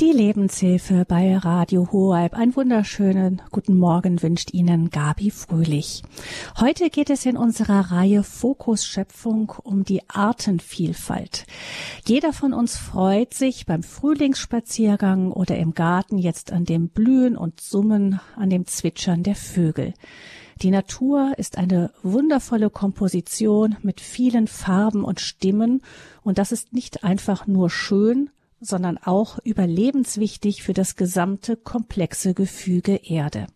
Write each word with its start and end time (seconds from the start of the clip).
Die 0.00 0.12
Lebenshilfe 0.12 1.04
bei 1.06 1.36
Radio 1.36 1.92
Hoheib. 1.92 2.32
Einen 2.32 2.56
wunderschönen 2.56 3.42
guten 3.50 3.76
Morgen 3.76 4.22
wünscht 4.22 4.54
Ihnen 4.54 4.88
Gabi 4.88 5.30
Fröhlich. 5.30 6.02
Heute 6.58 6.88
geht 6.88 7.10
es 7.10 7.26
in 7.26 7.36
unserer 7.36 7.90
Reihe 7.92 8.22
Fokus 8.22 8.86
Schöpfung 8.86 9.52
um 9.62 9.84
die 9.84 10.00
Artenvielfalt. 10.08 11.44
Jeder 12.06 12.32
von 12.32 12.54
uns 12.54 12.78
freut 12.78 13.34
sich 13.34 13.66
beim 13.66 13.82
Frühlingsspaziergang 13.82 15.32
oder 15.32 15.58
im 15.58 15.74
Garten 15.74 16.16
jetzt 16.16 16.50
an 16.50 16.64
dem 16.64 16.88
Blühen 16.88 17.36
und 17.36 17.60
Summen, 17.60 18.20
an 18.36 18.48
dem 18.48 18.66
Zwitschern 18.66 19.22
der 19.22 19.36
Vögel. 19.36 19.92
Die 20.62 20.70
Natur 20.70 21.34
ist 21.36 21.58
eine 21.58 21.92
wundervolle 22.02 22.70
Komposition 22.70 23.76
mit 23.82 24.00
vielen 24.00 24.46
Farben 24.46 25.04
und 25.04 25.20
Stimmen 25.20 25.82
und 26.22 26.38
das 26.38 26.52
ist 26.52 26.72
nicht 26.72 27.04
einfach 27.04 27.46
nur 27.46 27.68
schön, 27.68 28.30
sondern 28.60 28.98
auch 28.98 29.38
überlebenswichtig 29.44 30.62
für 30.62 30.72
das 30.72 30.96
gesamte 30.96 31.56
komplexe 31.56 32.34
Gefüge 32.34 32.96
Erde. 32.96 33.46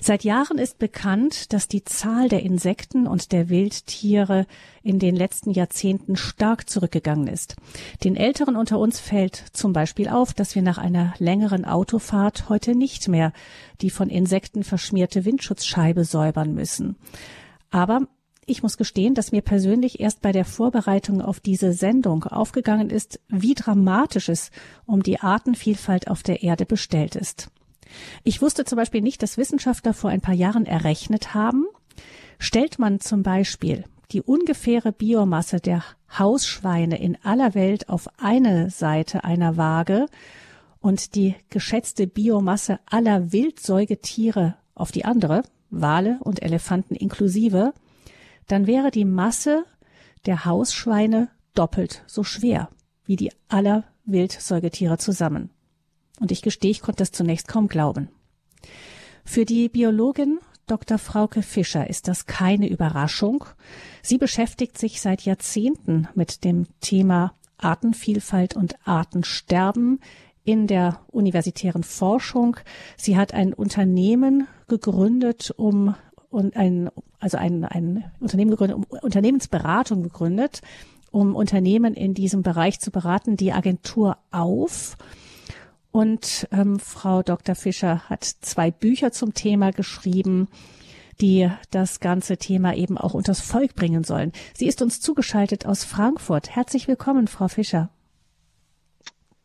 Seit 0.00 0.24
Jahren 0.24 0.58
ist 0.58 0.78
bekannt, 0.78 1.52
dass 1.52 1.68
die 1.68 1.84
Zahl 1.84 2.28
der 2.28 2.42
Insekten 2.42 3.06
und 3.06 3.32
der 3.32 3.48
Wildtiere 3.48 4.46
in 4.82 4.98
den 4.98 5.16
letzten 5.16 5.50
Jahrzehnten 5.50 6.16
stark 6.16 6.68
zurückgegangen 6.68 7.26
ist. 7.26 7.56
Den 8.04 8.16
Älteren 8.16 8.56
unter 8.56 8.78
uns 8.78 9.00
fällt 9.00 9.36
zum 9.52 9.72
Beispiel 9.72 10.08
auf, 10.08 10.34
dass 10.34 10.54
wir 10.54 10.62
nach 10.62 10.78
einer 10.78 11.14
längeren 11.18 11.64
Autofahrt 11.64 12.48
heute 12.48 12.74
nicht 12.74 13.08
mehr 13.08 13.32
die 13.80 13.90
von 13.90 14.08
Insekten 14.08 14.64
verschmierte 14.64 15.24
Windschutzscheibe 15.24 16.04
säubern 16.04 16.54
müssen. 16.54 16.96
Aber 17.70 18.02
ich 18.46 18.62
muss 18.62 18.76
gestehen, 18.76 19.14
dass 19.14 19.32
mir 19.32 19.42
persönlich 19.42 19.98
erst 19.98 20.22
bei 20.22 20.30
der 20.30 20.44
Vorbereitung 20.44 21.20
auf 21.20 21.40
diese 21.40 21.72
Sendung 21.72 22.24
aufgegangen 22.24 22.90
ist, 22.90 23.20
wie 23.28 23.54
dramatisch 23.54 24.28
es 24.28 24.52
um 24.86 25.02
die 25.02 25.20
Artenvielfalt 25.20 26.08
auf 26.08 26.22
der 26.22 26.44
Erde 26.44 26.64
bestellt 26.64 27.16
ist. 27.16 27.50
Ich 28.22 28.40
wusste 28.40 28.64
zum 28.64 28.76
Beispiel 28.76 29.02
nicht, 29.02 29.22
dass 29.22 29.36
Wissenschaftler 29.36 29.94
vor 29.94 30.10
ein 30.10 30.20
paar 30.20 30.34
Jahren 30.34 30.64
errechnet 30.64 31.34
haben, 31.34 31.66
stellt 32.38 32.78
man 32.78 33.00
zum 33.00 33.22
Beispiel 33.22 33.84
die 34.12 34.22
ungefähre 34.22 34.92
Biomasse 34.92 35.58
der 35.58 35.82
Hausschweine 36.16 37.00
in 37.00 37.18
aller 37.24 37.54
Welt 37.54 37.88
auf 37.88 38.08
eine 38.18 38.70
Seite 38.70 39.24
einer 39.24 39.56
Waage 39.56 40.06
und 40.80 41.16
die 41.16 41.34
geschätzte 41.50 42.06
Biomasse 42.06 42.78
aller 42.86 43.32
Wildsäugetiere 43.32 44.54
auf 44.76 44.92
die 44.92 45.04
andere, 45.04 45.42
Wale 45.70 46.18
und 46.20 46.42
Elefanten 46.42 46.94
inklusive, 46.94 47.72
dann 48.46 48.66
wäre 48.66 48.90
die 48.90 49.04
Masse 49.04 49.64
der 50.24 50.44
Hausschweine 50.44 51.28
doppelt 51.54 52.02
so 52.06 52.24
schwer 52.24 52.68
wie 53.04 53.16
die 53.16 53.32
aller 53.48 53.84
Wildsäugetiere 54.04 54.98
zusammen. 54.98 55.50
Und 56.20 56.32
ich 56.32 56.42
gestehe, 56.42 56.70
ich 56.70 56.80
konnte 56.80 56.98
das 56.98 57.12
zunächst 57.12 57.48
kaum 57.48 57.68
glauben. 57.68 58.08
Für 59.24 59.44
die 59.44 59.68
Biologin 59.68 60.38
Dr. 60.66 60.98
Frauke 60.98 61.42
Fischer 61.42 61.88
ist 61.88 62.08
das 62.08 62.26
keine 62.26 62.68
Überraschung. 62.68 63.44
Sie 64.02 64.18
beschäftigt 64.18 64.78
sich 64.78 65.00
seit 65.00 65.22
Jahrzehnten 65.22 66.08
mit 66.14 66.44
dem 66.44 66.66
Thema 66.80 67.34
Artenvielfalt 67.58 68.56
und 68.56 68.74
Artensterben 68.84 70.00
in 70.42 70.66
der 70.66 71.00
universitären 71.08 71.84
Forschung. 71.84 72.56
Sie 72.96 73.16
hat 73.16 73.32
ein 73.32 73.52
Unternehmen 73.52 74.48
gegründet, 74.66 75.52
um 75.56 75.94
und 76.36 76.54
ein, 76.54 76.90
also 77.18 77.38
ein, 77.38 77.64
ein 77.64 78.12
Unternehmen 78.20 78.50
gegründet, 78.50 78.78
Unternehmensberatung 79.02 80.02
gegründet, 80.02 80.60
um 81.10 81.34
Unternehmen 81.34 81.94
in 81.94 82.12
diesem 82.12 82.42
Bereich 82.42 82.78
zu 82.78 82.90
beraten, 82.90 83.38
die 83.38 83.52
Agentur 83.52 84.18
auf. 84.30 84.98
Und 85.92 86.46
ähm, 86.52 86.78
Frau 86.78 87.22
Dr. 87.22 87.54
Fischer 87.54 88.10
hat 88.10 88.22
zwei 88.24 88.70
Bücher 88.70 89.12
zum 89.12 89.32
Thema 89.32 89.72
geschrieben, 89.72 90.48
die 91.22 91.50
das 91.70 92.00
ganze 92.00 92.36
Thema 92.36 92.74
eben 92.74 92.98
auch 92.98 93.14
unters 93.14 93.40
Volk 93.40 93.74
bringen 93.74 94.04
sollen. 94.04 94.32
Sie 94.52 94.66
ist 94.66 94.82
uns 94.82 95.00
zugeschaltet 95.00 95.64
aus 95.64 95.84
Frankfurt. 95.84 96.54
Herzlich 96.54 96.86
willkommen, 96.86 97.28
Frau 97.28 97.48
Fischer. 97.48 97.88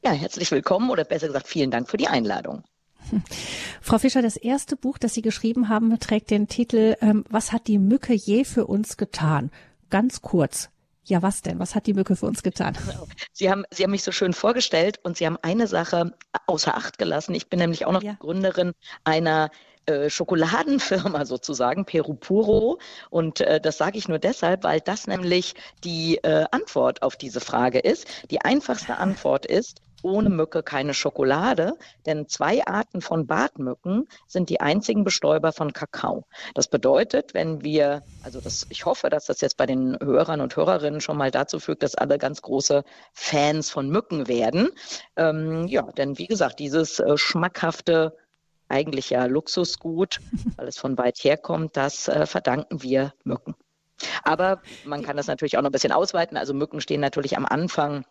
Ja, 0.03 0.11
herzlich 0.11 0.51
willkommen 0.51 0.89
oder 0.89 1.05
besser 1.05 1.27
gesagt, 1.27 1.47
vielen 1.47 1.71
Dank 1.71 1.89
für 1.89 1.95
die 1.95 2.09
Einladung. 2.09 2.63
Frau 3.81 3.97
Fischer, 3.97 4.21
das 4.21 4.37
erste 4.37 4.75
Buch, 4.75 4.97
das 4.97 5.13
Sie 5.13 5.21
geschrieben 5.21 5.69
haben, 5.69 5.97
trägt 5.99 6.31
den 6.31 6.47
Titel 6.47 6.95
ähm, 7.01 7.23
Was 7.29 7.51
hat 7.51 7.67
die 7.67 7.79
Mücke 7.79 8.13
je 8.13 8.43
für 8.43 8.67
uns 8.67 8.97
getan? 8.97 9.51
Ganz 9.89 10.21
kurz. 10.21 10.69
Ja, 11.03 11.21
was 11.21 11.41
denn? 11.41 11.59
Was 11.59 11.73
hat 11.73 11.87
die 11.87 11.93
Mücke 11.93 12.15
für 12.15 12.27
uns 12.27 12.43
getan? 12.43 12.77
Sie 13.33 13.49
haben, 13.49 13.65
Sie 13.71 13.83
haben 13.83 13.91
mich 13.91 14.03
so 14.03 14.11
schön 14.11 14.33
vorgestellt 14.33 14.99
und 15.03 15.17
Sie 15.17 15.25
haben 15.25 15.37
eine 15.41 15.67
Sache 15.67 16.15
außer 16.45 16.77
Acht 16.77 16.99
gelassen. 16.99 17.33
Ich 17.33 17.49
bin 17.49 17.59
nämlich 17.59 17.85
auch 17.85 17.91
noch 17.91 18.03
ja. 18.03 18.13
Gründerin 18.19 18.73
einer 19.03 19.49
äh, 19.85 20.09
Schokoladenfirma 20.09 21.25
sozusagen, 21.25 21.85
Peru 21.85 22.13
Puro. 22.13 22.79
Und 23.09 23.41
äh, 23.41 23.59
das 23.59 23.77
sage 23.77 23.97
ich 23.97 24.07
nur 24.07 24.19
deshalb, 24.19 24.63
weil 24.63 24.79
das 24.79 25.07
nämlich 25.07 25.55
die 25.83 26.17
äh, 26.17 26.45
Antwort 26.51 27.01
auf 27.01 27.15
diese 27.15 27.39
Frage 27.39 27.79
ist. 27.79 28.07
Die 28.29 28.41
einfachste 28.41 28.97
Antwort 28.97 29.45
ist, 29.45 29.81
ohne 30.03 30.29
Mücke 30.29 30.63
keine 30.63 30.93
Schokolade, 30.93 31.73
denn 32.05 32.27
zwei 32.27 32.65
Arten 32.65 33.01
von 33.01 33.27
Bartmücken 33.27 34.07
sind 34.27 34.49
die 34.49 34.61
einzigen 34.61 35.03
Bestäuber 35.03 35.51
von 35.51 35.73
Kakao. 35.73 36.25
Das 36.53 36.67
bedeutet, 36.67 37.33
wenn 37.33 37.63
wir, 37.63 38.03
also 38.23 38.41
das, 38.41 38.67
ich 38.69 38.85
hoffe, 38.85 39.09
dass 39.09 39.25
das 39.25 39.41
jetzt 39.41 39.57
bei 39.57 39.65
den 39.65 39.97
Hörern 40.01 40.41
und 40.41 40.55
Hörerinnen 40.55 41.01
schon 41.01 41.17
mal 41.17 41.31
dazu 41.31 41.59
führt, 41.59 41.83
dass 41.83 41.95
alle 41.95 42.17
ganz 42.17 42.41
große 42.41 42.83
Fans 43.13 43.69
von 43.69 43.89
Mücken 43.89 44.27
werden. 44.27 44.69
Ähm, 45.15 45.67
ja, 45.67 45.83
denn 45.83 46.17
wie 46.17 46.27
gesagt, 46.27 46.59
dieses 46.59 46.99
äh, 46.99 47.17
schmackhafte 47.17 48.15
eigentlich 48.71 49.09
ja 49.09 49.25
Luxusgut, 49.25 50.19
weil 50.57 50.67
es 50.67 50.77
von 50.77 50.97
weit 50.97 51.19
herkommt, 51.23 51.77
das 51.77 52.07
äh, 52.07 52.25
verdanken 52.25 52.81
wir 52.81 53.13
Mücken. 53.23 53.55
Aber 54.23 54.61
man 54.85 55.03
kann 55.03 55.17
das 55.17 55.27
natürlich 55.27 55.57
auch 55.57 55.61
noch 55.61 55.69
ein 55.69 55.73
bisschen 55.73 55.91
ausweiten. 55.91 56.37
Also 56.37 56.53
Mücken 56.53 56.81
stehen 56.81 57.01
natürlich 57.01 57.37
am 57.37 57.45
Anfang 57.45 58.05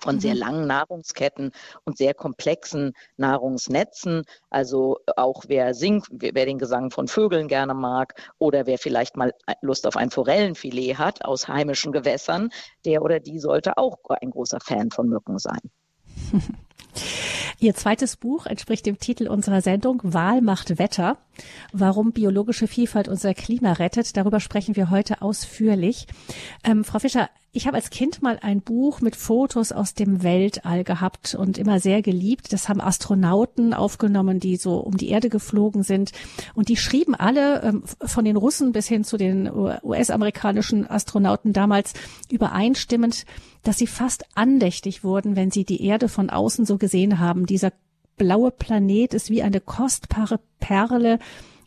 von 0.00 0.20
sehr 0.20 0.34
mhm. 0.34 0.40
langen 0.40 0.66
Nahrungsketten 0.66 1.52
und 1.84 1.96
sehr 1.96 2.14
komplexen 2.14 2.92
Nahrungsnetzen. 3.16 4.24
Also 4.50 4.98
auch 5.16 5.44
wer 5.48 5.74
singt, 5.74 6.06
wer 6.10 6.46
den 6.46 6.58
Gesang 6.58 6.90
von 6.90 7.08
Vögeln 7.08 7.48
gerne 7.48 7.74
mag 7.74 8.14
oder 8.38 8.66
wer 8.66 8.78
vielleicht 8.78 9.16
mal 9.16 9.32
Lust 9.62 9.86
auf 9.86 9.96
ein 9.96 10.10
Forellenfilet 10.10 10.98
hat 10.98 11.24
aus 11.24 11.48
heimischen 11.48 11.92
Gewässern, 11.92 12.50
der 12.84 13.02
oder 13.02 13.20
die 13.20 13.38
sollte 13.38 13.76
auch 13.76 13.98
ein 14.20 14.30
großer 14.30 14.60
Fan 14.60 14.90
von 14.90 15.08
Mücken 15.08 15.38
sein. 15.38 15.60
Ihr 17.58 17.74
zweites 17.74 18.16
Buch 18.16 18.46
entspricht 18.46 18.86
dem 18.86 18.98
Titel 18.98 19.28
unserer 19.28 19.60
Sendung 19.60 20.00
Wahl 20.02 20.40
macht 20.40 20.78
Wetter. 20.78 21.18
Warum 21.72 22.12
biologische 22.12 22.68
Vielfalt 22.68 23.08
unser 23.08 23.34
Klima 23.34 23.72
rettet. 23.72 24.16
Darüber 24.16 24.40
sprechen 24.40 24.76
wir 24.76 24.90
heute 24.90 25.22
ausführlich. 25.22 26.06
Ähm, 26.64 26.84
Frau 26.84 26.98
Fischer, 26.98 27.28
ich 27.56 27.68
habe 27.68 27.76
als 27.76 27.90
Kind 27.90 28.20
mal 28.20 28.40
ein 28.42 28.62
Buch 28.62 29.00
mit 29.00 29.14
Fotos 29.14 29.70
aus 29.70 29.94
dem 29.94 30.24
Weltall 30.24 30.82
gehabt 30.82 31.36
und 31.36 31.56
immer 31.56 31.78
sehr 31.78 32.02
geliebt. 32.02 32.52
Das 32.52 32.68
haben 32.68 32.80
Astronauten 32.80 33.72
aufgenommen, 33.74 34.40
die 34.40 34.56
so 34.56 34.78
um 34.78 34.96
die 34.96 35.10
Erde 35.10 35.28
geflogen 35.28 35.84
sind. 35.84 36.10
Und 36.54 36.68
die 36.68 36.76
schrieben 36.76 37.14
alle, 37.14 37.62
ähm, 37.62 37.84
von 38.04 38.24
den 38.24 38.36
Russen 38.36 38.72
bis 38.72 38.88
hin 38.88 39.04
zu 39.04 39.16
den 39.16 39.48
US-amerikanischen 39.48 40.90
Astronauten 40.90 41.52
damals 41.52 41.92
übereinstimmend, 42.28 43.24
dass 43.62 43.78
sie 43.78 43.86
fast 43.86 44.24
andächtig 44.34 45.04
wurden, 45.04 45.36
wenn 45.36 45.52
sie 45.52 45.64
die 45.64 45.84
Erde 45.84 46.08
von 46.08 46.30
außen 46.30 46.66
so 46.66 46.76
gesehen 46.76 47.20
haben. 47.20 47.43
Dieser 47.46 47.72
blaue 48.16 48.50
Planet 48.50 49.14
ist 49.14 49.30
wie 49.30 49.42
eine 49.42 49.60
kostbare 49.60 50.40
Perle 50.60 51.18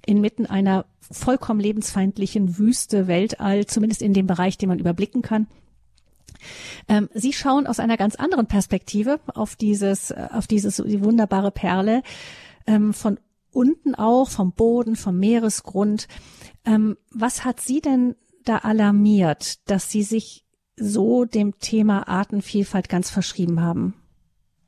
inmitten 0.05 0.45
einer 0.45 0.85
vollkommen 1.11 1.59
lebensfeindlichen 1.59 2.57
Wüste 2.57 3.07
Weltall, 3.07 3.65
zumindest 3.65 4.01
in 4.01 4.13
dem 4.13 4.27
Bereich, 4.27 4.57
den 4.57 4.69
man 4.69 4.79
überblicken 4.79 5.21
kann. 5.21 5.47
Ähm, 6.87 7.09
Sie 7.13 7.33
schauen 7.33 7.67
aus 7.67 7.79
einer 7.79 7.97
ganz 7.97 8.15
anderen 8.15 8.47
Perspektive 8.47 9.19
auf 9.33 9.55
dieses, 9.55 10.11
äh, 10.11 10.27
auf 10.31 10.47
dieses 10.47 10.77
die 10.77 11.03
wunderbare 11.03 11.51
Perle 11.51 12.03
ähm, 12.65 12.93
von 12.93 13.19
unten 13.51 13.95
auch, 13.95 14.29
vom 14.29 14.51
Boden, 14.51 14.95
vom 14.95 15.17
Meeresgrund. 15.17 16.07
Ähm, 16.65 16.97
was 17.11 17.43
hat 17.43 17.59
Sie 17.59 17.81
denn 17.81 18.15
da 18.45 18.57
alarmiert, 18.57 19.69
dass 19.69 19.89
Sie 19.89 20.03
sich 20.03 20.45
so 20.75 21.25
dem 21.25 21.59
Thema 21.59 22.07
Artenvielfalt 22.07 22.87
ganz 22.87 23.09
verschrieben 23.09 23.61
haben? 23.61 23.95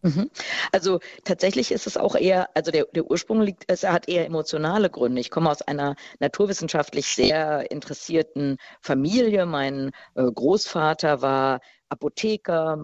Mhm. 0.02 0.30
Also 0.72 1.00
tatsächlich 1.26 1.72
ist 1.72 1.88
es 1.88 1.98
auch 1.98 2.16
eher, 2.16 2.50
also 2.56 2.72
der, 2.72 2.86
der 2.94 3.10
Ursprung 3.10 3.42
liegt, 3.42 3.66
es 3.68 3.84
hat 3.84 4.08
eher 4.08 4.26
emotionale 4.26 4.90
Gründe. 4.90 5.20
Ich 5.20 5.30
komme 5.30 5.50
aus 5.50 5.62
einer 5.62 5.96
naturwissenschaftlich 6.20 7.08
sehr 7.08 7.70
interessierten 7.72 8.58
Familie. 8.82 9.46
Mein 9.46 9.92
äh, 10.16 10.24
Großvater 10.32 11.22
war 11.22 11.60
Apotheker, 11.90 12.78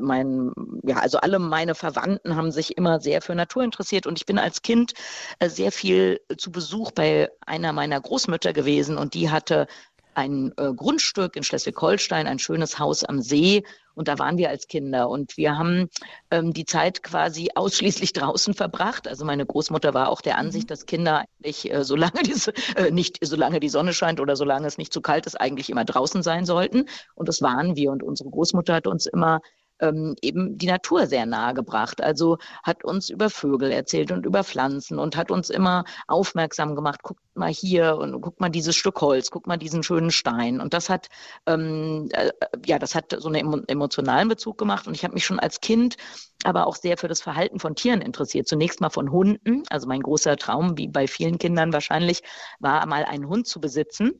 mein, 0.00 0.52
ja, 0.82 0.96
also 0.96 1.18
alle 1.18 1.38
meine 1.38 1.76
Verwandten 1.76 2.34
haben 2.34 2.50
sich 2.50 2.76
immer 2.76 3.00
sehr 3.00 3.22
für 3.22 3.36
Natur 3.36 3.62
interessiert 3.62 4.06
und 4.06 4.18
ich 4.18 4.26
bin 4.26 4.38
als 4.38 4.62
Kind 4.62 4.94
äh, 5.38 5.48
sehr 5.48 5.70
viel 5.70 6.20
zu 6.36 6.50
Besuch 6.50 6.90
bei 6.90 7.30
einer 7.46 7.72
meiner 7.72 8.00
Großmütter 8.00 8.52
gewesen 8.52 8.98
und 8.98 9.14
die 9.14 9.30
hatte 9.30 9.68
ein 10.14 10.52
äh, 10.56 10.72
Grundstück 10.74 11.36
in 11.36 11.44
Schleswig-Holstein, 11.44 12.26
ein 12.26 12.38
schönes 12.38 12.78
Haus 12.78 13.04
am 13.04 13.20
See 13.20 13.62
Und 13.96 14.08
da 14.08 14.18
waren 14.18 14.36
wir 14.36 14.50
als 14.50 14.68
Kinder. 14.68 15.08
Und 15.08 15.36
wir 15.36 15.56
haben 15.58 15.88
ähm, 16.30 16.52
die 16.52 16.66
Zeit 16.66 17.02
quasi 17.02 17.48
ausschließlich 17.54 18.12
draußen 18.12 18.54
verbracht. 18.54 19.08
Also 19.08 19.24
meine 19.24 19.44
Großmutter 19.44 19.94
war 19.94 20.10
auch 20.10 20.20
der 20.20 20.38
Ansicht, 20.38 20.66
mhm. 20.66 20.68
dass 20.68 20.86
Kinder 20.86 21.24
eigentlich, 21.42 21.72
äh, 21.72 21.82
solange 21.82 22.22
diese, 22.22 22.52
äh, 22.76 22.90
nicht, 22.90 23.18
solange 23.22 23.58
die 23.58 23.70
Sonne 23.70 23.92
scheint 23.92 24.20
oder 24.20 24.36
solange 24.36 24.66
es 24.66 24.78
nicht 24.78 24.92
zu 24.92 25.00
kalt 25.00 25.26
ist, 25.26 25.40
eigentlich 25.40 25.70
immer 25.70 25.84
draußen 25.84 26.22
sein 26.22 26.44
sollten. 26.44 26.84
Und 27.14 27.28
das 27.28 27.42
waren 27.42 27.74
wir. 27.74 27.90
Und 27.90 28.02
unsere 28.02 28.30
Großmutter 28.30 28.74
hat 28.74 28.86
uns 28.86 29.06
immer 29.06 29.40
ähm, 29.80 30.16
eben 30.22 30.58
die 30.58 30.66
Natur 30.66 31.06
sehr 31.06 31.26
nahe 31.26 31.54
gebracht. 31.54 32.02
Also 32.02 32.38
hat 32.62 32.84
uns 32.84 33.10
über 33.10 33.30
Vögel 33.30 33.70
erzählt 33.70 34.10
und 34.10 34.26
über 34.26 34.44
Pflanzen 34.44 34.98
und 34.98 35.16
hat 35.16 35.30
uns 35.30 35.50
immer 35.50 35.84
aufmerksam 36.06 36.74
gemacht, 36.74 37.02
guckt 37.02 37.20
mal 37.34 37.52
hier 37.52 37.96
und 37.96 38.20
guckt 38.20 38.40
mal 38.40 38.48
dieses 38.48 38.76
Stück 38.76 39.00
Holz, 39.00 39.30
guckt 39.30 39.46
mal 39.46 39.56
diesen 39.56 39.82
schönen 39.82 40.10
Stein. 40.10 40.60
Und 40.60 40.74
das 40.74 40.88
hat, 40.88 41.08
ähm, 41.46 42.08
äh, 42.12 42.30
ja, 42.64 42.78
das 42.78 42.94
hat 42.94 43.14
so 43.18 43.28
einen 43.28 43.66
emotionalen 43.68 44.28
Bezug 44.28 44.58
gemacht. 44.58 44.86
Und 44.86 44.94
ich 44.94 45.04
habe 45.04 45.14
mich 45.14 45.26
schon 45.26 45.40
als 45.40 45.60
Kind 45.60 45.96
aber 46.44 46.66
auch 46.66 46.76
sehr 46.76 46.96
für 46.96 47.08
das 47.08 47.20
Verhalten 47.20 47.58
von 47.58 47.74
Tieren 47.74 48.00
interessiert. 48.00 48.46
Zunächst 48.46 48.80
mal 48.80 48.90
von 48.90 49.10
Hunden. 49.10 49.62
Also 49.68 49.88
mein 49.88 50.02
großer 50.02 50.36
Traum, 50.36 50.78
wie 50.78 50.86
bei 50.86 51.08
vielen 51.08 51.38
Kindern 51.38 51.72
wahrscheinlich, 51.72 52.22
war 52.60 52.86
mal 52.86 53.04
einen 53.04 53.28
Hund 53.28 53.46
zu 53.48 53.60
besitzen. 53.60 54.12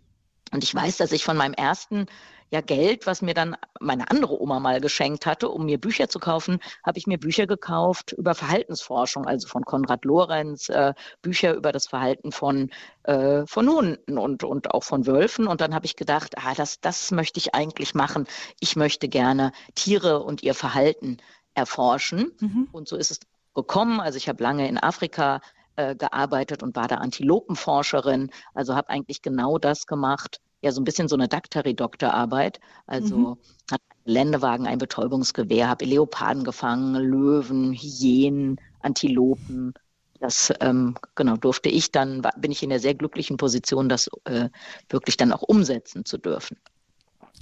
Und 0.53 0.65
ich 0.65 0.75
weiß, 0.75 0.97
dass 0.97 1.13
ich 1.13 1.25
von 1.25 1.37
meinem 1.37 1.55
ersten 1.55 2.07
ja 2.51 2.61
Geld, 2.61 3.07
was 3.07 3.23
mir 3.23 3.35
dann 3.35 3.57
meine 3.81 4.11
andere 4.11 4.41
Oma 4.41 4.61
mal 4.61 4.81
geschenkt 4.81 5.27
hatte, 5.27 5.49
um 5.49 5.67
mir 5.67 5.79
Bücher 5.79 6.09
zu 6.09 6.19
kaufen, 6.19 6.61
habe 6.85 6.99
ich 6.99 7.07
mir 7.07 7.19
Bücher 7.19 7.47
gekauft 7.47 8.13
über 8.13 8.35
Verhaltensforschung, 8.35 9.27
also 9.27 9.49
von 9.49 9.65
Konrad 9.65 10.05
Lorenz, 10.05 10.69
äh, 10.69 10.95
Bücher 11.23 11.55
über 11.55 11.73
das 11.73 11.87
Verhalten 11.87 12.33
von, 12.33 12.71
äh, 13.05 13.45
von 13.47 13.69
Hunden 13.69 14.19
und, 14.19 14.45
und 14.45 14.73
auch 14.73 14.85
von 14.85 15.07
Wölfen. 15.07 15.47
Und 15.47 15.61
dann 15.61 15.75
habe 15.75 15.87
ich 15.87 15.97
gedacht, 15.97 16.35
ah, 16.39 16.55
das, 16.55 16.81
das 16.81 17.11
möchte 17.11 17.39
ich 17.39 17.55
eigentlich 17.55 17.95
machen. 17.95 18.27
Ich 18.61 18.77
möchte 18.77 19.09
gerne 19.09 19.53
Tiere 19.75 20.23
und 20.23 20.43
ihr 20.43 20.55
Verhalten 20.55 21.19
erforschen. 21.55 22.33
Mhm. 22.41 22.69
Und 22.73 22.89
so 22.89 22.97
ist 22.97 23.11
es 23.11 23.21
gekommen. 23.55 24.01
Also 24.01 24.19
ich 24.19 24.29
habe 24.29 24.43
lange 24.43 24.69
in 24.69 24.79
Afrika 24.79 25.41
äh, 25.77 25.95
gearbeitet 25.97 26.63
und 26.63 26.77
war 26.77 26.89
da 26.89 26.97
Antilopenforscherin. 26.97 28.31
Also 28.55 28.77
habe 28.77 28.91
eigentlich 28.91 29.23
genau 29.23 29.59
das 29.59 29.87
gemacht, 29.87 30.41
ja 30.63 30.73
so 30.73 30.81
ein 30.81 30.85
bisschen 30.85 31.09
so 31.09 31.17
eine 31.17 31.29
Daktari-Doktorarbeit. 31.29 32.61
Also 32.87 33.17
mhm. 33.17 33.37
hat 33.71 33.81
Ländewagen, 34.05 34.67
ein 34.67 34.79
Betäubungsgewehr, 34.79 35.69
habe 35.69 35.85
Leoparden 35.85 36.45
gefangen, 36.45 36.95
Löwen, 36.95 37.73
Hyänen, 37.73 38.61
Antilopen. 38.81 39.75
Das 40.21 40.53
ähm, 40.61 40.97
genau 41.15 41.37
durfte 41.37 41.69
ich 41.69 41.93
dann, 41.93 42.23
bin 42.39 42.51
ich 42.51 42.63
in 42.63 42.71
der 42.71 42.81
sehr 42.81 42.95
glücklichen 42.95 43.37
Position, 43.37 43.89
das 43.89 44.09
äh, 44.25 44.49
wirklich 44.89 45.17
dann 45.17 45.33
auch 45.33 45.43
umsetzen 45.43 46.05
zu 46.05 46.19
dürfen. 46.19 46.57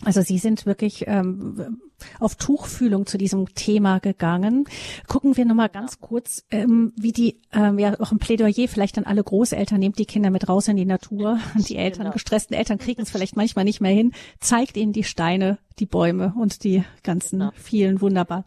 Also 0.02 0.22
Sie 0.22 0.38
sind 0.38 0.66
wirklich 0.66 1.04
ähm, 1.06 1.80
auf 2.20 2.34
Tuchfühlung 2.34 3.06
zu 3.06 3.18
diesem 3.18 3.54
Thema 3.54 3.98
gegangen. 4.00 4.66
Gucken 5.06 5.36
wir 5.36 5.44
nochmal 5.44 5.68
ganz 5.68 6.00
kurz, 6.00 6.44
ähm, 6.50 6.92
wie 6.96 7.12
die, 7.12 7.40
ähm, 7.52 7.78
ja 7.78 7.98
auch 8.00 8.12
ein 8.12 8.18
Plädoyer 8.18 8.68
vielleicht 8.68 8.98
an 8.98 9.04
alle 9.04 9.22
Großeltern, 9.22 9.78
nehmt 9.78 9.98
die 9.98 10.06
Kinder 10.06 10.30
mit 10.30 10.48
raus 10.48 10.68
in 10.68 10.76
die 10.76 10.84
Natur. 10.84 11.38
Die 11.68 11.76
Eltern, 11.76 12.04
genau. 12.04 12.12
gestressten 12.12 12.54
Eltern 12.54 12.78
kriegen 12.78 13.02
es 13.02 13.10
vielleicht 13.10 13.36
manchmal 13.36 13.64
nicht 13.64 13.80
mehr 13.80 13.92
hin. 13.92 14.12
Zeigt 14.40 14.76
ihnen 14.76 14.92
die 14.92 15.04
Steine, 15.04 15.58
die 15.78 15.86
Bäume 15.86 16.34
und 16.36 16.64
die 16.64 16.84
ganzen 17.02 17.38
genau. 17.38 17.52
vielen 17.54 18.00
wunderbar, 18.00 18.44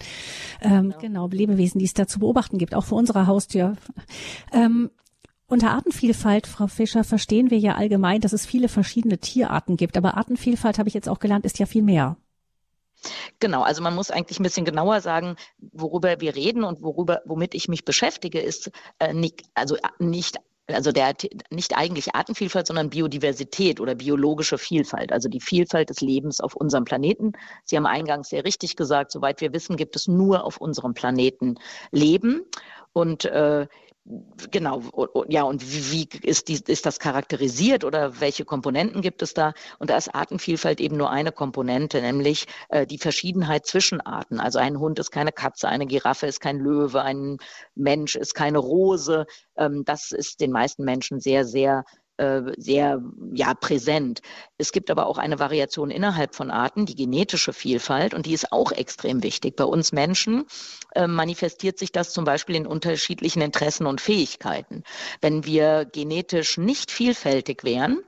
ähm, 0.62 0.94
genau. 1.00 1.28
genau, 1.28 1.28
Lebewesen, 1.30 1.80
die 1.80 1.86
es 1.86 1.94
da 1.94 2.08
zu 2.08 2.20
beobachten 2.20 2.58
gibt, 2.58 2.76
auch 2.76 2.86
vor 2.86 2.98
unserer 2.98 3.28
Haustür. 3.28 3.76
Ähm, 4.54 4.92
unter 5.48 5.72
Artenvielfalt, 5.72 6.46
Frau 6.48 6.68
Fischer, 6.68 7.04
verstehen 7.04 7.50
wir 7.50 7.58
ja 7.58 7.76
allgemein, 7.76 8.22
dass 8.22 8.34
es 8.34 8.46
viele 8.46 8.70
verschiedene 8.70 9.18
Tierarten 9.18 9.78
gibt. 9.78 9.98
Aber 9.98 10.18
Artenvielfalt, 10.18 10.78
habe 10.78 10.90
ich 10.90 10.96
jetzt 10.96 11.10
auch 11.10 11.20
gelernt, 11.20 11.46
ist 11.46 11.60
ja 11.60 11.66
viel 11.66 11.84
mehr. 11.84 12.18
Genau, 13.40 13.62
also 13.62 13.82
man 13.82 13.96
muss 13.96 14.12
eigentlich 14.12 14.40
ein 14.40 14.44
bisschen 14.44 14.66
genauer 14.66 15.02
sagen, 15.02 15.36
worüber 15.60 16.20
wir 16.20 16.36
reden 16.36 16.64
und 16.64 16.82
worüber, 16.82 17.22
womit 17.26 17.54
ich 17.54 17.68
mich 17.68 17.86
beschäftige, 17.86 18.40
ist 18.40 18.72
äh, 19.00 19.14
nicht, 19.14 19.44
also 19.54 19.76
äh, 19.76 19.80
nicht 20.00 20.38
also 20.68 20.92
der 20.92 21.14
nicht 21.50 21.78
eigentlich 21.78 22.14
Artenvielfalt, 22.14 22.68
sondern 22.68 22.90
Biodiversität 22.90 23.80
oder 23.80 23.96
biologische 23.96 24.58
Vielfalt, 24.58 25.14
also 25.14 25.30
die 25.30 25.40
Vielfalt 25.40 25.90
des 25.90 26.02
Lebens 26.02 26.42
auf 26.42 26.56
unserem 26.56 26.84
Planeten. 26.84 27.34
Sie 27.64 27.78
haben 27.78 27.86
eingangs 27.86 28.30
sehr 28.30 28.44
richtig 28.44 28.76
gesagt, 28.76 29.12
soweit 29.12 29.40
wir 29.40 29.54
wissen, 29.54 29.78
gibt 29.78 29.96
es 29.96 30.08
nur 30.08 30.44
auf 30.44 30.58
unserem 30.58 30.94
Planeten 30.94 31.56
Leben. 31.92 32.42
Und 32.92 33.26
äh, 33.26 33.68
Genau, 34.52 34.82
ja, 35.28 35.44
und 35.44 35.62
wie 35.92 36.08
ist, 36.24 36.48
die, 36.48 36.62
ist 36.66 36.86
das 36.86 37.00
charakterisiert 37.00 37.84
oder 37.84 38.22
welche 38.22 38.46
Komponenten 38.46 39.02
gibt 39.02 39.22
es 39.22 39.34
da? 39.34 39.54
Und 39.80 39.90
da 39.90 39.98
ist 39.98 40.16
Artenvielfalt 40.16 40.80
eben 40.80 40.96
nur 40.96 41.10
eine 41.10 41.34
Komponente, 41.34 42.00
nämlich 42.00 42.46
äh, 42.70 42.86
die 42.86 43.00
Verschiedenheit 43.00 43.66
zwischen 43.66 44.00
Arten. 44.00 44.40
Also 44.40 44.60
ein 44.60 44.80
Hund 44.80 44.98
ist 45.00 45.12
keine 45.12 45.34
Katze, 45.34 45.68
eine 45.68 45.88
Giraffe 45.88 46.26
ist 46.26 46.40
kein 46.40 46.58
Löwe, 46.58 47.02
ein 47.02 47.38
Mensch 47.76 48.16
ist 48.16 48.34
keine 48.34 48.60
Rose. 48.60 49.26
Ähm, 49.58 49.84
das 49.84 50.12
ist 50.14 50.40
den 50.40 50.52
meisten 50.52 50.86
Menschen 50.86 51.20
sehr, 51.20 51.44
sehr 51.44 51.84
sehr 52.58 53.02
ja, 53.34 53.54
präsent. 53.54 54.22
Es 54.58 54.72
gibt 54.72 54.90
aber 54.90 55.06
auch 55.06 55.18
eine 55.18 55.40
Variation 55.40 55.92
innerhalb 55.92 56.34
von 56.34 56.50
Arten, 56.50 56.86
die 56.86 56.96
genetische 56.96 57.54
Vielfalt, 57.54 58.14
und 58.14 58.26
die 58.26 58.34
ist 58.34 58.52
auch 58.52 58.72
extrem 58.72 59.22
wichtig. 59.24 59.56
Bei 59.56 59.66
uns 59.66 59.92
Menschen 59.92 60.46
äh, 60.96 61.08
manifestiert 61.08 61.78
sich 61.78 61.92
das 61.92 62.14
zum 62.14 62.26
Beispiel 62.26 62.56
in 62.56 62.68
unterschiedlichen 62.68 63.42
Interessen 63.42 63.86
und 63.86 64.02
Fähigkeiten. 64.02 64.84
Wenn 65.22 65.46
wir 65.46 65.86
genetisch 65.86 66.58
nicht 66.58 66.92
vielfältig 66.92 67.64
wären, 67.64 68.02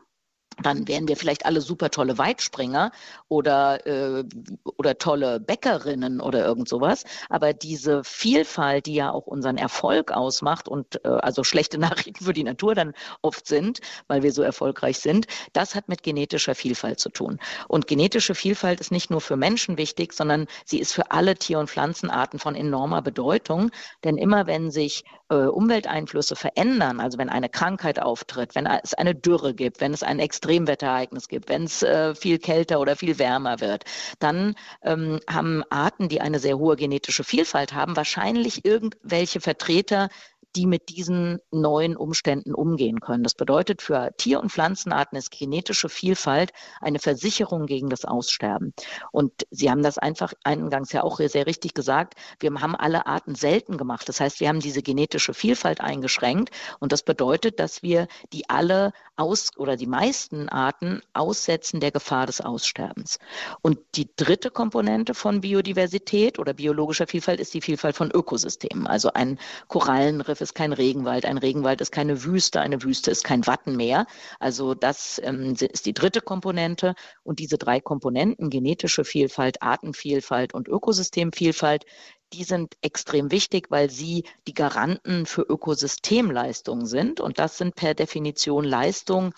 dann 0.63 0.87
wären 0.87 1.07
wir 1.07 1.17
vielleicht 1.17 1.45
alle 1.45 1.61
super 1.61 1.89
tolle 1.89 2.17
Weitspringer 2.17 2.91
oder, 3.27 3.85
äh, 3.85 4.23
oder 4.63 4.97
tolle 4.97 5.39
Bäckerinnen 5.39 6.21
oder 6.21 6.45
irgend 6.45 6.69
sowas. 6.69 7.03
Aber 7.29 7.53
diese 7.53 8.03
Vielfalt, 8.03 8.85
die 8.85 8.95
ja 8.95 9.11
auch 9.11 9.27
unseren 9.27 9.57
Erfolg 9.57 10.11
ausmacht 10.11 10.67
und 10.67 11.03
äh, 11.05 11.09
also 11.09 11.43
schlechte 11.43 11.77
Nachrichten 11.79 12.25
für 12.25 12.33
die 12.33 12.43
Natur 12.43 12.75
dann 12.75 12.93
oft 13.21 13.47
sind, 13.47 13.79
weil 14.07 14.23
wir 14.23 14.31
so 14.31 14.41
erfolgreich 14.41 14.99
sind, 14.99 15.27
das 15.53 15.75
hat 15.75 15.89
mit 15.89 16.03
genetischer 16.03 16.55
Vielfalt 16.55 16.99
zu 16.99 17.09
tun. 17.09 17.39
Und 17.67 17.87
genetische 17.87 18.35
Vielfalt 18.35 18.79
ist 18.79 18.91
nicht 18.91 19.09
nur 19.09 19.21
für 19.21 19.37
Menschen 19.37 19.77
wichtig, 19.77 20.13
sondern 20.13 20.47
sie 20.65 20.79
ist 20.79 20.93
für 20.93 21.11
alle 21.11 21.35
Tier- 21.35 21.59
und 21.59 21.69
Pflanzenarten 21.69 22.39
von 22.39 22.55
enormer 22.55 23.01
Bedeutung. 23.01 23.71
Denn 24.03 24.17
immer 24.17 24.47
wenn 24.47 24.71
sich 24.71 25.03
äh, 25.29 25.35
Umwelteinflüsse 25.35 26.35
verändern, 26.35 26.99
also 26.99 27.17
wenn 27.17 27.29
eine 27.29 27.49
Krankheit 27.49 28.01
auftritt, 28.01 28.55
wenn 28.55 28.65
es 28.65 28.93
eine 28.93 29.15
Dürre 29.15 29.53
gibt, 29.53 29.81
wenn 29.81 29.93
es 29.93 30.03
ein 30.03 30.19
Extremwetterereignis 30.49 31.27
gibt, 31.27 31.47
wenn 31.49 31.63
es 31.63 31.83
äh, 31.83 32.15
viel 32.15 32.39
kälter 32.39 32.79
oder 32.79 32.95
viel 32.95 33.19
wärmer 33.19 33.59
wird, 33.59 33.83
dann 34.17 34.55
ähm, 34.81 35.19
haben 35.29 35.63
Arten, 35.69 36.09
die 36.09 36.21
eine 36.21 36.39
sehr 36.39 36.57
hohe 36.57 36.75
genetische 36.75 37.23
Vielfalt 37.23 37.73
haben, 37.73 37.95
wahrscheinlich 37.95 38.65
irgendwelche 38.65 39.41
Vertreter, 39.41 40.09
die 40.55 40.65
mit 40.65 40.89
diesen 40.89 41.39
neuen 41.51 41.95
Umständen 41.95 42.53
umgehen 42.55 42.99
können. 42.99 43.23
Das 43.23 43.35
bedeutet 43.35 43.81
für 43.81 44.11
Tier- 44.17 44.39
und 44.39 44.51
Pflanzenarten 44.51 45.17
ist 45.17 45.31
genetische 45.31 45.89
Vielfalt 45.89 46.51
eine 46.81 46.99
Versicherung 46.99 47.67
gegen 47.67 47.89
das 47.89 48.05
Aussterben. 48.05 48.73
Und 49.11 49.31
Sie 49.51 49.69
haben 49.69 49.83
das 49.83 49.97
einfach 49.97 50.33
eingangs 50.43 50.91
ja 50.91 51.03
auch 51.03 51.19
sehr 51.19 51.45
richtig 51.45 51.75
gesagt. 51.75 52.15
Wir 52.39 52.51
haben 52.51 52.75
alle 52.75 53.05
Arten 53.05 53.35
selten 53.35 53.77
gemacht. 53.77 54.09
Das 54.09 54.19
heißt, 54.19 54.39
wir 54.39 54.49
haben 54.49 54.59
diese 54.59 54.81
genetische 54.81 55.33
Vielfalt 55.33 55.81
eingeschränkt. 55.81 56.49
Und 56.79 56.91
das 56.91 57.03
bedeutet, 57.03 57.59
dass 57.59 57.83
wir 57.83 58.07
die 58.33 58.49
alle 58.49 58.91
aus 59.19 59.49
oder 59.57 59.75
die 59.75 59.85
meisten 59.85 60.49
Arten 60.49 61.01
aussetzen 61.13 61.79
der 61.79 61.91
Gefahr 61.91 62.25
des 62.25 62.41
Aussterbens. 62.41 63.19
Und 63.61 63.79
die 63.95 64.09
dritte 64.15 64.49
Komponente 64.49 65.13
von 65.13 65.41
Biodiversität 65.41 66.39
oder 66.39 66.53
biologischer 66.53 67.05
Vielfalt 67.05 67.39
ist 67.39 67.53
die 67.53 67.61
Vielfalt 67.61 67.95
von 67.95 68.11
Ökosystemen. 68.11 68.87
Also 68.87 69.11
ein 69.13 69.37
Korallenriff 69.67 70.41
ist 70.41 70.55
kein 70.55 70.73
Regenwald, 70.73 71.25
ein 71.25 71.37
Regenwald 71.37 71.81
ist 71.81 71.91
keine 71.91 72.23
Wüste, 72.23 72.61
eine 72.61 72.81
Wüste 72.83 73.11
ist 73.11 73.23
kein 73.23 73.45
Wattenmeer. 73.45 74.05
Also 74.39 74.73
das 74.73 75.21
ähm, 75.23 75.55
ist 75.59 75.85
die 75.85 75.93
dritte 75.93 76.21
Komponente. 76.21 76.95
Und 77.23 77.39
diese 77.39 77.57
drei 77.57 77.81
Komponenten, 77.81 78.49
genetische 78.49 79.03
Vielfalt, 79.03 79.61
Artenvielfalt 79.61 80.53
und 80.53 80.67
Ökosystemvielfalt, 80.67 81.85
die 82.33 82.43
sind 82.43 82.75
extrem 82.81 83.31
wichtig, 83.31 83.71
weil 83.71 83.89
sie 83.89 84.23
die 84.47 84.53
Garanten 84.53 85.25
für 85.25 85.41
Ökosystemleistungen 85.41 86.85
sind. 86.85 87.19
Und 87.19 87.39
das 87.39 87.57
sind 87.57 87.75
per 87.75 87.93
Definition 87.93 88.63
Leistungen, 88.63 89.33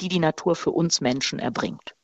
die 0.00 0.08
die 0.08 0.18
Natur 0.18 0.54
für 0.56 0.70
uns 0.70 1.00
Menschen 1.00 1.38
erbringt. 1.38 1.94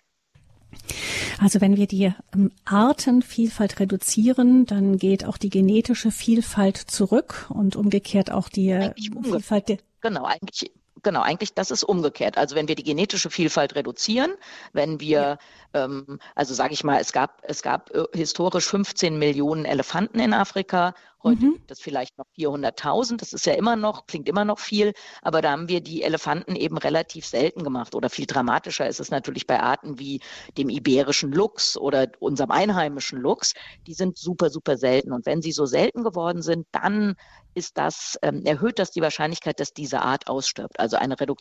Also 1.41 1.61
wenn 1.61 1.77
wir 1.77 1.87
die 1.87 2.13
ähm, 2.35 2.53
Artenvielfalt 2.65 3.81
reduzieren, 3.81 4.67
dann 4.67 4.99
geht 4.99 5.25
auch 5.25 5.37
die 5.37 5.51
genetische 5.51 6.11
Vielfalt 6.11 6.77
zurück 6.77 7.47
und 7.49 7.77
umgekehrt 7.77 8.31
auch 8.31 8.49
die 8.49 8.71
äh, 8.71 8.93
Vielfalt. 8.95 9.69
Der 9.69 9.79
genau, 10.01 10.25
eigentlich 10.25 10.71
Genau, 11.03 11.23
eigentlich 11.23 11.55
das 11.55 11.71
ist 11.71 11.83
umgekehrt. 11.83 12.37
Also 12.37 12.57
wenn 12.57 12.69
wir 12.69 12.75
die 12.75 12.83
genetische 12.83 13.31
Vielfalt 13.31 13.75
reduzieren, 13.75 14.33
wenn 14.73 15.01
wir, 15.01 15.39
ja. 15.75 15.85
ähm, 15.85 16.19
also 16.35 16.53
sage 16.53 16.75
ich 16.75 16.85
mal, 16.85 17.01
es 17.01 17.13
gab, 17.13 17.43
es 17.43 17.63
gab 17.63 17.91
äh, 17.91 18.05
historisch 18.13 18.67
15 18.67 19.19
Millionen 19.19 19.65
Elefanten 19.65 20.21
in 20.21 20.35
Afrika 20.35 20.95
Heute 21.23 21.45
mhm. 21.45 21.53
gibt 21.53 21.71
es 21.71 21.81
vielleicht 21.81 22.17
noch 22.17 22.25
400.000. 22.39 23.19
Das 23.19 23.33
ist 23.33 23.45
ja 23.45 23.53
immer 23.53 23.77
noch, 23.77 24.07
klingt 24.07 24.29
immer 24.29 24.45
noch 24.45 24.59
viel, 24.59 24.95
aber 25.21 25.43
da 25.43 25.51
haben 25.51 25.69
wir 25.69 25.83
die 25.83 26.03
Elefanten 26.03 26.57
eben 26.57 26.79
relativ 26.79 27.27
selten 27.27 27.63
gemacht. 27.63 27.95
Oder 27.95 28.09
viel 28.09 28.27
dramatischer 28.27 28.89
ist 28.89 29.01
es 29.01 29.11
natürlich 29.11 29.47
bei 29.47 29.61
Arten 29.61 29.99
wie 29.99 30.21
dem 30.57 30.71
iberischen 30.71 31.33
Luchs 31.33 31.77
oder 31.77 32.09
unserem 32.21 32.51
einheimischen 32.51 33.19
Luchs. 33.21 33.53
Die 33.87 33.95
sind 33.95 34.17
super, 34.17 34.49
super 34.49 34.79
selten. 34.79 35.13
Und 35.13 35.27
wenn 35.27 35.43
sie 35.43 35.53
so 35.53 35.67
selten 35.67 36.05
geworden 36.05 36.41
sind, 36.41 36.67
dann 36.73 37.17
ist 37.55 37.79
das, 37.79 38.19
ähm, 38.23 38.45
erhöht 38.45 38.79
das 38.79 38.91
die 38.91 39.01
Wahrscheinlichkeit, 39.01 39.61
dass 39.61 39.73
diese 39.73 40.03
Art 40.03 40.29
ausstirbt. 40.29 40.79
Also 40.79 40.97
eine 40.97 41.19
redu 41.21 41.35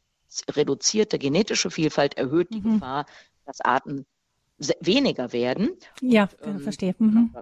reduzierte 0.55 1.17
genetische 1.17 1.71
Vielfalt 1.71 2.15
erhöht 2.15 2.53
die 2.53 2.61
mhm. 2.61 2.73
Gefahr, 2.73 3.07
dass 3.45 3.61
Arten 3.61 4.05
weniger 4.79 5.33
werden. 5.33 5.71
Ja, 6.01 6.29
und, 6.41 6.47
ähm, 6.47 6.59
verstehe. 6.59 6.95
Mhm. 6.99 7.33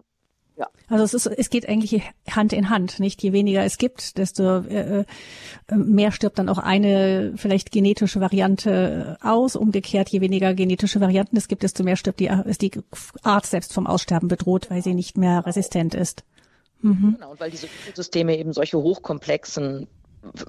Ja. 0.57 0.69
Also 0.87 1.03
es, 1.03 1.13
ist, 1.13 1.27
es 1.27 1.49
geht 1.51 1.69
eigentlich 1.69 2.01
Hand 2.31 2.51
in 2.51 2.71
Hand, 2.71 2.99
nicht? 2.99 3.21
Je 3.21 3.31
weniger 3.31 3.63
es 3.63 3.77
gibt, 3.77 4.17
desto 4.17 4.59
äh, 4.61 5.01
äh, 5.01 5.75
mehr 5.75 6.11
stirbt 6.11 6.39
dann 6.39 6.49
auch 6.49 6.57
eine 6.57 7.33
vielleicht 7.35 7.71
genetische 7.71 8.21
Variante 8.21 9.17
aus. 9.21 9.55
Umgekehrt, 9.55 10.09
je 10.09 10.19
weniger 10.19 10.55
genetische 10.55 10.99
Varianten 10.99 11.37
es 11.37 11.47
gibt, 11.47 11.61
desto 11.61 11.83
mehr 11.83 11.95
stirbt 11.95 12.19
die, 12.19 12.31
ist 12.45 12.63
die 12.63 12.71
Art 13.21 13.45
selbst 13.45 13.71
vom 13.71 13.85
Aussterben 13.85 14.29
bedroht, 14.29 14.71
weil 14.71 14.81
sie 14.81 14.95
nicht 14.95 15.15
mehr 15.15 15.45
resistent 15.45 15.93
ist. 15.93 16.23
Mhm. 16.81 17.15
Genau, 17.15 17.31
und 17.31 17.39
weil 17.39 17.51
diese 17.51 17.67
Ökosysteme 17.67 18.37
eben 18.37 18.53
solche 18.53 18.77
hochkomplexen 18.77 19.87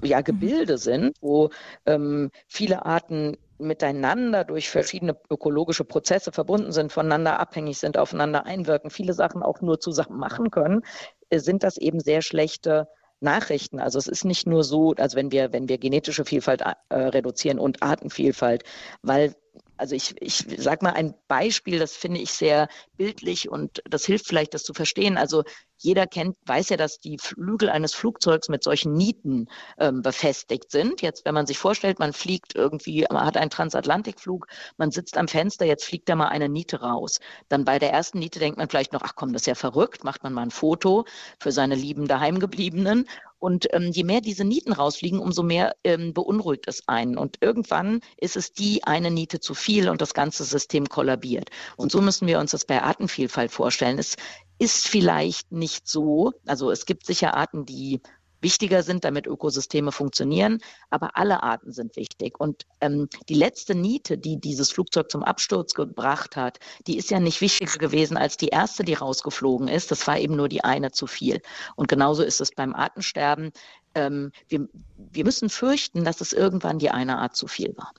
ja, 0.03 0.21
Gebilde 0.21 0.73
mhm. 0.73 0.77
sind, 0.77 1.17
wo 1.21 1.49
ähm, 1.85 2.31
viele 2.47 2.85
Arten 2.85 3.37
miteinander 3.57 4.45
durch 4.45 4.69
verschiedene 4.69 5.17
ökologische 5.29 5.83
Prozesse 5.83 6.31
verbunden 6.31 6.71
sind, 6.71 6.91
voneinander 6.91 7.39
abhängig 7.39 7.77
sind, 7.77 7.97
aufeinander 7.97 8.45
einwirken, 8.45 8.89
viele 8.89 9.13
Sachen 9.13 9.43
auch 9.43 9.61
nur 9.61 9.79
zusammen 9.79 10.17
machen 10.17 10.49
können, 10.49 10.81
äh, 11.29 11.39
sind 11.39 11.63
das 11.63 11.77
eben 11.77 11.99
sehr 11.99 12.21
schlechte 12.21 12.87
Nachrichten. 13.21 13.79
Also 13.79 13.99
es 13.99 14.07
ist 14.07 14.23
nicht 14.23 14.47
nur 14.47 14.63
so, 14.63 14.93
also 14.97 15.17
wenn 15.17 15.31
wir, 15.31 15.51
wenn 15.51 15.67
wir 15.67 15.77
genetische 15.77 16.23
Vielfalt 16.23 16.61
äh, 16.61 16.95
reduzieren 16.95 17.59
und 17.59 17.83
Artenvielfalt, 17.83 18.63
weil 19.01 19.35
also 19.75 19.95
ich, 19.95 20.15
ich 20.19 20.45
sag 20.57 20.81
mal 20.81 20.91
ein 20.91 21.13
Beispiel, 21.29 21.79
das 21.79 21.95
finde 21.95 22.19
ich 22.19 22.31
sehr 22.31 22.67
bildlich 22.97 23.49
und 23.49 23.81
das 23.89 24.05
hilft 24.05 24.27
vielleicht, 24.27 24.53
das 24.53 24.63
zu 24.63 24.73
verstehen. 24.73 25.17
Also 25.17 25.43
jeder 25.81 26.07
kennt, 26.07 26.37
weiß 26.45 26.69
ja, 26.69 26.77
dass 26.77 26.99
die 26.99 27.17
Flügel 27.17 27.69
eines 27.69 27.93
Flugzeugs 27.93 28.49
mit 28.49 28.63
solchen 28.63 28.93
Nieten 28.93 29.47
ähm, 29.77 30.01
befestigt 30.01 30.71
sind. 30.71 31.01
Jetzt, 31.01 31.25
wenn 31.25 31.33
man 31.33 31.47
sich 31.47 31.57
vorstellt, 31.57 31.99
man 31.99 32.13
fliegt 32.13 32.55
irgendwie, 32.55 33.05
man 33.09 33.25
hat 33.25 33.37
einen 33.37 33.49
Transatlantikflug, 33.49 34.47
man 34.77 34.91
sitzt 34.91 35.17
am 35.17 35.27
Fenster, 35.27 35.65
jetzt 35.65 35.85
fliegt 35.85 36.09
da 36.09 36.15
mal 36.15 36.27
eine 36.27 36.49
Niete 36.49 36.81
raus. 36.81 37.19
Dann 37.47 37.65
bei 37.65 37.79
der 37.79 37.91
ersten 37.91 38.19
Niete 38.19 38.39
denkt 38.39 38.57
man 38.57 38.69
vielleicht 38.69 38.93
noch, 38.93 39.01
ach 39.03 39.15
komm, 39.15 39.33
das 39.33 39.43
ist 39.43 39.47
ja 39.47 39.55
verrückt, 39.55 40.03
macht 40.03 40.23
man 40.23 40.33
mal 40.33 40.43
ein 40.43 40.51
Foto 40.51 41.05
für 41.39 41.51
seine 41.51 41.75
lieben 41.75 42.07
Daheimgebliebenen. 42.07 43.07
Und 43.39 43.73
ähm, 43.73 43.91
je 43.91 44.03
mehr 44.03 44.19
diese 44.19 44.43
Nieten 44.43 44.73
rausfliegen, 44.73 45.19
umso 45.19 45.43
mehr 45.43 45.75
ähm, 45.85 46.13
beunruhigt 46.13 46.67
es 46.67 46.87
einen. 46.89 47.17
Und 47.17 47.37
irgendwann 47.39 48.01
ist 48.17 48.35
es 48.35 48.51
die 48.51 48.83
eine 48.83 49.11
Niete 49.11 49.39
zu 49.39 49.53
viel 49.53 49.87
und 49.87 50.01
das 50.01 50.13
ganze 50.13 50.43
System 50.43 50.89
kollabiert. 50.89 51.49
Und 51.77 51.89
so 51.89 52.01
müssen 52.01 52.27
wir 52.27 52.39
uns 52.39 52.51
das 52.51 52.65
bei 52.65 52.81
Artenvielfalt 52.83 53.51
vorstellen. 53.51 53.97
Es 53.97 54.17
ist 54.59 54.87
vielleicht 54.87 55.51
nicht 55.51 55.87
so. 55.87 56.33
Also 56.45 56.69
es 56.69 56.85
gibt 56.85 57.05
sicher 57.05 57.35
Arten, 57.35 57.65
die 57.65 58.01
wichtiger 58.41 58.83
sind, 58.83 59.03
damit 59.03 59.27
Ökosysteme 59.27 59.91
funktionieren, 59.91 60.59
aber 60.89 61.17
alle 61.17 61.43
Arten 61.43 61.71
sind 61.71 61.95
wichtig. 61.95 62.39
Und 62.39 62.63
ähm, 62.81 63.09
die 63.27 63.33
letzte 63.33 63.75
Niete, 63.75 64.17
die 64.17 64.39
dieses 64.39 64.71
Flugzeug 64.71 65.11
zum 65.11 65.23
Absturz 65.23 65.73
gebracht 65.73 66.35
hat, 66.35 66.59
die 66.87 66.97
ist 66.97 67.09
ja 67.11 67.19
nicht 67.19 67.41
wichtiger 67.41 67.77
gewesen 67.77 68.17
als 68.17 68.37
die 68.37 68.47
erste, 68.47 68.83
die 68.83 68.93
rausgeflogen 68.93 69.67
ist. 69.67 69.91
Das 69.91 70.07
war 70.07 70.17
eben 70.17 70.35
nur 70.35 70.49
die 70.49 70.63
eine 70.63 70.91
zu 70.91 71.07
viel. 71.07 71.41
Und 71.75 71.87
genauso 71.87 72.23
ist 72.23 72.41
es 72.41 72.51
beim 72.51 72.73
Artensterben. 72.73 73.51
Ähm, 73.95 74.31
wir, 74.47 74.67
wir 74.95 75.23
müssen 75.23 75.49
fürchten, 75.49 76.03
dass 76.03 76.21
es 76.21 76.33
irgendwann 76.33 76.79
die 76.79 76.91
eine 76.91 77.17
Art 77.17 77.35
zu 77.35 77.47
viel 77.47 77.75
war. 77.75 77.91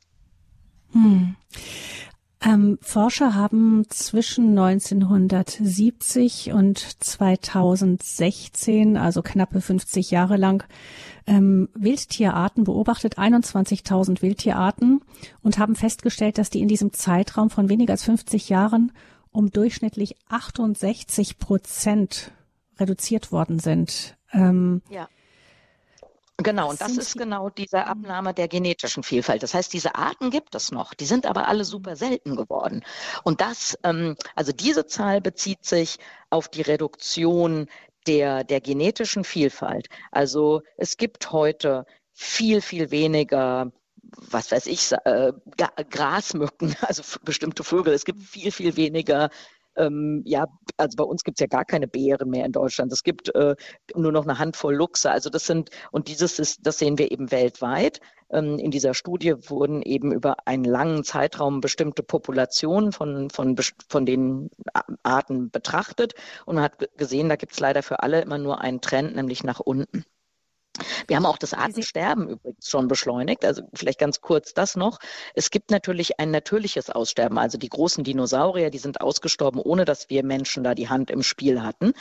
Hm. 0.93 1.37
Ähm, 2.43 2.79
Forscher 2.81 3.35
haben 3.35 3.85
zwischen 3.91 4.59
1970 4.59 6.53
und 6.53 6.79
2016, 6.79 8.97
also 8.97 9.21
knappe 9.21 9.61
50 9.61 10.11
Jahre 10.11 10.39
lang, 10.39 10.65
ähm, 11.27 11.69
Wildtierarten 11.75 12.65
beobachtet, 12.65 13.19
21.000 13.19 14.23
Wildtierarten 14.23 15.03
und 15.43 15.59
haben 15.59 15.77
festgestellt, 15.77 16.39
dass 16.39 16.49
die 16.49 16.61
in 16.61 16.69
diesem 16.69 16.95
Zeitraum 16.95 17.51
von 17.51 17.69
weniger 17.69 17.93
als 17.93 18.05
50 18.05 18.49
Jahren 18.49 18.93
um 19.33 19.51
durchschnittlich 19.51 20.17
68 20.29 21.39
Prozent 21.39 22.33
reduziert 22.79 23.33
worden 23.33 23.59
sind. 23.59 24.17
Ähm, 24.33 24.81
ja. 24.89 25.11
Genau, 26.43 26.71
und 26.71 26.81
das 26.81 26.97
ist 26.97 27.17
genau 27.17 27.51
diese 27.51 27.79
mhm. 27.79 27.85
Abnahme 27.85 28.35
der 28.35 28.49
genetischen 28.49 29.03
Vielfalt. 29.03 29.43
Das 29.43 29.55
heißt, 29.55 29.73
diese 29.73 29.95
Arten 29.95 30.31
gibt 30.31 30.55
es 30.55 30.73
noch, 30.73 30.95
die 30.95 31.07
sind 31.07 31.27
aber 31.27 31.49
alle 31.49 31.65
super 31.65 31.97
selten 31.97 32.37
geworden. 32.37 32.85
Und 33.25 33.41
das, 33.41 33.79
ähm, 33.85 34.17
also 34.35 34.53
diese 34.53 34.87
Zahl 34.87 35.21
bezieht 35.21 35.65
sich 35.65 35.99
auf 36.31 36.49
die 36.49 36.63
Reduktion 36.63 37.67
der, 38.07 38.45
der 38.45 38.61
genetischen 38.61 39.25
Vielfalt. 39.25 39.89
Also 40.11 40.63
es 40.77 40.97
gibt 40.97 41.33
heute 41.33 41.85
viel, 42.13 42.61
viel 42.61 42.91
weniger 42.91 43.71
was 44.13 44.51
weiß 44.51 44.67
ich, 44.67 44.93
äh, 45.05 45.33
Grasmücken, 45.91 46.75
also 46.81 47.03
bestimmte 47.23 47.65
Vögel. 47.65 47.95
Es 47.95 48.05
gibt 48.05 48.23
viel, 48.23 48.51
viel 48.51 48.77
weniger 48.77 49.31
ähm, 49.77 50.23
ja, 50.25 50.47
also 50.77 50.97
bei 50.97 51.05
uns 51.05 51.25
gibt 51.25 51.39
es 51.39 51.41
ja 51.41 51.47
gar 51.47 51.65
keine 51.65 51.89
Bären 51.89 52.31
mehr 52.31 52.45
in 52.45 52.53
Deutschland. 52.53 52.93
Es 52.93 53.03
gibt 53.03 53.35
äh, 53.35 53.55
nur 53.95 54.13
noch 54.13 54.25
eine 54.25 54.39
Handvoll 54.39 54.75
Luchse. 54.75 55.11
Also 55.11 55.31
das 55.31 55.47
sind, 55.47 55.71
und 55.91 56.09
dieses 56.09 56.39
ist, 56.39 56.67
das 56.67 56.79
sehen 56.79 56.99
wir 56.99 57.11
eben 57.11 57.31
weltweit. 57.31 58.01
Ähm, 58.31 58.59
in 58.59 58.71
dieser 58.71 58.95
Studie 58.95 59.35
wurden 59.49 59.83
eben 59.83 60.13
über 60.13 60.47
einen 60.47 60.65
langen 60.65 61.05
Zeitraum 61.05 61.61
bestimmte 61.61 62.03
Populationen 62.03 62.93
von, 62.93 63.31
von, 63.31 63.57
von 63.89 64.07
den 64.07 64.51
Arten 65.03 65.51
betrachtet 65.51 66.15
und 66.47 66.57
man 66.57 66.65
hat 66.65 66.97
gesehen, 66.97 67.29
da 67.29 67.37
gibt 67.37 67.53
es 67.53 67.61
leider 67.61 67.83
für 67.83 68.03
alle 68.03 68.21
immer 68.21 68.39
nur 68.39 68.61
einen 68.61 68.81
Trend, 68.81 69.17
nämlich 69.17 69.45
nach 69.45 69.61
unten. 69.61 70.05
Wir 71.07 71.17
haben 71.17 71.27
auch 71.27 71.39
das 71.39 71.55
Artensterben 71.55 72.29
übrigens 72.29 72.69
schon 72.69 72.89
beschleunigt. 72.89 73.45
Also 73.45 73.63
vielleicht 73.75 73.99
ganz 73.99 74.21
kurz 74.21 74.55
das 74.55 74.77
noch. 74.77 74.99
Es 75.35 75.51
gibt 75.51 75.71
natürlich 75.71 76.19
ein 76.21 76.31
natürliches 76.31 76.91
Aussterben. 76.91 77.39
Also 77.39 77.59
die 77.59 77.69
großen 77.69 78.05
Dinosaurier, 78.05 78.71
die 78.71 78.79
sind 78.79 79.01
ausgestorben, 79.01 79.61
ohne 79.61 79.85
dass 79.85 80.11
wir 80.11 80.25
Menschen 80.25 80.65
da 80.65 80.75
die 80.75 80.89
Hand 80.89 81.11
im 81.11 81.23
Spiel 81.23 81.63
hatten. 81.63 81.93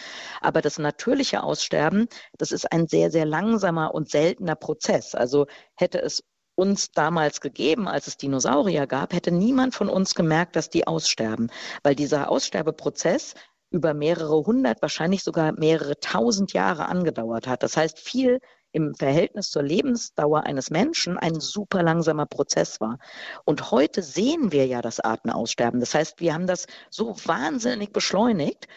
Aber 0.42 0.62
das 0.62 0.80
natürliche 0.80 1.44
Aussterben, 1.44 2.08
das 2.38 2.52
ist 2.52 2.72
ein 2.72 2.88
sehr, 2.88 3.12
sehr 3.12 3.26
langsamer 3.26 3.94
und 3.94 4.10
seltener 4.10 4.56
Prozess. 4.56 5.16
Also 5.16 5.48
hätte 5.76 6.02
es 6.02 6.24
uns 6.56 6.92
damals 6.92 7.40
gegeben, 7.40 7.88
als 7.88 8.08
es 8.08 8.18
Dinosaurier 8.18 8.86
gab, 8.86 9.14
hätte 9.14 9.32
niemand 9.32 9.76
von 9.76 9.88
uns 9.88 10.14
gemerkt, 10.14 10.58
dass 10.58 10.70
die 10.70 10.86
aussterben. 10.86 11.50
Weil 11.84 11.96
dieser 11.96 12.30
Aussterbeprozess 12.30 13.34
über 13.72 13.94
mehrere 13.94 14.46
hundert, 14.46 14.82
wahrscheinlich 14.82 15.24
sogar 15.24 15.54
mehrere 15.54 16.00
tausend 16.00 16.54
Jahre 16.54 16.88
angedauert 16.88 17.48
hat. 17.48 17.64
Das 17.64 17.78
heißt, 17.78 18.00
viel 18.00 18.40
im 18.72 18.94
Verhältnis 18.96 19.50
zur 19.52 19.64
Lebensdauer 19.64 20.44
eines 20.44 20.70
Menschen 20.70 21.18
ein 21.18 21.40
super 21.40 21.84
langsamer 21.84 22.26
Prozess 22.26 22.80
war. 22.80 23.00
Und 23.46 23.72
heute 23.72 24.04
sehen 24.04 24.52
wir 24.52 24.66
ja 24.68 24.82
das 24.82 25.00
Artenaussterben. 25.00 25.80
Das 25.80 25.94
heißt, 25.96 26.20
wir 26.20 26.34
haben 26.34 26.48
das 26.48 26.68
so 26.90 27.16
wahnsinnig 27.26 27.92
beschleunigt, 27.92 28.68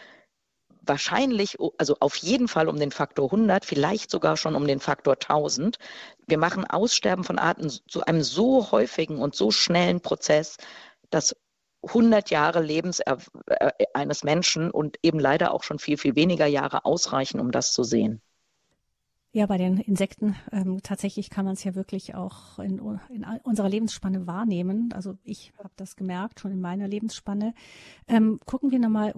wahrscheinlich, 0.85 1.57
also 1.77 1.95
auf 1.99 2.15
jeden 2.17 2.47
Fall 2.47 2.67
um 2.67 2.77
den 2.77 2.91
Faktor 2.91 3.25
100, 3.25 3.65
vielleicht 3.65 4.11
sogar 4.11 4.37
schon 4.37 4.55
um 4.55 4.67
den 4.67 4.79
Faktor 4.79 5.13
1000. 5.13 5.77
Wir 6.27 6.37
machen 6.37 6.65
Aussterben 6.65 7.23
von 7.23 7.39
Arten 7.39 7.69
zu 7.69 8.03
einem 8.03 8.21
so 8.21 8.71
häufigen 8.71 9.19
und 9.19 9.35
so 9.35 9.51
schnellen 9.51 10.01
Prozess, 10.01 10.57
dass 11.09 11.35
100 11.83 12.29
Jahre 12.29 12.61
Lebens 12.61 12.99
äh, 12.99 13.17
eines 13.93 14.23
Menschen 14.23 14.71
und 14.71 14.97
eben 15.03 15.19
leider 15.19 15.53
auch 15.53 15.63
schon 15.63 15.79
viel, 15.79 15.97
viel 15.97 16.15
weniger 16.15 16.45
Jahre 16.47 16.85
ausreichen, 16.85 17.39
um 17.39 17.51
das 17.51 17.73
zu 17.73 17.83
sehen. 17.83 18.21
Ja, 19.35 19.47
bei 19.47 19.57
den 19.57 19.79
Insekten 19.79 20.35
ähm, 20.51 20.83
tatsächlich 20.83 21.31
kann 21.31 21.45
man 21.45 21.55
es 21.55 21.63
ja 21.63 21.73
wirklich 21.73 22.13
auch 22.13 22.59
in, 22.59 22.79
in 23.09 23.25
unserer 23.41 23.67
Lebensspanne 23.67 24.27
wahrnehmen. 24.27 24.93
Also 24.93 25.17
ich 25.23 25.53
habe 25.57 25.71
das 25.75 25.95
gemerkt, 25.95 26.39
schon 26.39 26.51
in 26.51 26.61
meiner 26.61 26.87
Lebensspanne. 26.87 27.55
Ähm, 28.07 28.39
gucken 28.45 28.69
wir 28.69 28.77
nochmal 28.77 29.15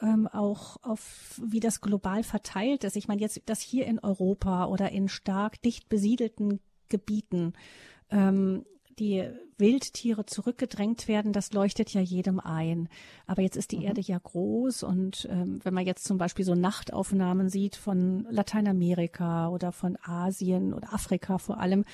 ähm, 0.00 0.26
auch 0.26 0.78
auf, 0.82 1.38
wie 1.44 1.60
das 1.60 1.82
global 1.82 2.22
verteilt 2.22 2.82
ist. 2.82 2.96
Ich 2.96 3.08
meine 3.08 3.20
jetzt, 3.20 3.42
dass 3.44 3.60
hier 3.60 3.86
in 3.86 3.98
Europa 3.98 4.64
oder 4.68 4.90
in 4.90 5.06
stark 5.06 5.60
dicht 5.60 5.90
besiedelten 5.90 6.60
Gebieten 6.88 7.52
ähm, 8.10 8.64
die 8.98 9.28
Wildtiere 9.58 10.24
zurückgedrängt 10.24 11.08
werden, 11.08 11.32
das 11.32 11.52
leuchtet 11.52 11.92
ja 11.92 12.00
jedem 12.00 12.38
ein. 12.38 12.88
Aber 13.26 13.42
jetzt 13.42 13.56
ist 13.56 13.72
die 13.72 13.78
mhm. 13.78 13.84
Erde 13.84 14.00
ja 14.00 14.18
groß 14.18 14.84
und 14.84 15.28
ähm, 15.30 15.60
wenn 15.64 15.74
man 15.74 15.84
jetzt 15.86 16.04
zum 16.04 16.16
Beispiel 16.16 16.44
so 16.44 16.54
Nachtaufnahmen 16.54 17.48
sieht 17.48 17.76
von 17.76 18.26
Lateinamerika 18.30 19.48
oder 19.48 19.72
von 19.72 19.98
Asien 20.02 20.72
oder 20.72 20.92
Afrika 20.92 21.38
vor 21.38 21.58
allem, 21.58 21.84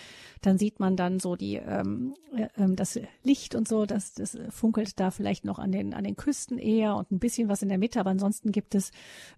dann 0.42 0.58
sieht 0.58 0.78
man 0.78 0.96
dann 0.96 1.20
so 1.20 1.36
die 1.36 1.56
ähm, 1.56 2.14
äh, 2.36 2.48
ähm, 2.58 2.76
das 2.76 3.00
Licht 3.22 3.54
und 3.54 3.66
so, 3.66 3.86
das, 3.86 4.12
das 4.14 4.38
funkelt 4.50 5.00
da 5.00 5.10
vielleicht 5.10 5.44
noch 5.44 5.58
an 5.58 5.72
den 5.72 5.94
an 5.94 6.04
den 6.04 6.16
Küsten 6.16 6.58
eher 6.58 6.96
und 6.96 7.10
ein 7.10 7.18
bisschen 7.18 7.48
was 7.48 7.62
in 7.62 7.70
der 7.70 7.78
Mitte, 7.78 8.00
aber 8.00 8.10
ansonsten 8.10 8.52
gibt 8.52 8.74
es 8.74 8.90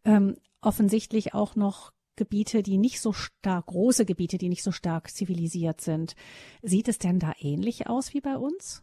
ähm, 0.05 0.37
offensichtlich 0.61 1.33
auch 1.33 1.55
noch 1.55 1.93
Gebiete, 2.17 2.63
die 2.63 2.79
nicht 2.79 3.01
so 3.01 3.13
stark, 3.13 3.67
große 3.67 4.05
Gebiete, 4.05 4.39
die 4.39 4.49
nicht 4.49 4.63
so 4.63 4.73
stark 4.73 5.11
zivilisiert 5.11 5.81
sind. 5.81 6.15
Sieht 6.63 6.89
es 6.89 6.99
denn 6.99 7.19
da 7.19 7.33
ähnlich 7.39 7.89
aus 7.89 8.15
wie 8.15 8.21
bei 8.21 8.37
uns? 8.37 8.83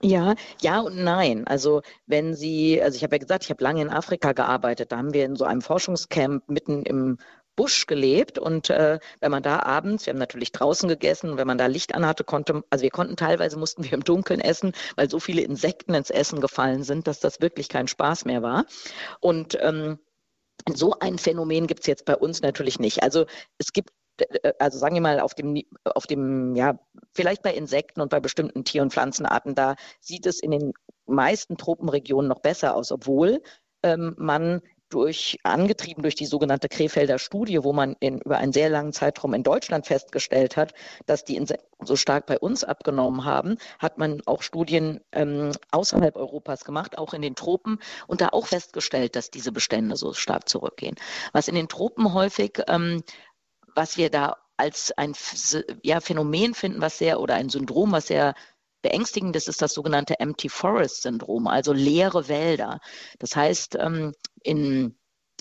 Ja, 0.00 0.34
ja 0.60 0.80
und 0.80 0.96
nein. 1.02 1.46
Also 1.46 1.82
wenn 2.06 2.34
Sie, 2.34 2.80
also 2.80 2.96
ich 2.96 3.02
habe 3.02 3.16
ja 3.16 3.18
gesagt, 3.18 3.44
ich 3.44 3.50
habe 3.50 3.64
lange 3.64 3.82
in 3.82 3.90
Afrika 3.90 4.32
gearbeitet. 4.32 4.92
Da 4.92 4.98
haben 4.98 5.12
wir 5.12 5.24
in 5.24 5.34
so 5.34 5.44
einem 5.44 5.60
Forschungscamp 5.60 6.48
mitten 6.48 6.84
im 6.84 7.18
Busch 7.58 7.88
gelebt 7.88 8.38
und 8.38 8.70
äh, 8.70 9.00
wenn 9.18 9.32
man 9.32 9.42
da 9.42 9.58
abends, 9.64 10.06
wir 10.06 10.12
haben 10.12 10.20
natürlich 10.20 10.52
draußen 10.52 10.88
gegessen, 10.88 11.38
wenn 11.38 11.48
man 11.48 11.58
da 11.58 11.66
Licht 11.66 11.92
anhatte, 11.92 12.22
konnte, 12.22 12.62
also 12.70 12.84
wir 12.84 12.90
konnten 12.90 13.16
teilweise 13.16 13.58
mussten 13.58 13.82
wir 13.82 13.94
im 13.94 14.04
Dunkeln 14.04 14.40
essen, 14.40 14.70
weil 14.94 15.10
so 15.10 15.18
viele 15.18 15.42
Insekten 15.42 15.92
ins 15.94 16.10
Essen 16.10 16.40
gefallen 16.40 16.84
sind, 16.84 17.08
dass 17.08 17.18
das 17.18 17.40
wirklich 17.40 17.68
kein 17.68 17.88
Spaß 17.88 18.26
mehr 18.26 18.42
war. 18.44 18.64
Und 19.18 19.58
ähm, 19.60 19.98
so 20.72 20.94
ein 21.00 21.18
Phänomen 21.18 21.66
gibt 21.66 21.80
es 21.80 21.86
jetzt 21.86 22.04
bei 22.04 22.16
uns 22.16 22.42
natürlich 22.42 22.78
nicht. 22.78 23.02
Also 23.02 23.26
es 23.58 23.72
gibt 23.72 23.90
äh, 24.18 24.52
also 24.58 24.78
sagen 24.78 24.94
wir 24.94 25.02
mal 25.02 25.20
auf 25.20 25.34
dem, 25.34 25.62
auf 25.84 26.06
dem, 26.06 26.54
ja, 26.56 26.78
vielleicht 27.12 27.42
bei 27.42 27.54
Insekten 27.54 28.00
und 28.00 28.10
bei 28.10 28.20
bestimmten 28.20 28.64
Tier- 28.64 28.82
und 28.82 28.92
Pflanzenarten, 28.92 29.54
da 29.54 29.76
sieht 30.00 30.26
es 30.26 30.40
in 30.40 30.50
den 30.50 30.72
meisten 31.06 31.56
Tropenregionen 31.56 32.28
noch 32.28 32.40
besser 32.40 32.74
aus, 32.74 32.92
obwohl 32.92 33.42
ähm, 33.82 34.14
man 34.18 34.60
durch, 34.88 35.38
angetrieben 35.42 36.02
durch 36.02 36.14
die 36.14 36.26
sogenannte 36.26 36.68
Krefelder 36.68 37.18
Studie, 37.18 37.62
wo 37.62 37.72
man 37.72 37.96
in, 38.00 38.18
über 38.20 38.38
einen 38.38 38.52
sehr 38.52 38.70
langen 38.70 38.92
Zeitraum 38.92 39.34
in 39.34 39.42
Deutschland 39.42 39.86
festgestellt 39.86 40.56
hat, 40.56 40.74
dass 41.06 41.24
die 41.24 41.36
Insekten 41.36 41.86
so 41.86 41.96
stark 41.96 42.26
bei 42.26 42.38
uns 42.38 42.64
abgenommen 42.64 43.24
haben, 43.24 43.56
hat 43.78 43.98
man 43.98 44.22
auch 44.26 44.42
Studien 44.42 45.00
ähm, 45.12 45.52
außerhalb 45.70 46.16
Europas 46.16 46.64
gemacht, 46.64 46.98
auch 46.98 47.14
in 47.14 47.22
den 47.22 47.34
Tropen, 47.34 47.78
und 48.06 48.20
da 48.20 48.28
auch 48.30 48.46
festgestellt, 48.46 49.16
dass 49.16 49.30
diese 49.30 49.52
Bestände 49.52 49.96
so 49.96 50.12
stark 50.12 50.48
zurückgehen. 50.48 50.96
Was 51.32 51.48
in 51.48 51.54
den 51.54 51.68
Tropen 51.68 52.14
häufig, 52.14 52.62
ähm, 52.68 53.02
was 53.74 53.96
wir 53.96 54.10
da 54.10 54.36
als 54.56 54.92
ein 54.96 55.14
ja, 55.82 56.00
Phänomen 56.00 56.54
finden, 56.54 56.80
was 56.80 56.98
sehr, 56.98 57.20
oder 57.20 57.34
ein 57.34 57.48
Syndrom, 57.48 57.92
was 57.92 58.08
sehr 58.08 58.34
beängstigend 58.88 59.36
ist, 59.36 59.48
ist 59.48 59.60
das 59.60 59.74
sogenannte 59.74 60.18
Empty 60.18 60.48
Forest 60.48 61.02
Syndrom, 61.02 61.46
also 61.46 61.72
leere 61.72 62.28
Wälder. 62.28 62.80
Das 63.18 63.36
heißt, 63.36 63.76
ähm, 63.78 64.14
in, 64.42 64.96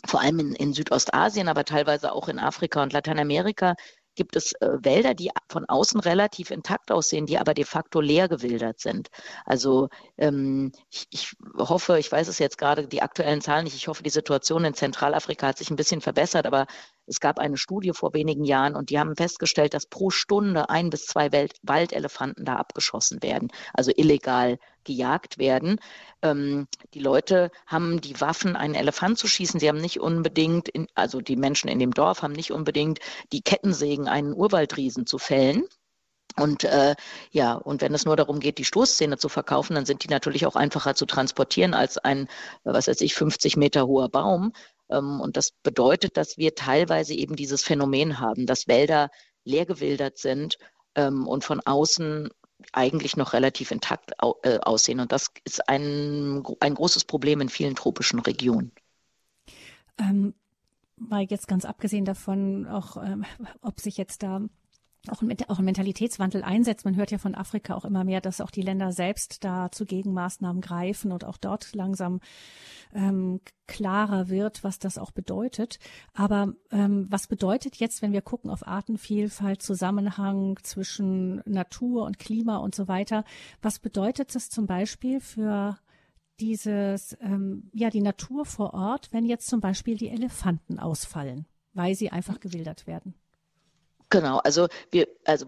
vor 0.06 0.22
allem 0.22 0.40
in, 0.40 0.54
in 0.54 0.74
Südostasien, 0.74 1.48
aber 1.48 1.64
teilweise 1.64 2.12
auch 2.12 2.28
in 2.28 2.40
Afrika 2.40 2.84
und 2.84 2.92
Lateinamerika 2.92 3.76
gibt 4.18 4.36
es 4.36 4.52
äh, 4.60 4.78
Wälder, 4.82 5.14
die 5.14 5.32
von 5.48 5.64
außen 5.66 6.02
relativ 6.02 6.52
intakt 6.52 6.92
aussehen, 6.92 7.26
die 7.26 7.38
aber 7.38 7.54
de 7.54 7.64
facto 7.64 8.02
leer 8.02 8.28
gewildert 8.28 8.82
sind. 8.82 9.08
Also 9.46 9.88
ähm, 10.18 10.74
ich, 10.92 11.08
ich, 11.12 11.32
hoffe, 11.58 11.98
ich 12.00 12.12
weiß 12.12 12.28
es 12.28 12.40
jetzt 12.40 12.58
gerade 12.58 12.88
die 12.88 13.02
aktuellen 13.02 13.40
Zahlen 13.40 13.64
nicht, 13.64 13.76
ich 13.76 13.88
hoffe, 13.88 14.04
die 14.04 14.10
Situation 14.10 14.66
in 14.66 14.74
Zentralafrika 14.74 15.48
hat 15.48 15.58
sich 15.58 15.70
ein 15.70 15.78
bisschen 15.78 16.02
verbessert, 16.02 16.46
aber 16.46 16.68
es 17.06 17.22
gab 17.22 17.40
eine 17.40 17.56
Studie 17.58 17.94
vor 17.94 18.14
wenigen 18.14 18.44
Jahren 18.44 18.76
und 18.76 18.90
die 18.90 19.00
haben 19.00 19.16
festgestellt, 19.16 19.74
dass 19.74 19.86
pro 19.86 20.10
Stunde 20.10 20.70
ein 20.70 20.90
bis 20.90 21.06
zwei 21.06 21.32
Welt 21.32 21.56
Waldelefanten 21.62 22.44
da 22.44 22.58
abgeschossen 22.58 23.24
werden, 23.24 23.50
also 23.74 23.92
illegal 23.96 24.58
gejagt 24.88 25.38
werden. 25.38 25.80
Ähm, 26.24 26.68
die 26.96 27.00
Leute 27.00 27.52
haben 27.68 28.02
die 28.02 28.20
Waffen, 28.20 28.56
einen 28.56 28.74
Elefant 28.74 29.20
zu 29.20 29.28
schießen. 29.28 29.60
Sie 29.60 29.70
haben 29.70 29.82
nicht 29.82 30.00
unbedingt, 30.00 30.70
in, 30.70 30.88
also 30.96 31.22
die 31.22 31.36
Menschen 31.36 31.70
in 31.70 31.78
dem 31.78 31.94
Dorf 31.94 32.24
haben 32.24 32.34
nicht 32.34 32.52
unbedingt 32.52 33.00
die 33.32 33.42
Kettensägen, 33.42 34.08
einen 34.08 34.34
Urwaldriesen 34.34 35.06
zu 35.06 35.20
fällen. 35.20 35.66
Und 36.36 36.64
äh, 36.64 36.96
ja, 37.32 37.54
und 37.54 37.82
wenn 37.82 37.94
es 37.94 38.06
nur 38.06 38.16
darum 38.16 38.40
geht, 38.40 38.58
die 38.60 38.66
Stoßzähne 38.66 39.18
zu 39.18 39.28
verkaufen, 39.30 39.76
dann 39.76 39.86
sind 39.86 40.04
die 40.04 40.08
natürlich 40.08 40.46
auch 40.46 40.56
einfacher 40.56 40.94
zu 40.96 41.06
transportieren 41.06 41.74
als 41.74 41.98
ein, 41.98 42.28
was 42.64 42.88
weiß 42.88 43.02
ich, 43.02 43.16
50 43.16 43.58
Meter 43.58 43.88
hoher 43.88 44.10
Baum. 44.10 44.54
Ähm, 44.90 45.20
und 45.20 45.38
das 45.38 45.52
bedeutet, 45.64 46.16
dass 46.18 46.38
wir 46.38 46.56
teilweise 46.56 47.14
eben 47.14 47.36
dieses 47.36 47.64
Phänomen 47.64 48.20
haben, 48.20 48.46
dass 48.46 48.68
Wälder 48.68 49.10
leergewildert 49.46 50.18
sind 50.18 50.58
ähm, 50.96 51.28
und 51.28 51.44
von 51.44 51.60
außen 51.62 52.30
eigentlich 52.74 53.18
noch 53.18 53.34
relativ 53.34 53.72
intakt 53.72 54.12
äh, 54.44 54.60
aussehen. 54.60 55.00
Und 55.00 55.12
das 55.12 55.32
ist 55.44 55.68
ein, 55.70 56.44
ein 56.60 56.74
großes 56.74 57.06
Problem 57.06 57.42
in 57.42 57.50
vielen 57.50 57.76
tropischen 57.76 58.20
Regionen. 58.20 58.72
Ähm, 60.00 60.34
mal 60.96 61.24
jetzt 61.24 61.48
ganz 61.48 61.66
abgesehen 61.66 62.06
davon, 62.06 62.68
auch 62.68 62.98
ähm, 62.98 63.26
ob 63.62 63.80
sich 63.80 63.98
jetzt 63.98 64.24
da 64.24 64.42
auch 65.10 65.22
ein, 65.22 65.36
auch 65.48 65.60
ein 65.60 65.66
Mentalitätswandel 65.66 66.44
einsetzt. 66.44 66.86
Man 66.86 66.96
hört 66.96 67.12
ja 67.12 67.18
von 67.18 67.36
Afrika 67.36 67.76
auch 67.76 67.86
immer 67.86 68.04
mehr, 68.04 68.22
dass 68.22 68.42
auch 68.42 68.52
die 68.52 68.62
Länder 68.62 68.92
selbst 68.92 69.44
da 69.44 69.72
zu 69.72 69.86
Gegenmaßnahmen 69.86 70.62
greifen 70.62 71.12
und 71.12 71.26
auch 71.26 71.38
dort 71.38 71.74
langsam 71.74 72.20
ähm, 72.94 73.42
klarer 73.68 74.30
wird, 74.30 74.64
was 74.64 74.80
das 74.80 74.98
auch 74.98 75.12
bedeutet. 75.12 75.80
Aber 76.14 76.54
ähm, 76.72 77.08
was 77.10 77.28
bedeutet 77.28 77.76
jetzt, 77.78 78.02
wenn 78.02 78.14
wir 78.14 78.22
gucken 78.22 78.50
auf 78.50 78.68
Artenvielfalt, 78.68 79.62
Zusammenhang 79.62 80.58
zwischen 80.64 81.42
Natur 81.46 82.06
und 82.06 82.20
Klima 82.20 82.58
und 82.58 82.76
so 82.76 82.88
weiter, 82.88 83.24
was 83.62 83.80
bedeutet 83.80 84.34
das 84.36 84.50
zum 84.50 84.68
Beispiel 84.68 85.20
für 85.20 85.78
dieses, 86.40 87.18
ähm, 87.22 87.70
ja, 87.74 87.90
die 87.90 88.02
Natur 88.02 88.46
vor 88.46 88.74
Ort, 88.74 89.10
wenn 89.12 89.26
jetzt 89.26 89.48
zum 89.48 89.60
Beispiel 89.60 89.98
die 89.98 90.10
Elefanten 90.10 90.80
ausfallen, 90.80 91.46
weil 91.74 91.96
sie 91.96 92.12
einfach 92.12 92.40
gewildert 92.40 92.88
werden? 92.88 93.16
Genau, 94.10 94.38
also 94.40 94.68
wir, 94.92 95.08
also 95.26 95.46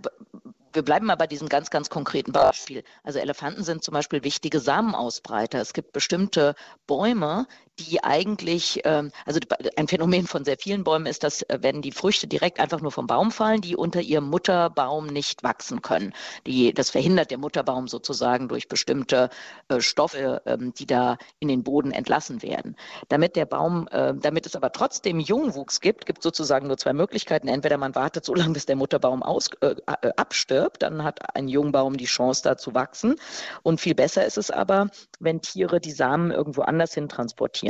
wir 0.74 0.84
bleiben 0.84 1.06
mal 1.06 1.16
bei 1.16 1.28
diesem 1.28 1.50
ganz, 1.50 1.70
ganz 1.70 1.90
konkreten 1.90 2.32
Beispiel. 2.32 2.84
Also 3.04 3.20
Elefanten 3.20 3.64
sind 3.64 3.84
zum 3.84 3.94
Beispiel 3.94 4.24
wichtige 4.24 4.60
Samenausbreiter. 4.60 5.60
Es 5.60 5.74
gibt 5.74 5.94
bestimmte 5.94 6.56
Bäume, 6.86 7.48
die 7.80 8.04
eigentlich, 8.04 8.82
ähm, 8.84 9.12
also 9.26 9.40
ein 9.78 9.88
Phänomen 9.88 10.28
von 10.28 10.44
sehr 10.44 10.58
vielen 10.58 10.84
Bäumen 10.84 11.06
ist, 11.06 11.24
dass 11.24 11.42
äh, 11.44 11.60
wenn 11.62 11.82
die 11.82 11.92
Früchte 11.92 12.28
direkt 12.28 12.60
einfach 12.60 12.82
nur 12.82 12.92
vom 12.92 13.08
Baum 13.08 13.32
fallen, 13.32 13.62
die 13.62 13.76
unter 13.76 14.02
ihrem 14.02 14.26
Mutterbaum 14.26 15.08
nicht 15.08 15.44
wachsen 15.44 15.82
können. 15.82 16.14
Die, 16.46 16.74
das 16.74 16.90
verhindert 16.90 17.32
der 17.32 17.38
Mutterbaum 17.38 17.88
sozusagen 17.88 18.48
durch 18.48 18.68
bestimmte 18.68 19.30
äh, 19.70 19.80
Stoffe, 19.82 20.42
ähm, 20.46 20.74
die 20.74 20.86
da 20.86 21.18
in 21.40 21.48
den 21.48 21.64
Boden 21.64 21.92
entlassen 21.92 22.42
werden. 22.42 22.76
Damit 23.08 23.36
der 23.36 23.46
Baum, 23.46 23.88
äh, 23.92 24.14
damit 24.16 24.46
es 24.46 24.56
aber 24.56 24.72
trotzdem 24.72 25.20
Jungwuchs 25.20 25.80
gibt, 25.80 26.06
gibt 26.06 26.20
es 26.20 26.24
sozusagen 26.24 26.68
nur 26.68 26.78
zwei 26.78 26.94
Möglichkeiten. 26.94 27.48
Entweder 27.48 27.78
man 27.78 27.96
wartet 27.96 28.26
so 28.26 28.34
lange, 28.34 28.54
bis 28.54 28.66
der 28.66 28.76
Mutterbaum 28.76 29.24
aus, 29.24 29.50
äh, 29.62 29.76
äh, 30.02 30.12
abstirbt, 30.18 30.82
dann 30.82 31.04
hat 31.04 31.36
ein 31.36 31.48
Jungbaum 31.48 31.98
die 31.98 32.06
Chance, 32.06 32.42
da 32.44 32.58
zu 32.58 32.74
wachsen. 32.74 33.16
Und 33.64 33.80
viel 33.80 33.96
besser 33.96 34.26
ist 34.26 34.38
es 34.38 34.52
aber, 34.52 34.90
wenn 35.20 35.42
Tiere 35.42 35.80
die 35.80 35.92
Samen 35.92 36.32
irgendwo 36.32 36.62
anders 36.62 36.94
hin 36.94 37.10
transportieren. 37.10 37.69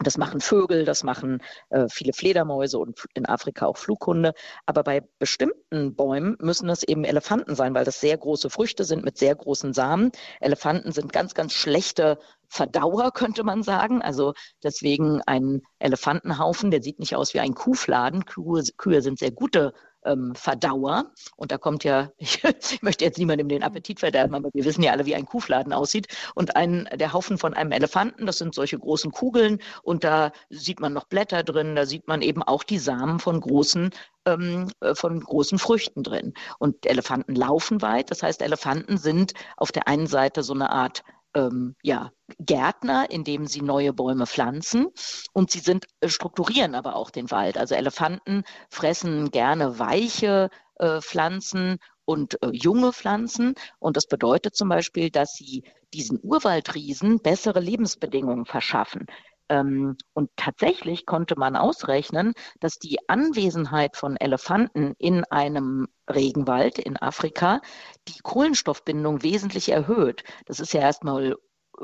Das 0.00 0.18
machen 0.18 0.40
Vögel, 0.40 0.84
das 0.84 1.04
machen 1.04 1.42
äh, 1.70 1.86
viele 1.88 2.12
Fledermäuse 2.12 2.78
und 2.78 3.06
in 3.14 3.24
Afrika 3.24 3.66
auch 3.66 3.78
Flughunde. 3.78 4.34
Aber 4.66 4.82
bei 4.82 5.02
bestimmten 5.18 5.94
Bäumen 5.94 6.36
müssen 6.38 6.68
es 6.68 6.82
eben 6.82 7.04
Elefanten 7.04 7.54
sein, 7.54 7.74
weil 7.74 7.86
das 7.86 8.00
sehr 8.00 8.18
große 8.18 8.50
Früchte 8.50 8.84
sind 8.84 9.04
mit 9.04 9.16
sehr 9.16 9.34
großen 9.34 9.72
Samen. 9.72 10.12
Elefanten 10.40 10.92
sind 10.92 11.14
ganz, 11.14 11.32
ganz 11.32 11.54
schlechte 11.54 12.18
Verdauer, 12.48 13.10
könnte 13.12 13.42
man 13.42 13.62
sagen. 13.62 14.02
Also 14.02 14.34
deswegen 14.62 15.22
ein 15.26 15.62
Elefantenhaufen, 15.78 16.70
der 16.70 16.82
sieht 16.82 16.98
nicht 16.98 17.16
aus 17.16 17.32
wie 17.32 17.40
ein 17.40 17.54
Kuhfladen. 17.54 18.26
Kühe, 18.26 18.64
Kühe 18.76 19.00
sind 19.00 19.18
sehr 19.18 19.32
gute 19.32 19.72
ähm, 20.06 20.34
Verdauer. 20.34 21.12
Und 21.36 21.52
da 21.52 21.58
kommt 21.58 21.84
ja, 21.84 22.10
ich, 22.16 22.42
ich, 22.70 22.82
möchte 22.82 23.04
jetzt 23.04 23.18
niemandem 23.18 23.48
den 23.48 23.62
Appetit 23.62 24.00
verderben, 24.00 24.34
aber 24.34 24.50
wir 24.52 24.64
wissen 24.64 24.82
ja 24.82 24.92
alle, 24.92 25.06
wie 25.06 25.14
ein 25.14 25.26
Kuhfladen 25.26 25.72
aussieht. 25.72 26.08
Und 26.34 26.56
ein, 26.56 26.88
der 26.94 27.12
Haufen 27.12 27.38
von 27.38 27.54
einem 27.54 27.72
Elefanten, 27.72 28.26
das 28.26 28.38
sind 28.38 28.54
solche 28.54 28.78
großen 28.78 29.10
Kugeln 29.10 29.60
und 29.82 30.04
da 30.04 30.32
sieht 30.48 30.80
man 30.80 30.92
noch 30.92 31.04
Blätter 31.04 31.42
drin, 31.42 31.76
da 31.76 31.86
sieht 31.86 32.08
man 32.08 32.22
eben 32.22 32.42
auch 32.42 32.62
die 32.62 32.78
Samen 32.78 33.18
von 33.18 33.40
großen 33.40 33.90
ähm, 34.26 34.68
äh, 34.80 34.94
von 34.94 35.20
großen 35.20 35.58
Früchten 35.58 36.02
drin. 36.02 36.34
Und 36.58 36.84
Elefanten 36.86 37.34
laufen 37.34 37.80
weit, 37.80 38.10
das 38.10 38.22
heißt, 38.22 38.42
Elefanten 38.42 38.98
sind 38.98 39.32
auf 39.56 39.72
der 39.72 39.88
einen 39.88 40.06
Seite 40.06 40.42
so 40.42 40.52
eine 40.52 40.70
Art 40.70 41.04
ähm, 41.36 41.76
ja, 41.82 42.10
Gärtner, 42.40 43.10
indem 43.10 43.46
sie 43.46 43.60
neue 43.60 43.92
Bäume 43.92 44.26
pflanzen 44.26 44.88
und 45.32 45.50
sie 45.50 45.60
sind 45.60 45.86
äh, 46.00 46.08
strukturieren 46.08 46.74
aber 46.74 46.96
auch 46.96 47.10
den 47.10 47.30
Wald. 47.30 47.58
Also 47.58 47.74
Elefanten 47.74 48.42
fressen 48.70 49.30
gerne 49.30 49.78
weiche 49.78 50.48
äh, 50.76 51.00
Pflanzen 51.00 51.78
und 52.06 52.42
äh, 52.42 52.48
junge 52.52 52.92
Pflanzen 52.92 53.54
und 53.78 53.96
das 53.96 54.06
bedeutet 54.06 54.56
zum 54.56 54.68
Beispiel, 54.70 55.10
dass 55.10 55.34
sie 55.34 55.64
diesen 55.92 56.18
Urwaldriesen 56.22 57.20
bessere 57.20 57.60
Lebensbedingungen 57.60 58.46
verschaffen. 58.46 59.06
Ähm, 59.48 59.96
und 60.12 60.30
tatsächlich 60.36 61.06
konnte 61.06 61.38
man 61.38 61.56
ausrechnen, 61.56 62.32
dass 62.60 62.78
die 62.78 62.98
Anwesenheit 63.08 63.96
von 63.96 64.16
Elefanten 64.16 64.94
in 64.98 65.24
einem 65.24 65.88
Regenwald 66.10 66.78
in 66.78 66.96
Afrika 66.96 67.60
die 68.08 68.20
Kohlenstoffbindung 68.22 69.22
wesentlich 69.22 69.70
erhöht. 69.70 70.24
Das 70.46 70.60
ist 70.60 70.72
ja 70.72 70.80
erstmal 70.80 71.36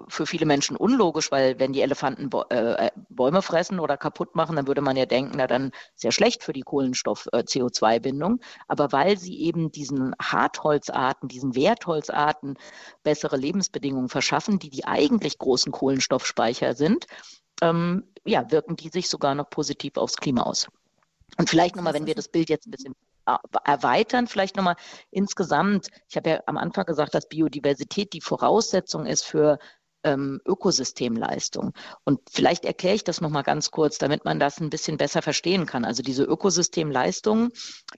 für 0.09 0.27
viele 0.27 0.47
Menschen 0.47 0.77
unlogisch, 0.77 1.31
weil 1.31 1.59
wenn 1.59 1.73
die 1.73 1.83
Elefanten 1.83 2.31
äh, 2.51 2.91
Bäume 3.11 3.43
fressen 3.43 3.79
oder 3.79 3.97
kaputt 3.97 4.35
machen, 4.35 4.57
dann 4.57 4.67
würde 4.67 4.81
man 4.81 4.97
ja 4.97 5.07
denken, 5.07 5.35
na 5.37 5.47
dann 5.47 5.71
sehr 5.95 6.13
schlecht 6.13 6.43
für 6.43 6.53
die 6.53 6.63
Kohlenstoff-CO2-Bindung. 6.63 8.41
Äh, 8.41 8.45
Aber 8.69 8.93
weil 8.93 9.19
sie 9.19 9.41
eben 9.41 9.71
diesen 9.71 10.15
Hartholzarten, 10.21 11.29
diesen 11.29 11.55
Wertholzarten 11.55 12.57
bessere 13.03 13.37
Lebensbedingungen 13.37 14.09
verschaffen, 14.09 14.59
die 14.59 14.71
die 14.71 14.85
eigentlich 14.87 15.39
großen 15.39 15.73
Kohlenstoffspeicher 15.73 16.75
sind, 16.75 17.07
ähm, 17.63 18.05
ja, 18.25 18.51
wirken 18.51 18.77
die 18.77 18.89
sich 18.89 19.09
sogar 19.09 19.35
noch 19.35 19.49
positiv 19.49 19.97
aufs 19.97 20.17
Klima 20.17 20.43
aus. 20.43 20.69
Und 21.39 21.49
vielleicht 21.49 21.77
nochmal, 21.77 21.95
wenn 21.95 22.07
wir 22.07 22.15
das 22.15 22.29
Bild 22.29 22.51
jetzt 22.51 22.67
ein 22.67 22.73
bisschen 22.73 22.95
erweitern, 23.65 24.27
vielleicht 24.27 24.57
nochmal 24.57 24.77
insgesamt, 25.11 25.89
ich 26.09 26.17
habe 26.17 26.31
ja 26.31 26.41
am 26.47 26.59
Anfang 26.59 26.85
gesagt, 26.85 27.15
dass 27.15 27.29
Biodiversität 27.29 28.13
die 28.13 28.21
Voraussetzung 28.21 29.07
ist 29.07 29.25
für 29.25 29.59
ähm, 30.05 30.41
Ökosystemleistung. 30.47 31.73
Und 32.05 32.21
vielleicht 32.31 32.65
erkläre 32.65 32.97
ich 32.97 33.05
das 33.05 33.21
nochmal 33.21 33.43
ganz 33.43 33.71
kurz, 33.71 33.99
damit 33.99 34.25
man 34.25 34.39
das 34.39 34.61
ein 34.61 34.71
bisschen 34.71 34.97
besser 34.97 35.23
verstehen 35.23 35.67
kann. 35.67 35.85
Also 35.85 36.03
diese 36.03 36.25
Ökosystemleistungen, 36.25 37.51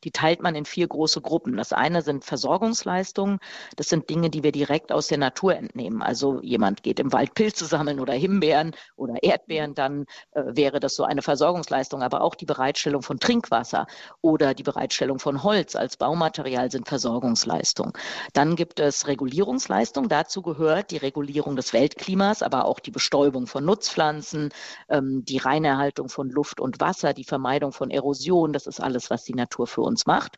die 0.04 0.10
teilt 0.10 0.42
man 0.42 0.54
in 0.54 0.64
vier 0.64 0.86
große 0.86 1.20
Gruppen. 1.20 1.56
Das 1.56 1.72
eine 1.72 2.02
sind 2.02 2.24
Versorgungsleistungen. 2.24 3.38
Das 3.76 3.88
sind 3.88 4.10
Dinge, 4.10 4.30
die 4.30 4.42
wir 4.42 4.52
direkt 4.52 4.92
aus 4.92 5.08
der 5.08 5.18
Natur 5.18 5.56
entnehmen. 5.56 6.02
Also 6.02 6.40
jemand 6.42 6.82
geht 6.82 7.00
im 7.00 7.12
Wald 7.12 7.34
Pilze 7.34 7.64
sammeln 7.66 8.00
oder 8.00 8.12
Himbeeren 8.12 8.74
oder 8.96 9.22
Erdbeeren, 9.22 9.74
dann 9.74 10.06
äh, 10.32 10.42
wäre 10.46 10.80
das 10.80 10.94
so 10.94 11.04
eine 11.04 11.22
Versorgungsleistung. 11.22 12.02
Aber 12.02 12.22
auch 12.22 12.34
die 12.34 12.46
Bereitstellung 12.46 13.02
von 13.02 13.18
Trinkwasser 13.18 13.86
oder 14.20 14.54
die 14.54 14.62
Bereitstellung 14.62 15.18
von 15.18 15.42
Holz 15.42 15.76
als 15.76 15.96
Baumaterial 15.96 16.70
sind 16.70 16.88
Versorgungsleistungen. 16.88 17.92
Dann 18.32 18.56
gibt 18.56 18.80
es 18.80 19.06
Regulierungsleistungen. 19.06 20.08
Dazu 20.08 20.42
gehört 20.42 20.90
die 20.90 20.96
Regulierung 20.98 21.56
des 21.56 21.72
Welt 21.72 21.93
Weltklimas, 21.94 22.42
aber 22.42 22.64
auch 22.64 22.80
die 22.80 22.90
Bestäubung 22.90 23.46
von 23.46 23.64
Nutzpflanzen, 23.64 24.50
ähm, 24.88 25.24
die 25.24 25.38
Reinerhaltung 25.38 26.08
von 26.08 26.28
Luft 26.28 26.60
und 26.60 26.80
Wasser, 26.80 27.14
die 27.14 27.24
Vermeidung 27.24 27.72
von 27.72 27.90
Erosion. 27.90 28.52
Das 28.52 28.66
ist 28.66 28.80
alles, 28.80 29.10
was 29.10 29.24
die 29.24 29.34
Natur 29.34 29.66
für 29.66 29.82
uns 29.82 30.06
macht. 30.06 30.36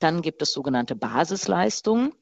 Dann 0.00 0.22
gibt 0.22 0.42
es 0.42 0.52
sogenannte 0.52 0.96
Basisleistungen. 0.96 2.12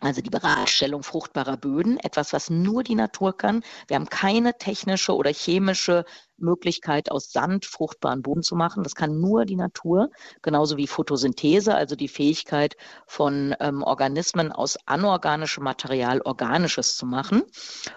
Also 0.00 0.20
die 0.20 0.30
Bereitstellung 0.30 1.02
fruchtbarer 1.02 1.56
Böden, 1.56 1.98
etwas, 1.98 2.32
was 2.32 2.50
nur 2.50 2.82
die 2.82 2.94
Natur 2.94 3.36
kann. 3.36 3.62
Wir 3.86 3.96
haben 3.96 4.08
keine 4.08 4.56
technische 4.58 5.14
oder 5.14 5.30
chemische 5.30 6.04
Möglichkeit, 6.42 7.10
aus 7.10 7.32
Sand 7.32 7.64
fruchtbaren 7.64 8.22
Boden 8.22 8.42
zu 8.42 8.54
machen. 8.54 8.82
Das 8.82 8.94
kann 8.94 9.20
nur 9.20 9.44
die 9.44 9.56
Natur, 9.56 10.10
genauso 10.42 10.76
wie 10.76 10.86
Photosynthese, 10.86 11.74
also 11.74 11.96
die 11.96 12.08
Fähigkeit 12.08 12.76
von 13.06 13.54
ähm, 13.60 13.82
Organismen 13.82 14.52
aus 14.52 14.76
anorganischem 14.86 15.64
Material 15.64 16.20
organisches 16.22 16.96
zu 16.96 17.06
machen. 17.06 17.42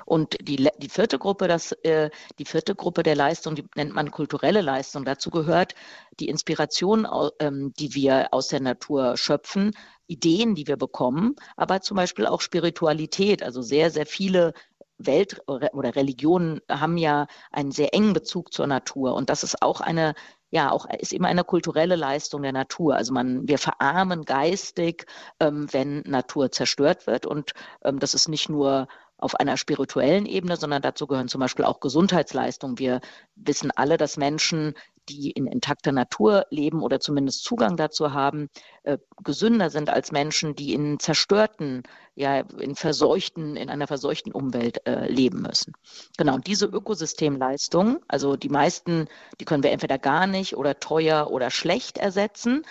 Und 0.05 0.38
die, 0.41 0.69
die 0.77 0.89
vierte 0.89 1.19
Gruppe, 1.19 1.47
das, 1.47 1.71
äh, 1.84 2.10
die 2.39 2.45
vierte 2.45 2.75
Gruppe 2.75 3.03
der 3.03 3.15
Leistung, 3.15 3.55
die 3.55 3.65
nennt 3.75 3.93
man 3.93 4.12
kulturelle 4.12 4.62
Leistung. 4.62 5.05
Dazu 5.05 5.29
gehört 5.29 5.75
die 6.19 6.29
Inspiration, 6.29 7.08
ähm, 7.39 7.73
die 7.77 7.93
wir 7.95 8.27
aus 8.31 8.47
der 8.47 8.62
Natur 8.62 9.17
schöpfen, 9.17 9.71
Ideen, 10.08 10.55
die 10.55 10.67
wir 10.67 10.77
bekommen, 10.77 11.36
aber 11.55 11.81
zum 11.81 11.97
Beispiel 11.97 12.27
auch 12.27 12.41
Spiritualität. 12.41 13.41
Also 13.43 13.62
sehr, 13.62 13.89
sehr 13.89 14.05
viele 14.05 14.53
Welt 14.97 15.41
oder 15.47 15.95
Religionen 15.95 16.62
haben 16.69 16.97
ja 16.97 17.27
einen 17.51 17.71
sehr 17.71 17.93
engen 17.93 18.13
Bezug 18.13 18.53
zur 18.53 18.67
Natur. 18.67 19.13
Und 19.15 19.29
das 19.29 19.43
ist 19.43 19.62
auch 19.62 19.81
eine, 19.81 20.13
ja, 20.51 20.71
auch 20.71 20.88
ist 20.99 21.13
immer 21.13 21.27
eine 21.27 21.43
kulturelle 21.43 21.95
Leistung 21.95 22.41
der 22.43 22.53
Natur. 22.53 22.95
Also 22.95 23.13
man, 23.13 23.47
wir 23.47 23.58
verarmen 23.58 24.23
geistig, 24.23 25.05
ähm, 25.39 25.67
wenn 25.71 26.01
Natur 26.01 26.51
zerstört 26.51 27.08
wird. 27.08 27.25
Und 27.25 27.53
ähm, 27.84 27.99
das 27.99 28.13
ist 28.13 28.29
nicht 28.29 28.49
nur 28.49 28.88
auf 29.17 29.36
einer 29.36 29.58
spirituellen 29.58 30.25
Ebene, 30.25 30.58
sondern 30.58 30.81
dazu 30.81 31.08
gehören 31.08 31.27
zum 31.27 31.39
Beispiel 31.39 31.65
auch 31.65 31.79
Gesundheitsleistungen. 31.79 32.79
Wir 32.79 33.01
wissen 33.36 33.71
alle, 33.71 33.97
dass 33.97 34.17
Menschen 34.17 34.75
die 35.10 35.32
in 35.32 35.48
intakter 35.48 35.91
Natur 35.91 36.46
leben 36.50 36.82
oder 36.82 37.00
zumindest 37.00 37.44
Zugang 37.44 37.78
dazu 37.78 38.13
haben, 38.13 38.50
äh, 38.84 38.98
gesünder 39.24 39.70
sind 39.70 39.89
als 39.89 40.12
Menschen, 40.12 40.56
die 40.56 40.74
in 40.74 41.00
zerstörten, 41.00 41.84
ja, 42.15 42.39
in 42.39 42.76
verseuchten, 42.76 43.56
in 43.56 43.70
einer 43.70 43.88
verseuchten 43.88 44.32
Umwelt 44.32 44.86
äh, 44.88 45.08
leben 45.08 45.41
müssen. 45.41 45.74
Genau, 46.18 46.36
und 46.36 46.48
diese 46.48 46.65
Ökosystemleistung, 46.65 48.00
also 48.08 48.36
die 48.36 48.50
meisten, 48.50 49.08
die 49.39 49.46
können 49.46 49.63
wir 49.63 49.72
entweder 49.72 49.98
gar 49.98 50.28
nicht 50.28 50.56
oder 50.56 50.80
teuer 50.80 51.30
oder 51.32 51.50
schlecht 51.52 51.98
ersetzen. 51.98 52.63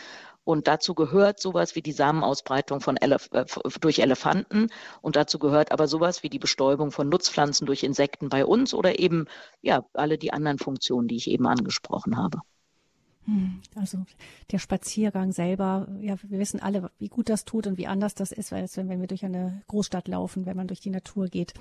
Und 0.44 0.68
dazu 0.68 0.94
gehört 0.94 1.40
sowas 1.40 1.74
wie 1.74 1.82
die 1.82 1.92
Samenausbreitung 1.92 2.80
von 2.80 2.96
Elef 2.96 3.28
äh, 3.32 3.44
durch 3.80 3.98
Elefanten. 3.98 4.68
Und 5.00 5.16
dazu 5.16 5.38
gehört 5.38 5.72
aber 5.72 5.88
sowas 5.88 6.22
wie 6.22 6.28
die 6.28 6.38
Bestäubung 6.38 6.90
von 6.90 7.08
Nutzpflanzen 7.08 7.66
durch 7.66 7.82
Insekten 7.82 8.28
bei 8.28 8.44
uns 8.44 8.74
oder 8.74 8.98
eben 8.98 9.26
ja 9.62 9.84
alle 9.94 10.18
die 10.18 10.32
anderen 10.32 10.58
Funktionen, 10.58 11.08
die 11.08 11.16
ich 11.16 11.30
eben 11.30 11.46
angesprochen 11.46 12.16
habe. 12.16 12.40
Hm, 13.26 13.62
also 13.74 14.04
der 14.50 14.58
Spaziergang 14.58 15.32
selber, 15.32 15.88
ja, 16.00 16.16
wir 16.22 16.38
wissen 16.38 16.60
alle, 16.60 16.90
wie 16.98 17.08
gut 17.08 17.30
das 17.30 17.44
tut 17.44 17.66
und 17.66 17.78
wie 17.78 17.86
anders 17.86 18.14
das 18.14 18.32
ist, 18.32 18.52
als 18.52 18.76
wenn, 18.76 18.88
wir 19.00 19.06
durch 19.06 19.24
eine 19.24 19.62
Großstadt 19.68 20.08
laufen, 20.08 20.44
wenn 20.44 20.56
man 20.56 20.68
durch 20.68 20.80
die 20.80 20.90
Natur 20.90 21.28
geht. 21.28 21.54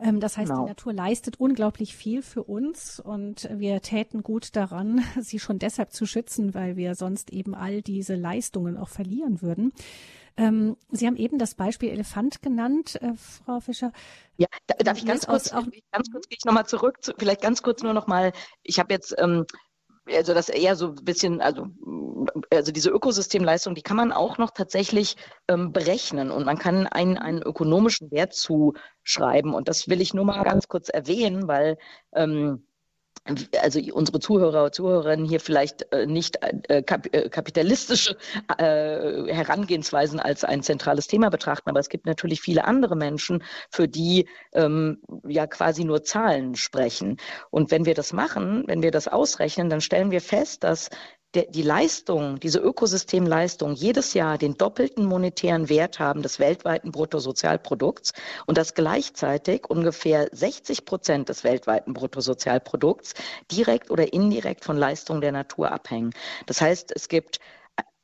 Ähm, 0.00 0.20
das 0.20 0.38
heißt, 0.38 0.50
genau. 0.50 0.64
die 0.64 0.70
Natur 0.70 0.92
leistet 0.94 1.38
unglaublich 1.38 1.94
viel 1.94 2.22
für 2.22 2.44
uns 2.44 2.98
und 2.98 3.48
wir 3.52 3.82
täten 3.82 4.22
gut 4.22 4.56
daran, 4.56 5.02
sie 5.20 5.38
schon 5.38 5.58
deshalb 5.58 5.92
zu 5.92 6.06
schützen, 6.06 6.54
weil 6.54 6.76
wir 6.76 6.94
sonst 6.94 7.30
eben 7.30 7.54
all 7.54 7.82
diese 7.82 8.14
Leistungen 8.14 8.78
auch 8.78 8.88
verlieren 8.88 9.42
würden. 9.42 9.72
Ähm, 10.38 10.78
sie 10.90 11.06
haben 11.06 11.16
eben 11.16 11.38
das 11.38 11.54
Beispiel 11.54 11.90
Elefant 11.90 12.40
genannt, 12.40 12.98
äh, 13.02 13.12
Frau 13.16 13.60
Fischer. 13.60 13.92
Ja, 14.38 14.46
darf 14.78 14.96
ich 14.96 15.04
ganz 15.04 15.26
kurz, 15.26 15.52
auch, 15.52 15.66
ganz 15.90 16.10
kurz 16.10 16.26
gehe 16.26 16.38
ich 16.38 16.44
nochmal 16.46 16.66
zurück, 16.66 17.02
zu, 17.02 17.12
vielleicht 17.18 17.42
ganz 17.42 17.62
kurz 17.62 17.82
nur 17.82 17.92
nochmal, 17.92 18.32
ich 18.62 18.78
habe 18.78 18.94
jetzt 18.94 19.14
ähm, 19.18 19.44
also 20.06 20.34
das 20.34 20.48
eher 20.48 20.76
so 20.76 20.88
ein 20.88 21.04
bisschen, 21.04 21.40
also, 21.40 21.68
also 22.50 22.72
diese 22.72 22.90
Ökosystemleistung, 22.90 23.74
die 23.74 23.82
kann 23.82 23.96
man 23.96 24.12
auch 24.12 24.38
noch 24.38 24.50
tatsächlich 24.50 25.16
ähm, 25.48 25.72
berechnen 25.72 26.30
und 26.30 26.44
man 26.44 26.58
kann 26.58 26.86
einen, 26.86 27.18
einen 27.18 27.42
ökonomischen 27.42 28.10
Wert 28.10 28.34
zuschreiben. 28.34 29.54
Und 29.54 29.68
das 29.68 29.88
will 29.88 30.00
ich 30.00 30.14
nur 30.14 30.24
mal 30.24 30.42
ganz 30.42 30.68
kurz 30.68 30.88
erwähnen, 30.88 31.48
weil 31.48 31.78
ähm, 32.14 32.66
also 33.60 33.80
unsere 33.92 34.18
Zuhörer 34.18 34.64
und 34.64 34.74
Zuhörerinnen 34.74 35.26
hier 35.26 35.40
vielleicht 35.40 35.92
äh, 35.92 36.06
nicht 36.06 36.38
äh, 36.42 36.78
äh, 36.78 37.28
kapitalistische 37.28 38.16
Herangehensweisen 38.58 40.18
als 40.20 40.44
ein 40.44 40.62
zentrales 40.62 41.06
Thema 41.06 41.30
betrachten, 41.30 41.70
aber 41.70 41.80
es 41.80 41.88
gibt 41.88 42.06
natürlich 42.06 42.40
viele 42.40 42.64
andere 42.64 42.96
Menschen, 42.96 43.42
für 43.70 43.88
die 43.88 44.28
ähm, 44.54 45.02
ja 45.26 45.46
quasi 45.46 45.84
nur 45.84 46.02
Zahlen 46.02 46.54
sprechen. 46.54 47.16
Und 47.50 47.70
wenn 47.70 47.86
wir 47.86 47.94
das 47.94 48.12
machen, 48.12 48.64
wenn 48.66 48.82
wir 48.82 48.90
das 48.90 49.08
ausrechnen, 49.08 49.68
dann 49.70 49.80
stellen 49.80 50.10
wir 50.10 50.20
fest, 50.20 50.64
dass 50.64 50.90
der, 51.34 51.46
die 51.46 51.62
Leistung, 51.62 52.38
diese 52.40 52.58
Ökosystemleistung 52.58 53.74
jedes 53.74 54.14
Jahr 54.14 54.38
den 54.38 54.54
doppelten 54.54 55.04
monetären 55.04 55.68
Wert 55.68 55.98
haben 55.98 56.22
des 56.22 56.38
weltweiten 56.38 56.92
Bruttosozialprodukts 56.92 58.12
und 58.46 58.58
dass 58.58 58.74
gleichzeitig 58.74 59.68
ungefähr 59.68 60.28
60 60.32 60.84
Prozent 60.84 61.28
des 61.28 61.44
weltweiten 61.44 61.94
Bruttosozialprodukts 61.94 63.14
direkt 63.50 63.90
oder 63.90 64.12
indirekt 64.12 64.64
von 64.64 64.76
Leistung 64.76 65.20
der 65.20 65.32
Natur 65.32 65.72
abhängen. 65.72 66.12
Das 66.46 66.60
heißt, 66.60 66.92
es 66.94 67.08
gibt 67.08 67.38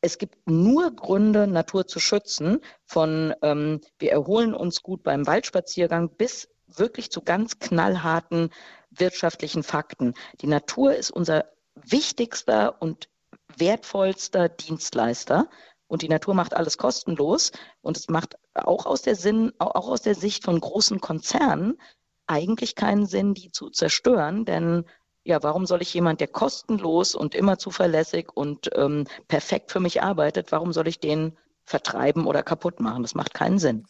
es 0.00 0.18
gibt 0.18 0.48
nur 0.48 0.92
Gründe, 0.92 1.48
Natur 1.48 1.88
zu 1.88 1.98
schützen, 1.98 2.60
von 2.84 3.34
ähm, 3.42 3.80
wir 3.98 4.12
erholen 4.12 4.54
uns 4.54 4.82
gut 4.82 5.02
beim 5.02 5.26
Waldspaziergang 5.26 6.10
bis 6.10 6.48
wirklich 6.68 7.10
zu 7.10 7.20
ganz 7.22 7.58
knallharten 7.58 8.50
wirtschaftlichen 8.90 9.64
Fakten. 9.64 10.14
Die 10.40 10.46
Natur 10.46 10.94
ist 10.94 11.10
unser 11.10 11.46
wichtigster 11.74 12.80
und 12.80 13.08
wertvollster 13.56 14.48
Dienstleister. 14.48 15.48
Und 15.86 16.02
die 16.02 16.08
Natur 16.08 16.34
macht 16.34 16.54
alles 16.54 16.76
kostenlos. 16.76 17.52
Und 17.80 17.96
es 17.96 18.08
macht 18.08 18.36
auch 18.54 18.86
aus 18.86 19.02
der 19.02 19.16
Sinn, 19.16 19.52
auch 19.58 19.88
aus 19.88 20.02
der 20.02 20.14
Sicht 20.14 20.44
von 20.44 20.60
großen 20.60 21.00
Konzernen 21.00 21.78
eigentlich 22.26 22.74
keinen 22.74 23.06
Sinn, 23.06 23.34
die 23.34 23.50
zu 23.50 23.70
zerstören. 23.70 24.44
Denn 24.44 24.84
ja, 25.24 25.42
warum 25.42 25.66
soll 25.66 25.82
ich 25.82 25.92
jemand, 25.92 26.20
der 26.20 26.28
kostenlos 26.28 27.14
und 27.14 27.34
immer 27.34 27.58
zuverlässig 27.58 28.28
und 28.34 28.70
ähm, 28.74 29.06
perfekt 29.28 29.72
für 29.72 29.80
mich 29.80 30.02
arbeitet, 30.02 30.52
warum 30.52 30.72
soll 30.72 30.88
ich 30.88 31.00
den 31.00 31.36
vertreiben 31.64 32.26
oder 32.26 32.42
kaputt 32.42 32.80
machen? 32.80 33.02
Das 33.02 33.14
macht 33.14 33.34
keinen 33.34 33.58
Sinn. 33.58 33.86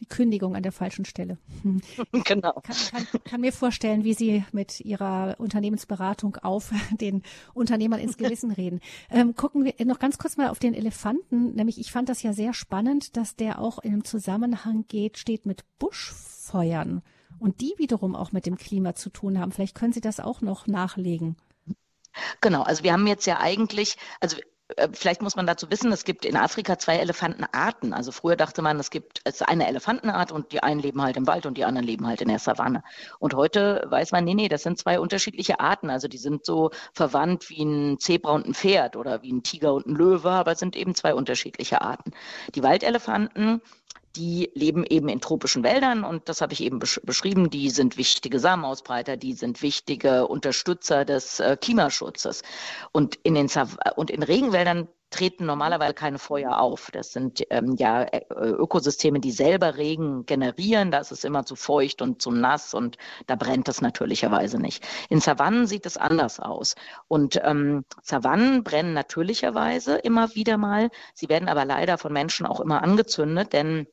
Die 0.00 0.06
Kündigung 0.06 0.54
an 0.54 0.62
der 0.62 0.72
falschen 0.72 1.04
Stelle. 1.04 1.38
Hm. 1.62 1.80
Genau. 2.24 2.52
Kann, 2.62 2.76
kann, 2.90 3.22
kann 3.24 3.40
mir 3.40 3.52
vorstellen, 3.52 4.04
wie 4.04 4.14
Sie 4.14 4.44
mit 4.52 4.80
Ihrer 4.80 5.36
Unternehmensberatung 5.38 6.36
auf 6.36 6.70
den 7.00 7.22
Unternehmern 7.54 8.00
ins 8.00 8.16
Gewissen 8.16 8.50
reden. 8.52 8.80
Ähm, 9.10 9.34
gucken 9.34 9.64
wir 9.64 9.74
noch 9.84 9.98
ganz 9.98 10.18
kurz 10.18 10.36
mal 10.36 10.48
auf 10.48 10.58
den 10.58 10.74
Elefanten. 10.74 11.54
Nämlich, 11.54 11.78
ich 11.78 11.92
fand 11.92 12.08
das 12.08 12.22
ja 12.22 12.32
sehr 12.32 12.52
spannend, 12.52 13.16
dass 13.16 13.36
der 13.36 13.60
auch 13.60 13.78
in 13.78 13.92
einem 13.92 14.04
Zusammenhang 14.04 14.84
geht, 14.88 15.18
steht 15.18 15.46
mit 15.46 15.64
Buschfeuern 15.78 17.02
und 17.38 17.60
die 17.60 17.74
wiederum 17.76 18.14
auch 18.14 18.32
mit 18.32 18.46
dem 18.46 18.56
Klima 18.56 18.94
zu 18.94 19.10
tun 19.10 19.38
haben. 19.38 19.52
Vielleicht 19.52 19.74
können 19.74 19.92
Sie 19.92 20.00
das 20.00 20.20
auch 20.20 20.40
noch 20.40 20.66
nachlegen. 20.66 21.36
Genau, 22.40 22.62
also 22.62 22.82
wir 22.82 22.92
haben 22.92 23.06
jetzt 23.06 23.26
ja 23.26 23.40
eigentlich, 23.40 23.96
also 24.20 24.36
vielleicht 24.92 25.22
muss 25.22 25.36
man 25.36 25.46
dazu 25.46 25.70
wissen, 25.70 25.92
es 25.92 26.04
gibt 26.04 26.24
in 26.24 26.36
Afrika 26.36 26.78
zwei 26.78 26.96
Elefantenarten. 26.96 27.92
Also 27.92 28.10
früher 28.10 28.36
dachte 28.36 28.62
man, 28.62 28.78
es 28.80 28.90
gibt 28.90 29.20
es 29.24 29.42
eine 29.42 29.68
Elefantenart 29.68 30.32
und 30.32 30.52
die 30.52 30.62
einen 30.62 30.80
leben 30.80 31.02
halt 31.02 31.16
im 31.16 31.26
Wald 31.26 31.46
und 31.46 31.56
die 31.56 31.64
anderen 31.64 31.86
leben 31.86 32.06
halt 32.06 32.20
in 32.20 32.28
der 32.28 32.38
Savanne. 32.38 32.82
Und 33.18 33.34
heute 33.34 33.84
weiß 33.88 34.12
man, 34.12 34.24
nee, 34.24 34.34
nee, 34.34 34.48
das 34.48 34.64
sind 34.64 34.78
zwei 34.78 34.98
unterschiedliche 34.98 35.60
Arten. 35.60 35.88
Also 35.88 36.08
die 36.08 36.18
sind 36.18 36.44
so 36.44 36.70
verwandt 36.92 37.48
wie 37.48 37.64
ein 37.64 37.98
Zebra 37.98 38.32
und 38.32 38.46
ein 38.46 38.54
Pferd 38.54 38.96
oder 38.96 39.22
wie 39.22 39.32
ein 39.32 39.42
Tiger 39.42 39.72
und 39.72 39.86
ein 39.86 39.94
Löwe, 39.94 40.30
aber 40.30 40.52
es 40.52 40.58
sind 40.58 40.76
eben 40.76 40.94
zwei 40.94 41.14
unterschiedliche 41.14 41.80
Arten. 41.82 42.10
Die 42.54 42.62
Waldelefanten 42.62 43.62
die 44.16 44.50
leben 44.54 44.84
eben 44.84 45.08
in 45.08 45.20
tropischen 45.20 45.62
Wäldern 45.62 46.04
und 46.04 46.28
das 46.28 46.40
habe 46.40 46.52
ich 46.52 46.62
eben 46.62 46.78
besch 46.78 47.00
beschrieben. 47.04 47.50
Die 47.50 47.70
sind 47.70 47.96
wichtige 47.96 48.38
Samenausbreiter, 48.38 49.16
die 49.16 49.34
sind 49.34 49.62
wichtige 49.62 50.26
Unterstützer 50.26 51.04
des 51.04 51.40
äh, 51.40 51.56
Klimaschutzes. 51.60 52.42
Und 52.92 53.16
in 53.22 53.34
den 53.34 53.50
und 53.96 54.10
in 54.10 54.22
Regenwäldern 54.22 54.88
treten 55.10 55.46
normalerweise 55.46 55.94
keine 55.94 56.18
Feuer 56.18 56.58
auf. 56.58 56.90
Das 56.92 57.12
sind 57.12 57.42
ähm, 57.50 57.76
ja 57.78 58.02
äh, 58.02 58.24
Ökosysteme, 58.34 59.20
die 59.20 59.30
selber 59.30 59.76
Regen 59.76 60.26
generieren. 60.26 60.90
Da 60.90 60.98
ist 60.98 61.12
es 61.12 61.24
immer 61.24 61.44
zu 61.44 61.56
feucht 61.56 62.02
und 62.02 62.20
zu 62.20 62.30
nass 62.30 62.74
und 62.74 62.96
da 63.26 63.36
brennt 63.36 63.68
es 63.68 63.80
natürlicherweise 63.80 64.58
nicht. 64.58 64.84
In 65.08 65.20
Savannen 65.20 65.66
sieht 65.66 65.86
es 65.86 65.96
anders 65.96 66.40
aus. 66.40 66.74
Und 67.08 67.40
ähm, 67.44 67.84
Savannen 68.02 68.64
brennen 68.64 68.94
natürlicherweise 68.94 69.96
immer 69.96 70.34
wieder 70.34 70.58
mal. 70.58 70.90
Sie 71.14 71.28
werden 71.28 71.48
aber 71.48 71.64
leider 71.64 71.98
von 71.98 72.12
Menschen 72.12 72.46
auch 72.46 72.60
immer 72.60 72.82
angezündet, 72.82 73.52
denn 73.52 73.86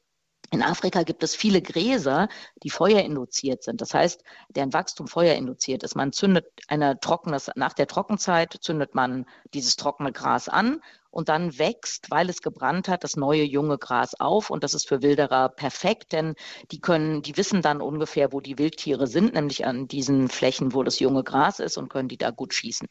in 0.54 0.62
Afrika 0.62 1.02
gibt 1.02 1.24
es 1.24 1.36
viele 1.36 1.64
Gräser, 1.64 2.30
die 2.62 2.70
feuerinduziert 2.70 3.64
sind. 3.64 3.82
Das 3.82 3.96
heißt, 3.96 4.24
deren 4.50 4.72
Wachstum 4.72 5.08
feuerinduziert 5.08 5.82
ist. 5.82 5.96
Man 5.96 6.14
zündet 6.14 6.46
eine 6.68 7.00
trockenes, 7.00 7.50
nach 7.56 7.74
der 7.74 7.88
Trockenzeit 7.88 8.56
zündet 8.62 8.94
man 8.94 9.26
dieses 9.56 9.78
trockene 9.78 10.12
Gras 10.12 10.50
an 10.50 10.80
und 11.10 11.30
dann 11.30 11.58
wächst, 11.58 12.12
weil 12.12 12.30
es 12.30 12.44
gebrannt 12.44 12.88
hat, 12.88 13.04
das 13.04 13.16
neue 13.16 13.42
junge 13.42 13.80
Gras 13.80 14.14
auf. 14.20 14.52
Und 14.52 14.64
das 14.64 14.76
ist 14.76 14.88
für 14.88 15.02
Wilderer 15.02 15.50
perfekt, 15.50 16.12
denn 16.12 16.36
die 16.70 16.80
können, 16.80 17.24
die 17.24 17.36
wissen 17.36 17.64
dann 17.64 17.82
ungefähr, 17.82 18.32
wo 18.32 18.40
die 18.40 18.60
Wildtiere 18.60 19.08
sind, 19.08 19.34
nämlich 19.34 19.66
an 19.66 19.88
diesen 19.88 20.30
Flächen, 20.30 20.76
wo 20.76 20.84
das 20.84 21.00
junge 21.00 21.24
Gras 21.24 21.58
ist 21.58 21.78
und 21.78 21.90
können 21.90 22.10
die 22.10 22.18
da 22.18 22.30
gut 22.30 22.54
schießen. 22.54 22.88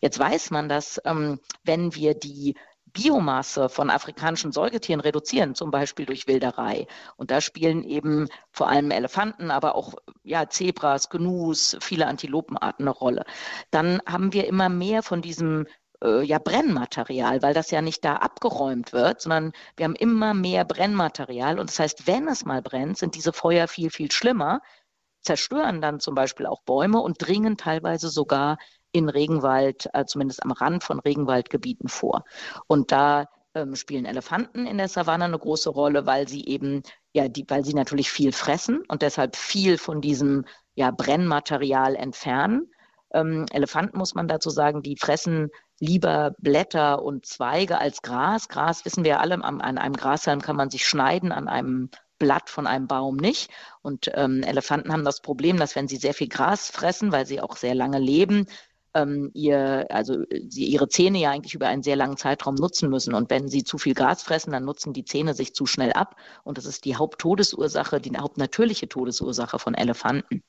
Jetzt 0.00 0.18
weiß 0.18 0.50
man, 0.50 0.68
dass 0.68 1.00
ähm, 1.04 1.38
wenn 1.62 1.94
wir 1.94 2.14
die 2.14 2.56
Biomasse 2.96 3.68
von 3.68 3.90
afrikanischen 3.90 4.52
Säugetieren 4.52 5.00
reduzieren, 5.00 5.54
zum 5.54 5.70
Beispiel 5.70 6.06
durch 6.06 6.26
Wilderei. 6.26 6.86
Und 7.16 7.30
da 7.30 7.42
spielen 7.42 7.84
eben 7.84 8.28
vor 8.52 8.68
allem 8.68 8.90
Elefanten, 8.90 9.50
aber 9.50 9.74
auch 9.74 9.94
ja, 10.22 10.48
Zebras, 10.48 11.10
Gnus, 11.10 11.76
viele 11.80 12.06
Antilopenarten 12.06 12.86
eine 12.86 12.96
Rolle. 12.96 13.24
Dann 13.70 14.00
haben 14.06 14.32
wir 14.32 14.46
immer 14.46 14.70
mehr 14.70 15.02
von 15.02 15.20
diesem 15.20 15.66
äh, 16.02 16.22
ja 16.22 16.38
Brennmaterial, 16.38 17.42
weil 17.42 17.52
das 17.52 17.70
ja 17.70 17.82
nicht 17.82 18.02
da 18.02 18.16
abgeräumt 18.16 18.94
wird, 18.94 19.20
sondern 19.20 19.52
wir 19.76 19.84
haben 19.84 19.94
immer 19.94 20.32
mehr 20.32 20.64
Brennmaterial. 20.64 21.60
Und 21.60 21.68
das 21.68 21.78
heißt, 21.78 22.06
wenn 22.06 22.26
es 22.28 22.46
mal 22.46 22.62
brennt, 22.62 22.96
sind 22.96 23.14
diese 23.14 23.34
Feuer 23.34 23.68
viel, 23.68 23.90
viel 23.90 24.10
schlimmer, 24.10 24.62
zerstören 25.20 25.82
dann 25.82 26.00
zum 26.00 26.14
Beispiel 26.14 26.46
auch 26.46 26.62
Bäume 26.62 27.00
und 27.00 27.18
dringen 27.18 27.58
teilweise 27.58 28.08
sogar 28.08 28.56
in 28.96 29.08
Regenwald, 29.08 29.88
äh, 29.92 30.04
zumindest 30.04 30.42
am 30.42 30.52
Rand 30.52 30.84
von 30.84 31.00
Regenwaldgebieten 31.00 31.88
vor. 31.88 32.24
Und 32.66 32.92
da 32.92 33.26
ähm, 33.54 33.74
spielen 33.74 34.04
Elefanten 34.04 34.66
in 34.66 34.78
der 34.78 34.88
Savanne 34.88 35.24
eine 35.24 35.38
große 35.38 35.70
Rolle, 35.70 36.06
weil 36.06 36.28
sie 36.28 36.44
eben, 36.46 36.82
ja, 37.12 37.28
die, 37.28 37.44
weil 37.48 37.64
sie 37.64 37.74
natürlich 37.74 38.10
viel 38.10 38.32
fressen 38.32 38.82
und 38.88 39.02
deshalb 39.02 39.36
viel 39.36 39.78
von 39.78 40.00
diesem 40.00 40.44
ja, 40.74 40.90
Brennmaterial 40.90 41.96
entfernen. 41.96 42.70
Ähm, 43.12 43.46
Elefanten 43.52 43.98
muss 43.98 44.14
man 44.14 44.28
dazu 44.28 44.50
sagen, 44.50 44.82
die 44.82 44.96
fressen 44.96 45.50
lieber 45.80 46.32
Blätter 46.38 47.02
und 47.02 47.26
Zweige 47.26 47.78
als 47.78 48.02
Gras. 48.02 48.48
Gras 48.48 48.84
wissen 48.84 49.04
wir 49.04 49.20
alle, 49.20 49.42
an, 49.42 49.60
an 49.60 49.78
einem 49.78 49.94
Grashalm 49.96 50.40
kann 50.40 50.56
man 50.56 50.70
sich 50.70 50.86
schneiden, 50.86 51.32
an 51.32 51.48
einem 51.48 51.90
Blatt 52.18 52.48
von 52.50 52.66
einem 52.66 52.86
Baum 52.86 53.16
nicht. 53.16 53.50
Und 53.82 54.10
ähm, 54.14 54.42
Elefanten 54.42 54.92
haben 54.92 55.04
das 55.04 55.20
Problem, 55.20 55.58
dass 55.58 55.76
wenn 55.76 55.88
sie 55.88 55.96
sehr 55.96 56.14
viel 56.14 56.28
Gras 56.28 56.70
fressen, 56.70 57.12
weil 57.12 57.26
sie 57.26 57.40
auch 57.40 57.56
sehr 57.56 57.74
lange 57.74 57.98
leben, 57.98 58.46
ähm, 58.96 59.30
ihr, 59.34 59.86
also 59.90 60.24
sie 60.48 60.64
ihre 60.64 60.88
Zähne 60.88 61.18
ja 61.18 61.30
eigentlich 61.30 61.54
über 61.54 61.68
einen 61.68 61.82
sehr 61.82 61.96
langen 61.96 62.16
Zeitraum 62.16 62.54
nutzen 62.54 62.88
müssen. 62.88 63.14
Und 63.14 63.28
wenn 63.30 63.48
sie 63.48 63.62
zu 63.62 63.76
viel 63.76 63.94
Gras 63.94 64.22
fressen, 64.22 64.52
dann 64.52 64.64
nutzen 64.64 64.94
die 64.94 65.04
Zähne 65.04 65.34
sich 65.34 65.54
zu 65.54 65.66
schnell 65.66 65.92
ab. 65.92 66.16
Und 66.44 66.56
das 66.56 66.64
ist 66.64 66.84
die 66.86 66.96
Haupttodesursache, 66.96 68.00
die 68.00 68.16
hauptnatürliche 68.16 68.88
Todesursache 68.88 69.58
von 69.58 69.74
Elefanten. 69.74 70.42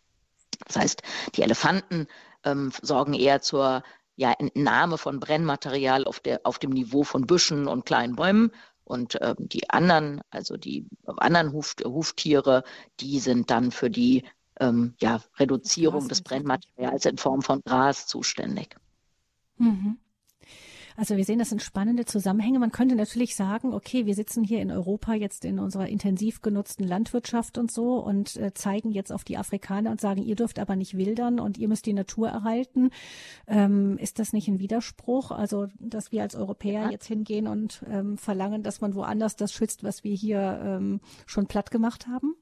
Das 0.66 0.78
heißt, 0.78 1.02
die 1.36 1.42
Elefanten 1.42 2.08
ähm, 2.44 2.72
sorgen 2.82 3.14
eher 3.14 3.42
zur 3.42 3.84
ja, 4.16 4.32
Entnahme 4.32 4.98
von 4.98 5.20
Brennmaterial 5.20 6.06
auf, 6.06 6.22
der, 6.22 6.42
auf 6.44 6.58
dem 6.58 6.72
Niveau 6.72 7.04
von 7.04 7.28
Büschen 7.28 7.68
und 7.68 7.86
kleinen 7.86 8.16
Bäumen. 8.16 8.52
Und 8.86 9.18
ähm, 9.22 9.36
die 9.40 9.70
anderen, 9.70 10.22
also 10.30 10.56
die 10.56 10.88
anderen 11.06 11.52
Huf, 11.52 11.76
Huftiere, 11.84 12.64
die 13.02 13.20
sind 13.20 13.52
dann 13.52 13.72
für 13.72 13.90
die 13.90 14.24
ähm, 14.60 14.96
ja, 15.00 15.22
Reduzierung 15.38 16.08
des 16.08 16.22
Brennmaterials 16.22 17.06
in 17.06 17.18
Form 17.18 17.42
von 17.42 17.62
Gras 17.64 18.08
zuständig. 18.08 18.76
Mhm. 19.58 19.98
Also 21.00 21.16
wir 21.16 21.26
sehen, 21.26 21.38
das 21.38 21.50
sind 21.50 21.62
spannende 21.62 22.06
Zusammenhänge. 22.06 22.58
Man 22.58 22.72
könnte 22.72 22.96
natürlich 22.96 23.36
sagen, 23.36 23.72
okay, 23.72 24.08
wir 24.08 24.16
sitzen 24.16 24.44
hier 24.44 24.62
in 24.62 24.72
Europa 24.72 25.14
jetzt 25.14 25.46
in 25.46 25.60
unserer 25.60 25.88
intensiv 25.88 26.42
genutzten 26.42 26.88
Landwirtschaft 26.88 27.60
und 27.60 27.72
so 27.72 28.00
und 28.00 28.36
äh, 28.38 28.56
zeigen 28.56 28.90
jetzt 28.90 29.12
auf 29.12 29.24
die 29.24 29.38
Afrikaner 29.38 29.92
und 29.92 30.02
sagen, 30.02 30.24
ihr 30.24 30.36
dürft 30.36 30.58
aber 30.58 30.76
nicht 30.76 30.98
wildern 30.98 31.40
und 31.40 31.60
ihr 31.60 31.68
müsst 31.68 31.86
die 31.86 31.94
Natur 31.94 32.30
erhalten. 32.30 32.90
Ähm, 33.46 34.00
ist 34.00 34.18
das 34.18 34.34
nicht 34.34 34.48
ein 34.48 34.58
Widerspruch? 34.58 35.30
Also, 35.30 35.68
dass 35.80 36.12
wir 36.12 36.24
als 36.24 36.34
Europäer 36.36 36.86
ja. 36.86 36.90
jetzt 36.90 37.06
hingehen 37.06 37.46
und 37.46 37.86
ähm, 37.88 38.18
verlangen, 38.18 38.64
dass 38.64 38.82
man 38.82 38.96
woanders 38.96 39.36
das 39.36 39.54
schützt, 39.54 39.84
was 39.84 40.04
wir 40.04 40.16
hier 40.16 40.60
ähm, 40.64 41.00
schon 41.28 41.46
platt 41.46 41.70
gemacht 41.70 42.08
haben? 42.08 42.34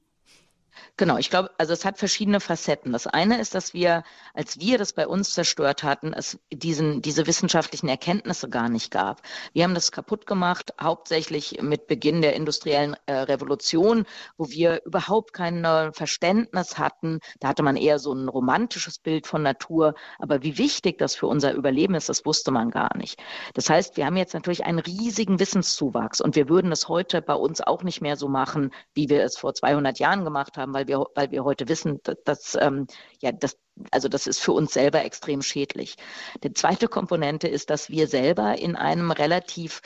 Genau, 0.96 1.18
ich 1.18 1.30
glaube, 1.30 1.50
also 1.58 1.72
es 1.72 1.84
hat 1.84 1.98
verschiedene 1.98 2.40
Facetten. 2.40 2.92
Das 2.92 3.06
eine 3.06 3.40
ist, 3.40 3.54
dass 3.54 3.74
wir, 3.74 4.02
als 4.34 4.58
wir 4.60 4.78
das 4.78 4.92
bei 4.92 5.06
uns 5.06 5.34
zerstört 5.34 5.82
hatten, 5.82 6.12
es 6.12 6.38
diesen, 6.52 7.02
diese 7.02 7.26
wissenschaftlichen 7.26 7.88
Erkenntnisse 7.88 8.48
gar 8.48 8.68
nicht 8.68 8.90
gab. 8.90 9.20
Wir 9.52 9.64
haben 9.64 9.74
das 9.74 9.92
kaputt 9.92 10.26
gemacht, 10.26 10.72
hauptsächlich 10.80 11.60
mit 11.60 11.86
Beginn 11.86 12.22
der 12.22 12.34
industriellen 12.34 12.96
äh, 13.06 13.12
Revolution, 13.12 14.06
wo 14.38 14.48
wir 14.48 14.82
überhaupt 14.84 15.32
kein 15.32 15.64
äh, 15.64 15.92
Verständnis 15.92 16.78
hatten. 16.78 17.20
Da 17.40 17.48
hatte 17.48 17.62
man 17.62 17.76
eher 17.76 17.98
so 17.98 18.12
ein 18.12 18.28
romantisches 18.28 18.98
Bild 18.98 19.26
von 19.26 19.42
Natur. 19.42 19.94
Aber 20.18 20.42
wie 20.42 20.58
wichtig 20.58 20.98
das 20.98 21.14
für 21.14 21.26
unser 21.26 21.52
Überleben 21.52 21.94
ist, 21.94 22.08
das 22.08 22.24
wusste 22.24 22.50
man 22.50 22.70
gar 22.70 22.96
nicht. 22.96 23.20
Das 23.54 23.68
heißt, 23.68 23.96
wir 23.96 24.06
haben 24.06 24.16
jetzt 24.16 24.34
natürlich 24.34 24.64
einen 24.64 24.78
riesigen 24.78 25.40
Wissenszuwachs 25.40 26.20
und 26.20 26.36
wir 26.36 26.48
würden 26.48 26.72
es 26.72 26.88
heute 26.88 27.22
bei 27.22 27.34
uns 27.34 27.60
auch 27.60 27.82
nicht 27.82 28.00
mehr 28.00 28.16
so 28.16 28.28
machen, 28.28 28.72
wie 28.94 29.08
wir 29.08 29.22
es 29.24 29.36
vor 29.36 29.54
200 29.54 29.98
Jahren 29.98 30.24
gemacht 30.24 30.56
haben 30.56 30.65
haben, 30.66 30.74
weil 30.74 30.88
wir, 30.88 31.06
weil 31.14 31.30
wir 31.30 31.44
heute 31.44 31.68
wissen, 31.68 32.00
dass, 32.02 32.16
dass 32.24 32.58
ähm, 32.60 32.86
ja, 33.20 33.32
das, 33.32 33.58
also 33.90 34.08
das 34.08 34.26
ist 34.26 34.40
für 34.40 34.52
uns 34.52 34.72
selber 34.72 35.04
extrem 35.04 35.42
schädlich. 35.42 35.96
Die 36.42 36.52
zweite 36.52 36.88
Komponente 36.88 37.48
ist, 37.48 37.70
dass 37.70 37.90
wir 37.90 38.08
selber 38.08 38.58
in 38.58 38.76
einem 38.76 39.10
relativ 39.10 39.80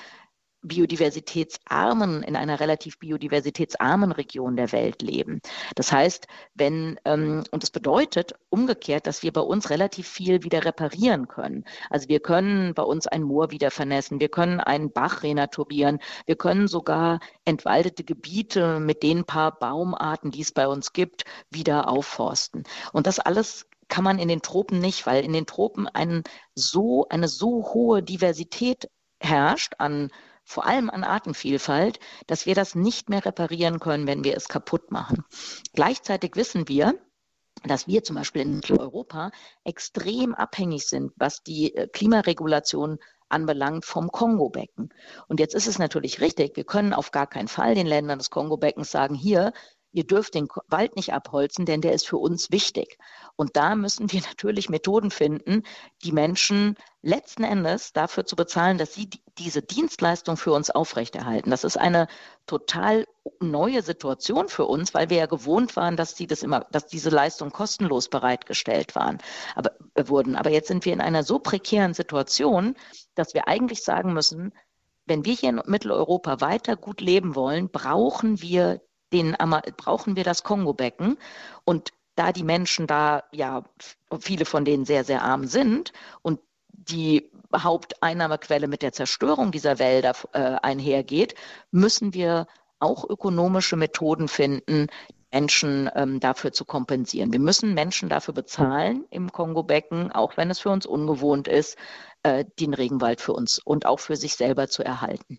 biodiversitätsarmen, 0.63 2.23
in 2.23 2.37
einer 2.37 2.61
relativ 2.61 2.99
biodiversitätsarmen 2.99 4.13
Region 4.13 4.57
der 4.57 4.73
Welt 4.73 5.03
leben. 5.03 5.41
Das 5.75 5.93
heißt, 5.93 6.27
wenn, 6.55 6.99
ähm, 7.05 7.45
und 7.51 7.63
das 7.63 7.71
bedeutet 7.71 8.35
umgekehrt, 8.51 9.07
dass 9.07 9.23
wir 9.23 9.33
bei 9.33 9.41
uns 9.41 9.71
relativ 9.71 10.09
viel 10.09 10.43
wieder 10.43 10.65
reparieren 10.65 11.29
können. 11.29 11.65
Also 11.89 12.09
wir 12.09 12.21
können 12.21 12.75
bei 12.75 12.83
uns 12.83 13.07
ein 13.07 13.23
Moor 13.23 13.51
wieder 13.51 13.71
vernässen, 13.71 14.21
wir 14.21 14.29
können 14.29 14.61
einen 14.61 14.93
Bach 14.93 15.23
renaturieren, 15.23 15.99
wir 16.27 16.37
können 16.37 16.69
sogar 16.69 17.21
entwaldete 17.45 18.05
Gebiete 18.05 18.81
mit 18.81 19.03
den 19.03 19.25
paar 19.25 19.59
Baumarten, 19.59 20.31
die 20.31 20.43
es 20.43 20.53
bei 20.53 20.69
uns 20.69 20.93
gibt, 20.93 21.25
wieder 21.51 21.89
aufforsten. 21.89 22.65
Und 22.93 23.07
das 23.07 23.19
alles 23.19 23.67
kann 23.89 24.05
man 24.05 24.19
in 24.19 24.29
den 24.29 24.41
Tropen 24.43 24.79
nicht, 24.79 25.07
weil 25.07 25.25
in 25.25 25.33
den 25.33 25.47
Tropen 25.47 25.87
ein 25.89 26.23
so, 26.55 27.07
eine 27.09 27.29
so 27.29 27.73
hohe 27.75 28.03
Diversität 28.03 28.89
herrscht 29.21 29.75
an 29.79 30.11
vor 30.51 30.67
allem 30.67 30.91
an 30.91 31.05
Artenvielfalt, 31.05 32.01
dass 32.27 32.45
wir 32.45 32.57
das 32.57 32.75
nicht 32.75 33.09
mehr 33.09 33.25
reparieren 33.25 33.79
können, 33.79 34.09
wenn 34.09 34.25
wir 34.25 34.37
es 34.37 34.49
kaputt 34.49 34.91
machen. 34.91 35.25
Gleichzeitig 35.75 36.33
wissen 36.35 36.67
wir, 36.67 36.95
dass 37.63 37.87
wir 37.87 38.03
zum 38.03 38.17
Beispiel 38.17 38.43
in 38.43 38.57
Mitteleuropa 38.57 39.31
extrem 39.63 40.35
abhängig 40.35 40.87
sind, 40.87 41.13
was 41.17 41.45
die 41.45 41.75
äh, 41.75 41.87
Klimaregulation 41.87 42.99
anbelangt 43.29 43.85
vom 43.85 44.11
Kongo-Becken. 44.11 44.93
Und 45.29 45.39
jetzt 45.39 45.55
ist 45.55 45.69
es 45.69 45.79
natürlich 45.79 46.21
richtig, 46.21 46.57
wir 46.57 46.65
können 46.65 46.95
auf 46.95 47.13
gar 47.13 47.29
keinen 47.29 47.47
Fall 47.47 47.77
den 47.77 47.87
Ländern 47.87 48.19
des 48.19 48.31
Kongo-Beckens 48.31 48.91
sagen, 48.91 49.15
hier, 49.15 49.53
ihr 49.93 50.05
dürft 50.05 50.35
den 50.35 50.49
Wald 50.67 50.97
nicht 50.97 51.13
abholzen, 51.13 51.65
denn 51.65 51.81
der 51.81 51.93
ist 51.93 52.09
für 52.09 52.17
uns 52.17 52.51
wichtig. 52.51 52.99
Und 53.41 53.57
da 53.57 53.75
müssen 53.75 54.13
wir 54.13 54.21
natürlich 54.29 54.69
Methoden 54.69 55.11
finden, 55.11 55.63
die 56.05 56.13
Menschen 56.13 56.77
letzten 57.01 57.43
Endes 57.43 57.95
dafür 57.95 58.27
zu 58.27 58.37
bezahlen, 58.37 58.77
dass 58.77 58.93
sie 58.93 59.09
diese 59.39 59.63
Dienstleistung 59.63 60.37
für 60.37 60.53
uns 60.53 60.69
aufrechterhalten. 60.69 61.51
Das 61.51 61.65
ist 61.65 61.79
eine 61.79 62.07
total 62.45 63.07
neue 63.41 63.81
Situation 63.81 64.51
für 64.51 64.67
uns, 64.67 64.93
weil 64.93 65.09
wir 65.09 65.17
ja 65.17 65.25
gewohnt 65.25 65.75
waren, 65.75 65.97
dass 65.97 66.15
die 66.15 66.27
das 66.27 66.43
immer, 66.43 66.67
dass 66.71 66.87
diese 66.87 67.09
Leistungen 67.09 67.51
kostenlos 67.51 68.11
bereitgestellt 68.11 68.95
waren, 68.95 69.17
aber 69.55 69.71
äh, 69.95 70.07
wurden. 70.07 70.37
Aber 70.37 70.51
jetzt 70.51 70.69
sind 70.69 70.85
wir 70.85 70.93
in 70.93 71.01
einer 71.01 71.23
so 71.23 71.39
prekären 71.39 71.95
Situation, 71.95 72.77
dass 73.15 73.33
wir 73.33 73.49
eigentlich 73.49 73.83
sagen 73.83 74.13
müssen, 74.13 74.53
wenn 75.07 75.25
wir 75.25 75.33
hier 75.33 75.49
in 75.49 75.63
Mitteleuropa 75.65 76.43
weiter 76.43 76.77
gut 76.77 77.01
leben 77.01 77.35
wollen, 77.35 77.71
brauchen 77.71 78.43
wir 78.43 78.83
den 79.15 79.37
brauchen 79.77 80.15
wir 80.15 80.25
das 80.25 80.45
Kongo-Becken. 80.45 81.19
Und 81.65 81.91
da 82.21 82.33
die 82.33 82.45
Menschen 82.45 82.87
da 82.87 83.25
ja 83.33 83.65
viele 84.21 84.45
von 84.45 84.67
denen 84.67 84.85
sehr, 84.85 85.05
sehr 85.05 85.23
arm 85.23 85.47
sind 85.47 85.95
und 86.21 86.39
die 86.69 87.31
Haupteinnahmequelle 87.57 88.69
mit 88.69 88.83
der 88.83 88.93
Zerstörung 88.93 89.53
dieser 89.53 89.79
Wälder 89.79 90.13
äh, 90.33 90.57
einhergeht, 90.61 91.35
müssen 91.71 92.13
wir 92.13 92.47
auch 92.79 93.09
ökonomische 93.09 93.77
Methoden 93.77 94.29
finden, 94.29 94.89
Menschen 95.33 95.89
ähm, 95.95 96.21
dafür 96.21 96.53
zu 96.53 96.67
kompensieren. 96.67 97.33
Wir 97.33 97.41
müssen 97.41 97.73
Menschen 97.73 98.11
dafür 98.11 98.35
bezahlen 98.35 99.07
im 99.11 99.33
Kongo-Becken, 99.33 100.13
auch 100.13 100.37
wenn 100.37 100.51
es 100.51 100.61
für 100.61 100.71
uns 100.71 100.85
ungewohnt 100.85 101.49
ist, 101.49 101.79
äh, 102.23 102.45
den 102.59 102.75
Regenwald 102.75 103.23
für 103.23 103.33
uns 103.33 103.59
und 103.59 103.87
auch 103.87 104.01
für 104.01 104.17
sich 104.17 104.35
selber 104.35 104.69
zu 104.69 104.83
erhalten. 104.83 105.39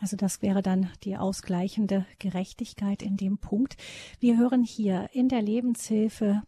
Also 0.00 0.16
das 0.16 0.42
wäre 0.42 0.62
dann 0.62 0.90
die 1.04 1.16
ausgleichende 1.16 2.04
Gerechtigkeit 2.18 3.02
in 3.02 3.16
dem 3.16 3.38
Punkt. 3.38 3.76
Wir 4.20 4.36
hören 4.36 4.62
hier 4.62 5.08
in 5.12 5.28
der 5.28 5.42
Lebenshilfe 5.42 6.42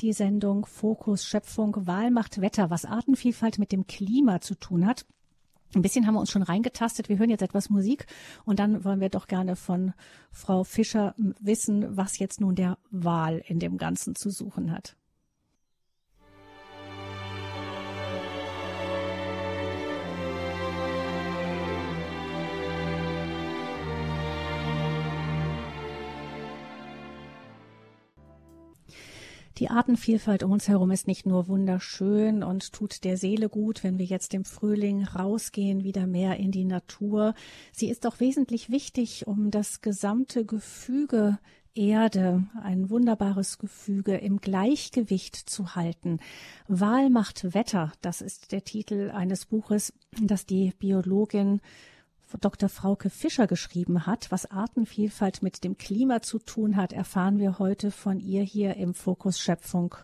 die 0.00 0.12
Sendung 0.12 0.66
Fokus 0.66 1.24
Schöpfung 1.24 1.86
Wahl 1.86 2.10
macht 2.10 2.40
Wetter, 2.40 2.70
was 2.70 2.84
Artenvielfalt 2.84 3.58
mit 3.58 3.72
dem 3.72 3.86
Klima 3.86 4.40
zu 4.40 4.54
tun 4.54 4.86
hat. 4.86 5.06
Ein 5.74 5.82
bisschen 5.82 6.06
haben 6.06 6.14
wir 6.14 6.20
uns 6.20 6.30
schon 6.30 6.42
reingetastet. 6.42 7.08
Wir 7.08 7.18
hören 7.18 7.30
jetzt 7.30 7.42
etwas 7.42 7.68
Musik 7.68 8.06
und 8.44 8.58
dann 8.58 8.84
wollen 8.84 9.00
wir 9.00 9.08
doch 9.08 9.26
gerne 9.26 9.56
von 9.56 9.92
Frau 10.30 10.62
Fischer 10.62 11.14
wissen, 11.40 11.96
was 11.96 12.18
jetzt 12.18 12.40
nun 12.40 12.54
der 12.54 12.78
Wahl 12.90 13.42
in 13.46 13.58
dem 13.58 13.76
Ganzen 13.76 14.14
zu 14.14 14.30
suchen 14.30 14.70
hat. 14.70 14.96
Die 29.58 29.70
Artenvielfalt 29.70 30.42
um 30.42 30.50
uns 30.50 30.66
herum 30.66 30.90
ist 30.90 31.06
nicht 31.06 31.26
nur 31.26 31.46
wunderschön 31.46 32.42
und 32.42 32.72
tut 32.72 33.04
der 33.04 33.16
Seele 33.16 33.48
gut, 33.48 33.84
wenn 33.84 33.98
wir 33.98 34.04
jetzt 34.04 34.34
im 34.34 34.44
Frühling 34.44 35.04
rausgehen, 35.04 35.84
wieder 35.84 36.08
mehr 36.08 36.38
in 36.38 36.50
die 36.50 36.64
Natur. 36.64 37.34
Sie 37.72 37.88
ist 37.88 38.04
auch 38.06 38.18
wesentlich 38.18 38.70
wichtig, 38.70 39.28
um 39.28 39.52
das 39.52 39.80
gesamte 39.80 40.44
Gefüge 40.44 41.38
Erde, 41.76 42.46
ein 42.62 42.88
wunderbares 42.88 43.58
Gefüge 43.58 44.16
im 44.16 44.40
Gleichgewicht 44.40 45.34
zu 45.34 45.74
halten. 45.74 46.20
Wahl 46.68 47.10
macht 47.10 47.52
Wetter, 47.52 47.92
das 48.00 48.20
ist 48.20 48.52
der 48.52 48.62
Titel 48.62 49.10
eines 49.10 49.46
Buches, 49.46 49.92
das 50.20 50.46
die 50.46 50.72
Biologin 50.78 51.60
Dr. 52.40 52.68
Frauke 52.68 53.10
Fischer 53.10 53.46
geschrieben 53.46 54.06
hat. 54.06 54.30
Was 54.30 54.50
Artenvielfalt 54.50 55.42
mit 55.42 55.64
dem 55.64 55.76
Klima 55.76 56.22
zu 56.22 56.38
tun 56.38 56.76
hat, 56.76 56.92
erfahren 56.92 57.38
wir 57.38 57.58
heute 57.58 57.90
von 57.90 58.20
ihr 58.20 58.42
hier 58.42 58.76
im 58.76 58.94
Fokus 58.94 59.38
Schöpfung 59.38 59.94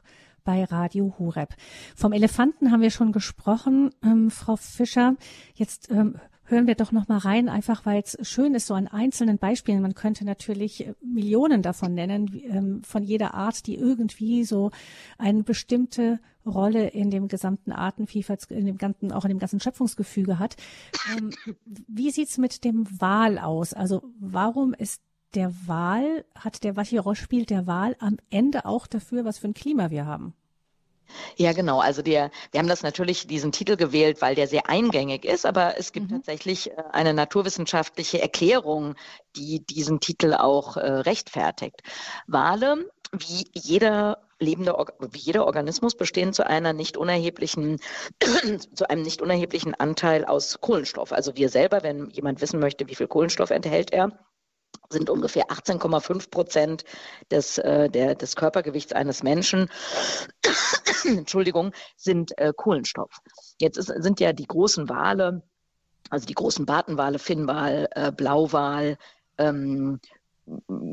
bei 0.45 0.65
Radio 0.65 1.15
Hureb. 1.19 1.55
Vom 1.95 2.13
Elefanten 2.13 2.71
haben 2.71 2.81
wir 2.81 2.91
schon 2.91 3.13
gesprochen, 3.13 3.91
ähm, 4.03 4.31
Frau 4.31 4.57
Fischer. 4.57 5.17
Jetzt 5.55 5.91
ähm, 5.91 6.17
hören 6.51 6.67
wir 6.67 6.75
doch 6.75 6.93
noch 6.93 7.09
mal 7.09 7.19
rein, 7.19 7.49
einfach 7.49 7.87
weil 7.87 8.03
es 8.03 8.17
schön 8.29 8.55
ist, 8.55 8.67
so 8.67 8.75
an 8.75 8.89
einzelnen 8.89 9.39
Beispielen. 9.39 9.83
Man 9.83 9.95
könnte 9.95 10.25
natürlich 10.25 10.87
äh, 10.87 10.95
Millionen 11.03 11.63
davon 11.63 11.95
nennen, 11.95 12.31
ähm, 12.45 12.83
von 12.83 13.03
jeder 13.03 13.35
Art, 13.35 13.67
die 13.67 13.77
irgendwie 13.77 14.45
so 14.45 14.71
eine 15.19 15.43
bestimmte 15.43 16.21
Rolle 16.45 16.89
in 16.89 17.11
dem 17.11 17.29
gesamten 17.29 17.73
Artenvielfalt, 17.73 18.51
in 18.51 18.67
dem 18.67 18.79
ganzen, 18.79 19.13
auch 19.13 19.25
in 19.25 19.31
dem 19.31 19.39
ganzen 19.39 19.61
Schöpfungsgefüge 19.61 20.39
hat. 20.39 20.57
Ähm, 21.17 21.31
wie 21.65 22.11
sieht's 22.11 22.39
mit 22.39 22.65
dem 22.65 22.87
Wal 23.01 23.39
aus? 23.39 23.75
Also 23.75 24.03
warum 24.19 24.75
ist 24.75 25.03
der 25.35 25.53
Wal, 25.67 26.25
hat 26.35 26.65
der, 26.65 26.75
Rolle 26.75 27.17
spielt 27.17 27.51
der 27.51 27.67
Wal 27.67 27.97
am 28.01 28.17
Ende 28.31 28.65
auch 28.65 28.87
dafür, 28.87 29.25
was 29.25 29.39
für 29.39 29.49
ein 29.49 29.55
Klima 29.55 29.91
wir 29.91 30.07
haben? 30.07 30.35
Ja, 31.37 31.53
genau. 31.53 31.81
Also 31.81 32.03
der, 32.03 32.31
wir 32.53 32.61
haben 32.61 32.69
das 32.69 32.83
natürlich 32.83 33.27
diesen 33.27 33.53
Titel 33.53 33.77
gewählt, 33.77 34.21
weil 34.23 34.35
der 34.35 34.47
sehr 34.47 34.69
eingängig 34.69 35.25
ist, 35.25 35.47
aber 35.47 35.79
es 35.79 35.93
gibt 35.93 36.11
mhm. 36.11 36.17
tatsächlich 36.17 36.71
äh, 36.71 36.83
eine 36.93 37.15
naturwissenschaftliche 37.15 38.21
Erklärung, 38.21 38.95
die 39.37 39.65
diesen 39.65 40.01
Titel 40.01 40.35
auch 40.35 40.77
äh, 40.77 40.87
rechtfertigt. 40.87 41.83
Wale, 42.27 42.91
wie 43.13 43.51
jeder 43.53 44.19
lebende, 44.39 44.75
wie 45.13 45.19
jeder 45.19 45.47
Organismus 45.47 45.95
bestehen 45.95 46.33
zu 46.33 46.47
einer 46.47 46.73
nicht 46.73 46.97
unerheblichen, 46.97 47.79
zu 48.75 48.89
einem 48.89 49.03
nicht 49.03 49.23
unerheblichen 49.23 49.75
Anteil 49.75 50.25
aus 50.25 50.61
Kohlenstoff. 50.61 51.13
Also 51.13 51.37
wir 51.37 51.49
selber, 51.49 51.83
wenn 51.83 52.11
jemand 52.11 52.41
wissen 52.41 52.59
möchte, 52.61 52.89
wie 52.89 52.95
viel 52.95 53.09
Kohlenstoff 53.09 53.51
enthält 53.51 53.93
er, 53.93 54.13
sind 54.91 55.09
ungefähr 55.09 55.47
18,5 55.47 56.31
Prozent 56.31 56.85
des, 57.31 57.59
äh, 57.59 57.89
der, 57.89 58.15
des 58.15 58.37
Körpergewichts 58.37 58.93
eines 58.93 59.23
Menschen, 59.23 59.71
Entschuldigung, 61.05 61.73
sind 61.97 62.37
äh, 62.39 62.53
Kohlenstoff. 62.55 63.21
Jetzt 63.59 63.79
ist, 63.79 63.87
sind 63.87 64.21
ja 64.21 64.33
die 64.33 64.47
großen 64.47 64.89
Wale, 64.89 65.43
also 66.11 66.27
die 66.27 66.35
großen 66.35 66.67
Bartenwale, 66.67 67.19
Finnwal, 67.19 67.89
äh, 67.93 68.11
Blauwal, 68.11 68.99
ähm, 69.39 70.01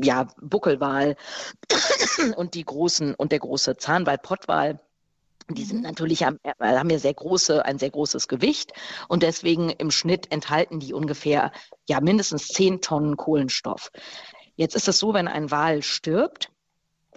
ja, 0.04 0.28
Buckelwal 0.40 1.16
und 2.36 2.54
die 2.54 2.64
großen 2.64 3.16
und 3.16 3.32
der 3.32 3.40
große 3.40 3.78
Zahnwal, 3.78 4.20
Pottwal, 4.20 4.80
die 5.50 5.64
sind 5.64 5.78
mhm. 5.78 5.84
natürlich 5.84 6.24
haben, 6.24 6.40
äh, 6.44 6.54
haben 6.60 6.90
ja 6.90 7.00
sehr 7.00 7.14
große, 7.14 7.64
ein 7.66 7.80
sehr 7.80 7.90
großes 7.90 8.28
Gewicht 8.28 8.74
und 9.08 9.24
deswegen 9.24 9.70
im 9.70 9.92
Schnitt 9.92 10.32
enthalten 10.32 10.80
die 10.80 10.94
ungefähr 10.94 11.52
ja 11.88 12.02
mindestens 12.02 12.48
zehn 12.48 12.82
Tonnen 12.82 13.18
Kohlenstoff. 13.18 13.90
Jetzt 14.56 14.76
ist 14.76 14.88
es 14.88 14.98
so, 14.98 15.14
wenn 15.14 15.28
ein 15.28 15.52
Wal 15.52 15.84
stirbt, 15.84 16.52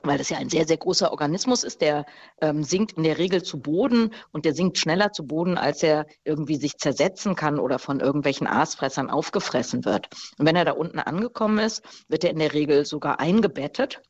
weil 0.03 0.19
das 0.19 0.31
ja 0.31 0.39
ein 0.39 0.49
sehr, 0.49 0.67
sehr 0.67 0.77
großer 0.77 1.11
Organismus 1.11 1.65
ist, 1.65 1.81
der 1.81 2.07
ähm, 2.41 2.63
sinkt 2.63 2.93
in 2.93 3.03
der 3.03 3.19
Regel 3.19 3.43
zu 3.43 3.61
Boden 3.61 4.15
und 4.33 4.45
der 4.45 4.55
sinkt 4.55 4.79
schneller 4.79 5.13
zu 5.13 5.27
Boden, 5.27 5.59
als 5.59 5.83
er 5.83 6.07
irgendwie 6.25 6.57
sich 6.57 6.79
zersetzen 6.79 7.35
kann 7.35 7.59
oder 7.59 7.79
von 7.79 8.01
irgendwelchen 8.01 8.47
Aasfressern 8.47 9.11
aufgefressen 9.11 9.85
wird. 9.85 10.09
Und 10.39 10.47
wenn 10.47 10.57
er 10.57 10.65
da 10.65 10.73
unten 10.73 10.99
angekommen 10.99 11.59
ist, 11.59 11.83
wird 12.09 12.25
er 12.25 12.31
in 12.31 12.39
der 12.39 12.55
Regel 12.55 12.87
sogar 12.87 13.21
eingebettet 13.21 14.01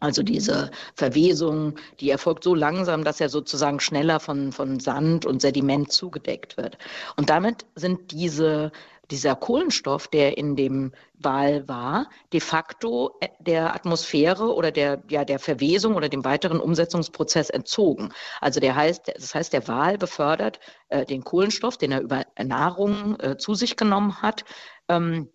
also 0.00 0.22
diese 0.22 0.70
Verwesung, 0.94 1.78
die 2.00 2.10
erfolgt 2.10 2.42
so 2.42 2.54
langsam, 2.54 3.04
dass 3.04 3.20
er 3.20 3.28
sozusagen 3.28 3.80
schneller 3.80 4.18
von, 4.18 4.50
von 4.50 4.80
Sand 4.80 5.26
und 5.26 5.42
Sediment 5.42 5.92
zugedeckt 5.92 6.56
wird. 6.56 6.78
Und 7.16 7.28
damit 7.28 7.66
sind 7.74 8.10
diese, 8.10 8.72
dieser 9.10 9.36
Kohlenstoff, 9.36 10.08
der 10.08 10.38
in 10.38 10.56
dem 10.56 10.92
Wal 11.14 11.68
war, 11.68 12.08
de 12.32 12.40
facto 12.40 13.18
der 13.40 13.74
Atmosphäre 13.74 14.54
oder 14.54 14.70
der, 14.70 15.02
ja, 15.10 15.26
der 15.26 15.38
Verwesung 15.38 15.96
oder 15.96 16.08
dem 16.08 16.24
weiteren 16.24 16.60
Umsetzungsprozess 16.60 17.50
entzogen. 17.50 18.12
Also 18.40 18.58
der 18.58 18.74
heißt, 18.74 19.12
das 19.14 19.34
heißt, 19.34 19.52
der 19.52 19.68
Wal 19.68 19.98
befördert 19.98 20.60
äh, 20.88 21.04
den 21.04 21.24
Kohlenstoff, 21.24 21.76
den 21.76 21.92
er 21.92 22.00
über 22.00 22.24
Nahrung 22.42 23.20
äh, 23.20 23.36
zu 23.36 23.54
sich 23.54 23.76
genommen 23.76 24.22
hat, 24.22 24.44
ähm, 24.88 25.28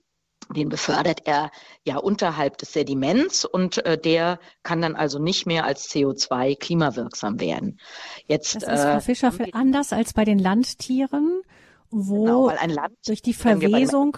den 0.50 0.70
befördert 0.70 1.22
er 1.26 1.52
ja 1.84 1.98
unterhalb 1.98 2.58
des 2.58 2.74
Sediments 2.74 3.46
und 3.46 3.86
äh, 3.86 3.98
der 3.98 4.40
kann 4.64 4.82
dann 4.82 4.96
also 4.96 5.20
nicht 5.20 5.46
mehr 5.46 5.66
als 5.66 5.90
CO2 5.90 6.58
klimawirksam 6.58 7.40
werden. 7.40 7.80
Jetzt, 8.28 8.56
das 8.56 8.64
ist, 8.64 8.82
Frau 8.82 8.98
äh, 8.98 9.02
Fischer, 9.02 9.34
äh, 9.40 9.52
anders 9.54 9.94
als 9.94 10.14
bei 10.14 10.26
den 10.26 10.40
Landtieren, 10.40 11.42
wo 11.90 12.26
genau, 12.26 12.50
Land, 12.50 12.96
durch 13.06 13.22
die 13.22 13.34
Verwesung. 13.34 14.18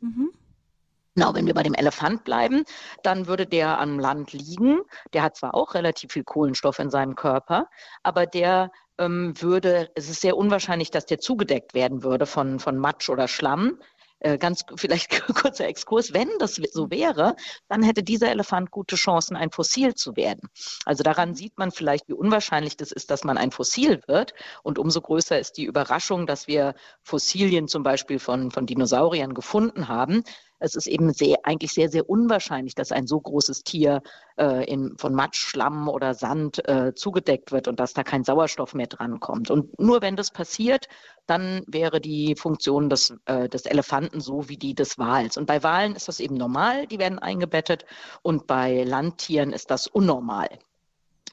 Mhm. 0.00 0.30
Genau, 1.14 1.34
wenn 1.34 1.46
wir 1.46 1.52
bei 1.52 1.62
dem 1.62 1.74
Elefant 1.74 2.24
bleiben, 2.24 2.64
dann 3.02 3.26
würde 3.26 3.46
der 3.46 3.78
am 3.78 3.98
Land 3.98 4.32
liegen. 4.32 4.80
Der 5.12 5.22
hat 5.22 5.36
zwar 5.36 5.54
auch 5.54 5.74
relativ 5.74 6.12
viel 6.12 6.24
Kohlenstoff 6.24 6.78
in 6.78 6.88
seinem 6.88 7.16
Körper, 7.16 7.68
aber 8.02 8.24
der 8.24 8.70
ähm, 8.98 9.34
würde, 9.40 9.90
es 9.94 10.08
ist 10.08 10.22
sehr 10.22 10.36
unwahrscheinlich, 10.36 10.90
dass 10.90 11.04
der 11.04 11.18
zugedeckt 11.18 11.74
werden 11.74 12.02
würde 12.02 12.24
von, 12.24 12.58
von 12.58 12.78
Matsch 12.78 13.10
oder 13.10 13.28
Schlamm. 13.28 13.78
Äh, 14.22 14.38
ganz 14.38 14.64
vielleicht 14.76 15.10
kurzer 15.34 15.66
Exkurs, 15.66 16.12
wenn 16.12 16.28
das 16.38 16.54
so 16.54 16.90
wäre, 16.92 17.34
dann 17.68 17.82
hätte 17.82 18.04
dieser 18.04 18.30
Elefant 18.30 18.70
gute 18.70 18.94
Chancen, 18.94 19.36
ein 19.36 19.50
Fossil 19.50 19.96
zu 19.96 20.14
werden. 20.14 20.48
Also 20.84 21.02
daran 21.02 21.34
sieht 21.34 21.58
man 21.58 21.72
vielleicht, 21.72 22.08
wie 22.08 22.12
unwahrscheinlich 22.12 22.76
das 22.76 22.92
ist, 22.92 23.10
dass 23.10 23.24
man 23.24 23.36
ein 23.36 23.50
Fossil 23.50 24.00
wird. 24.06 24.32
Und 24.62 24.78
umso 24.78 25.00
größer 25.00 25.40
ist 25.40 25.56
die 25.56 25.64
Überraschung, 25.64 26.28
dass 26.28 26.46
wir 26.46 26.74
Fossilien 27.02 27.66
zum 27.66 27.82
Beispiel 27.82 28.20
von, 28.20 28.52
von 28.52 28.64
Dinosauriern 28.64 29.34
gefunden 29.34 29.88
haben, 29.88 30.22
es 30.62 30.74
ist 30.74 30.86
eben 30.86 31.12
sehr, 31.12 31.38
eigentlich 31.42 31.72
sehr, 31.72 31.88
sehr 31.88 32.08
unwahrscheinlich, 32.08 32.74
dass 32.74 32.92
ein 32.92 33.06
so 33.06 33.20
großes 33.20 33.64
Tier 33.64 34.02
äh, 34.38 34.64
in, 34.64 34.96
von 34.96 35.14
Matsch, 35.14 35.38
Schlamm 35.38 35.88
oder 35.88 36.14
Sand 36.14 36.66
äh, 36.68 36.94
zugedeckt 36.94 37.52
wird 37.52 37.68
und 37.68 37.80
dass 37.80 37.92
da 37.92 38.04
kein 38.04 38.24
Sauerstoff 38.24 38.74
mehr 38.74 38.86
drankommt. 38.86 39.50
Und 39.50 39.78
nur 39.78 40.02
wenn 40.02 40.16
das 40.16 40.30
passiert, 40.30 40.86
dann 41.26 41.62
wäre 41.66 42.00
die 42.00 42.36
Funktion 42.36 42.88
des, 42.88 43.14
äh, 43.26 43.48
des 43.48 43.66
Elefanten 43.66 44.20
so 44.20 44.48
wie 44.48 44.56
die 44.56 44.74
des 44.74 44.98
Wals. 44.98 45.36
Und 45.36 45.46
bei 45.46 45.62
Walen 45.62 45.94
ist 45.94 46.08
das 46.08 46.20
eben 46.20 46.36
normal, 46.36 46.86
die 46.86 46.98
werden 46.98 47.18
eingebettet 47.18 47.84
und 48.22 48.46
bei 48.46 48.84
Landtieren 48.84 49.52
ist 49.52 49.70
das 49.70 49.86
unnormal. 49.86 50.48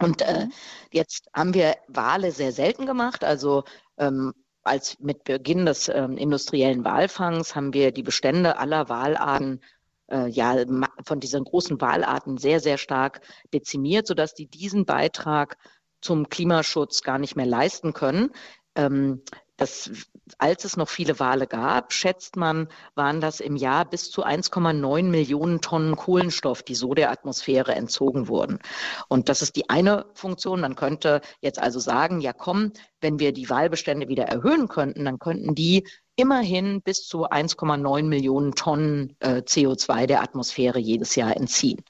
Und 0.02 0.22
äh, 0.22 0.46
mhm. 0.46 0.52
jetzt 0.92 1.30
haben 1.34 1.54
wir 1.54 1.76
Wale 1.88 2.32
sehr 2.32 2.52
selten 2.52 2.86
gemacht. 2.86 3.24
Also 3.24 3.64
ähm, 3.98 4.34
als 4.70 5.00
mit 5.00 5.24
Beginn 5.24 5.66
des 5.66 5.90
ähm, 5.90 6.18
industriellen 6.18 6.86
Walfangs 6.86 7.56
haben 7.56 7.74
wir 7.74 7.92
die 7.92 8.04
Bestände 8.04 8.58
aller 8.58 8.88
Walarten 8.88 9.62
äh, 10.08 10.28
ja 10.30 10.56
von 11.04 11.20
diesen 11.20 11.44
großen 11.44 11.82
Walarten 11.82 12.38
sehr 12.38 12.60
sehr 12.60 12.78
stark 12.78 13.22
dezimiert, 13.54 14.08
sodass 14.08 14.34
die 14.36 14.48
diesen 14.48 14.86
Beitrag 14.86 15.58
zum 16.02 16.30
Klimaschutz 16.30 17.02
gar 17.02 17.18
nicht 17.18 17.36
mehr 17.36 17.48
leisten 17.48 17.94
können. 17.94 18.32
Ähm, 18.76 19.24
das 19.58 19.92
als 20.38 20.66
es 20.66 20.78
noch 20.78 20.90
viele 20.90 21.20
Wale 21.20 21.48
gab, 21.48 21.94
schätzt 21.94 22.36
man, 22.36 22.68
waren 22.96 23.22
das 23.22 23.40
im 23.40 23.56
Jahr 23.56 23.86
bis 23.86 24.12
zu 24.12 24.26
1,9 24.26 25.04
Millionen 25.04 25.62
Tonnen 25.62 25.96
Kohlenstoff, 25.96 26.64
die 26.64 26.76
so 26.76 26.94
der 26.94 27.12
Atmosphäre 27.12 27.74
entzogen 27.76 28.28
wurden. 28.28 28.60
Und 29.08 29.30
das 29.30 29.42
ist 29.42 29.56
die 29.56 29.70
eine 29.70 30.06
Funktion. 30.14 30.62
Man 30.62 30.76
könnte 30.76 31.22
jetzt 31.42 31.60
also 31.60 31.80
sagen, 31.80 32.22
ja 32.22 32.34
komm, 32.34 32.74
wenn 33.02 33.20
wir 33.20 33.32
die 33.32 33.50
Walbestände 33.50 34.08
wieder 34.08 34.26
erhöhen 34.26 34.68
könnten, 34.68 35.06
dann 35.06 35.20
könnten 35.20 35.56
die 35.56 35.88
immerhin 36.16 36.82
bis 36.82 37.08
zu 37.08 37.30
1,9 37.30 38.04
Millionen 38.04 38.54
Tonnen 38.54 39.16
äh, 39.20 39.42
CO2 39.42 40.06
der 40.06 40.22
Atmosphäre 40.22 40.78
jedes 40.78 41.16
Jahr 41.16 41.36
entziehen. 41.36 41.82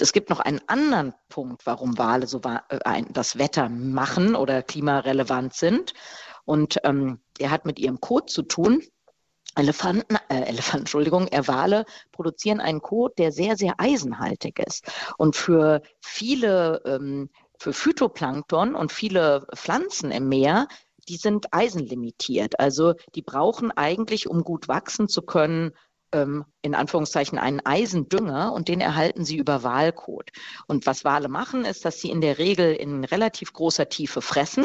Es 0.00 0.12
gibt 0.12 0.28
noch 0.28 0.40
einen 0.40 0.60
anderen 0.66 1.14
Punkt, 1.28 1.66
warum 1.66 1.96
Wale 1.96 2.26
so 2.26 2.40
äh, 2.68 3.02
das 3.10 3.38
Wetter 3.38 3.68
machen 3.68 4.34
oder 4.34 4.62
klimarelevant 4.62 5.54
sind. 5.54 5.94
Und 6.44 6.78
ähm, 6.84 7.20
er 7.38 7.50
hat 7.50 7.64
mit 7.64 7.78
ihrem 7.78 8.00
Kot 8.00 8.30
zu 8.30 8.42
tun. 8.42 8.82
Elefanten, 9.56 10.16
äh, 10.28 10.42
Elefanten, 10.42 10.80
Entschuldigung, 10.82 11.28
äh, 11.28 11.46
Wale 11.46 11.84
produzieren 12.12 12.60
einen 12.60 12.80
Kot, 12.80 13.18
der 13.18 13.30
sehr, 13.30 13.56
sehr 13.56 13.74
eisenhaltig 13.78 14.58
ist. 14.58 14.90
Und 15.16 15.36
für 15.36 15.82
viele, 16.00 16.82
ähm, 16.84 17.30
für 17.58 17.72
Phytoplankton 17.72 18.74
und 18.74 18.92
viele 18.92 19.46
Pflanzen 19.54 20.10
im 20.10 20.28
Meer, 20.28 20.66
die 21.08 21.16
sind 21.16 21.52
eisenlimitiert. 21.52 22.58
Also 22.58 22.94
die 23.14 23.22
brauchen 23.22 23.70
eigentlich, 23.70 24.28
um 24.28 24.42
gut 24.42 24.68
wachsen 24.68 25.08
zu 25.08 25.22
können, 25.22 25.72
ähm, 26.12 26.44
in 26.62 26.74
Anführungszeichen 26.74 27.38
einen 27.38 27.60
Eisendünger 27.64 28.52
und 28.52 28.68
den 28.68 28.80
erhalten 28.80 29.24
sie 29.24 29.36
über 29.36 29.62
Walkot. 29.62 30.30
Und 30.66 30.86
was 30.86 31.04
Wale 31.04 31.28
machen, 31.28 31.64
ist, 31.64 31.84
dass 31.84 32.00
sie 32.00 32.10
in 32.10 32.20
der 32.20 32.38
Regel 32.38 32.74
in 32.74 33.04
relativ 33.04 33.52
großer 33.52 33.88
Tiefe 33.88 34.22
fressen 34.22 34.64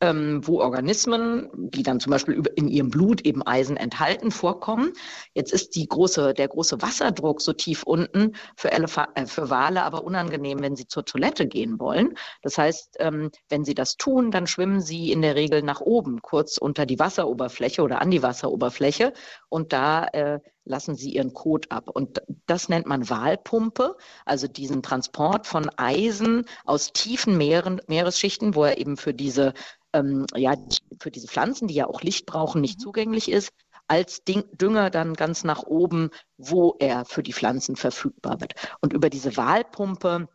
ähm, 0.00 0.46
wo 0.46 0.60
Organismen, 0.60 1.48
die 1.54 1.82
dann 1.82 2.00
zum 2.00 2.10
Beispiel 2.10 2.42
in 2.56 2.68
ihrem 2.68 2.90
Blut 2.90 3.20
eben 3.22 3.46
Eisen 3.46 3.76
enthalten, 3.76 4.30
vorkommen. 4.30 4.92
Jetzt 5.34 5.52
ist 5.52 5.74
die 5.76 5.86
große, 5.86 6.34
der 6.34 6.48
große 6.48 6.82
Wasserdruck 6.82 7.40
so 7.40 7.52
tief 7.52 7.82
unten 7.84 8.32
für, 8.56 8.72
Elefa 8.72 9.08
äh, 9.14 9.26
für 9.26 9.50
Wale 9.50 9.82
aber 9.82 10.04
unangenehm, 10.04 10.60
wenn 10.60 10.76
sie 10.76 10.86
zur 10.86 11.04
Toilette 11.04 11.46
gehen 11.46 11.78
wollen. 11.78 12.14
Das 12.42 12.58
heißt, 12.58 12.96
ähm, 13.00 13.30
wenn 13.48 13.64
sie 13.64 13.74
das 13.74 13.96
tun, 13.96 14.30
dann 14.30 14.46
schwimmen 14.46 14.80
sie 14.80 15.12
in 15.12 15.22
der 15.22 15.34
Regel 15.34 15.62
nach 15.62 15.80
oben, 15.80 16.22
kurz 16.22 16.58
unter 16.58 16.86
die 16.86 16.98
Wasseroberfläche 16.98 17.82
oder 17.82 18.00
an 18.00 18.10
die 18.10 18.22
Wasseroberfläche 18.22 19.12
und 19.48 19.72
da 19.72 20.06
äh, 20.08 20.40
lassen 20.64 20.94
sie 20.96 21.10
ihren 21.10 21.34
Kot 21.34 21.70
ab. 21.70 21.88
Und 21.88 22.22
das 22.46 22.68
nennt 22.68 22.86
man 22.86 23.08
Walpumpe, 23.10 23.96
also 24.24 24.48
diesen 24.48 24.82
Transport 24.82 25.46
von 25.46 25.70
Eisen 25.76 26.46
aus 26.64 26.92
tiefen 26.92 27.36
Meeren, 27.36 27.80
Meeresschichten, 27.86 28.54
wo 28.54 28.64
er 28.64 28.78
eben 28.78 28.96
für 28.96 29.14
diese, 29.14 29.54
ähm, 29.92 30.26
ja, 30.34 30.54
für 31.00 31.10
diese 31.10 31.28
Pflanzen, 31.28 31.68
die 31.68 31.74
ja 31.74 31.86
auch 31.86 32.02
Licht 32.02 32.26
brauchen, 32.26 32.60
nicht 32.60 32.78
mhm. 32.78 32.82
zugänglich 32.82 33.30
ist, 33.30 33.50
als 33.86 34.22
Dünger 34.24 34.90
dann 34.90 35.14
ganz 35.14 35.44
nach 35.44 35.62
oben, 35.64 36.10
wo 36.38 36.74
er 36.78 37.04
für 37.04 37.22
die 37.22 37.34
Pflanzen 37.34 37.76
verfügbar 37.76 38.40
wird. 38.40 38.54
Und 38.80 38.92
über 38.92 39.10
diese 39.10 39.36
Walpumpe 39.36 40.28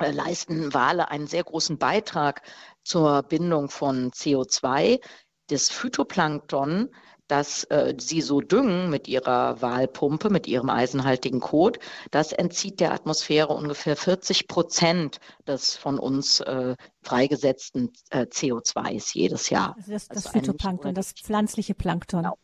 äh, 0.00 0.10
leisten 0.10 0.74
Wale 0.74 1.10
einen 1.10 1.26
sehr 1.26 1.44
großen 1.44 1.78
Beitrag 1.78 2.42
zur 2.82 3.22
Bindung 3.22 3.70
von 3.70 4.10
CO2. 4.10 5.00
Das 5.48 5.70
Phytoplankton 5.70 6.90
dass 7.28 7.64
äh, 7.64 7.94
sie 7.98 8.20
so 8.20 8.40
düngen 8.40 8.90
mit 8.90 9.08
ihrer 9.08 9.60
Walpumpe, 9.62 10.30
mit 10.30 10.46
ihrem 10.46 10.70
eisenhaltigen 10.70 11.40
Kot, 11.40 11.78
das 12.10 12.32
entzieht 12.32 12.80
der 12.80 12.92
Atmosphäre 12.92 13.54
ungefähr 13.54 13.96
40 13.96 14.48
Prozent 14.48 15.20
des 15.46 15.76
von 15.76 15.98
uns 15.98 16.40
äh, 16.40 16.76
freigesetzten 17.02 17.92
äh, 18.10 18.22
CO2s 18.22 19.14
jedes 19.14 19.50
Jahr. 19.50 19.74
Also 19.76 19.92
das, 19.92 20.08
das 20.08 20.26
also 20.26 20.30
Phytoplankton, 20.30 20.94
das 20.94 21.12
pflanzliche 21.12 21.74
Plankton. 21.74 22.22
Genau. 22.22 22.38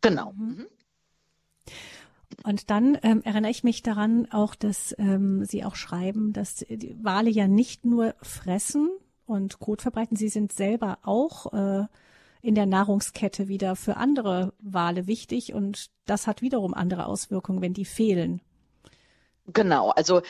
genau. 0.00 0.32
Mhm. 0.32 0.46
mhm. 0.46 0.66
Und 2.44 2.70
dann 2.70 2.98
ähm, 3.02 3.20
erinnere 3.22 3.50
ich 3.50 3.62
mich 3.62 3.82
daran 3.82 4.26
auch, 4.30 4.54
dass 4.54 4.94
ähm, 4.98 5.44
Sie 5.44 5.64
auch 5.64 5.76
schreiben, 5.76 6.32
dass 6.32 6.64
die 6.68 6.96
Wale 7.02 7.28
ja 7.28 7.46
nicht 7.46 7.84
nur 7.84 8.14
fressen 8.22 8.90
und 9.26 9.60
Kot 9.60 9.82
verbreiten, 9.82 10.16
sie 10.16 10.28
sind 10.28 10.52
selber 10.52 10.98
auch 11.02 11.52
äh, 11.52 11.84
in 12.42 12.54
der 12.56 12.66
Nahrungskette 12.66 13.48
wieder 13.48 13.76
für 13.76 13.96
andere 13.96 14.52
Wale 14.58 15.06
wichtig 15.06 15.54
und 15.54 15.86
das 16.06 16.26
hat 16.26 16.42
wiederum 16.42 16.74
andere 16.74 17.06
Auswirkungen, 17.06 17.62
wenn 17.62 17.72
die 17.72 17.84
fehlen. 17.84 18.42
Genau, 19.46 19.90
also 19.90 20.22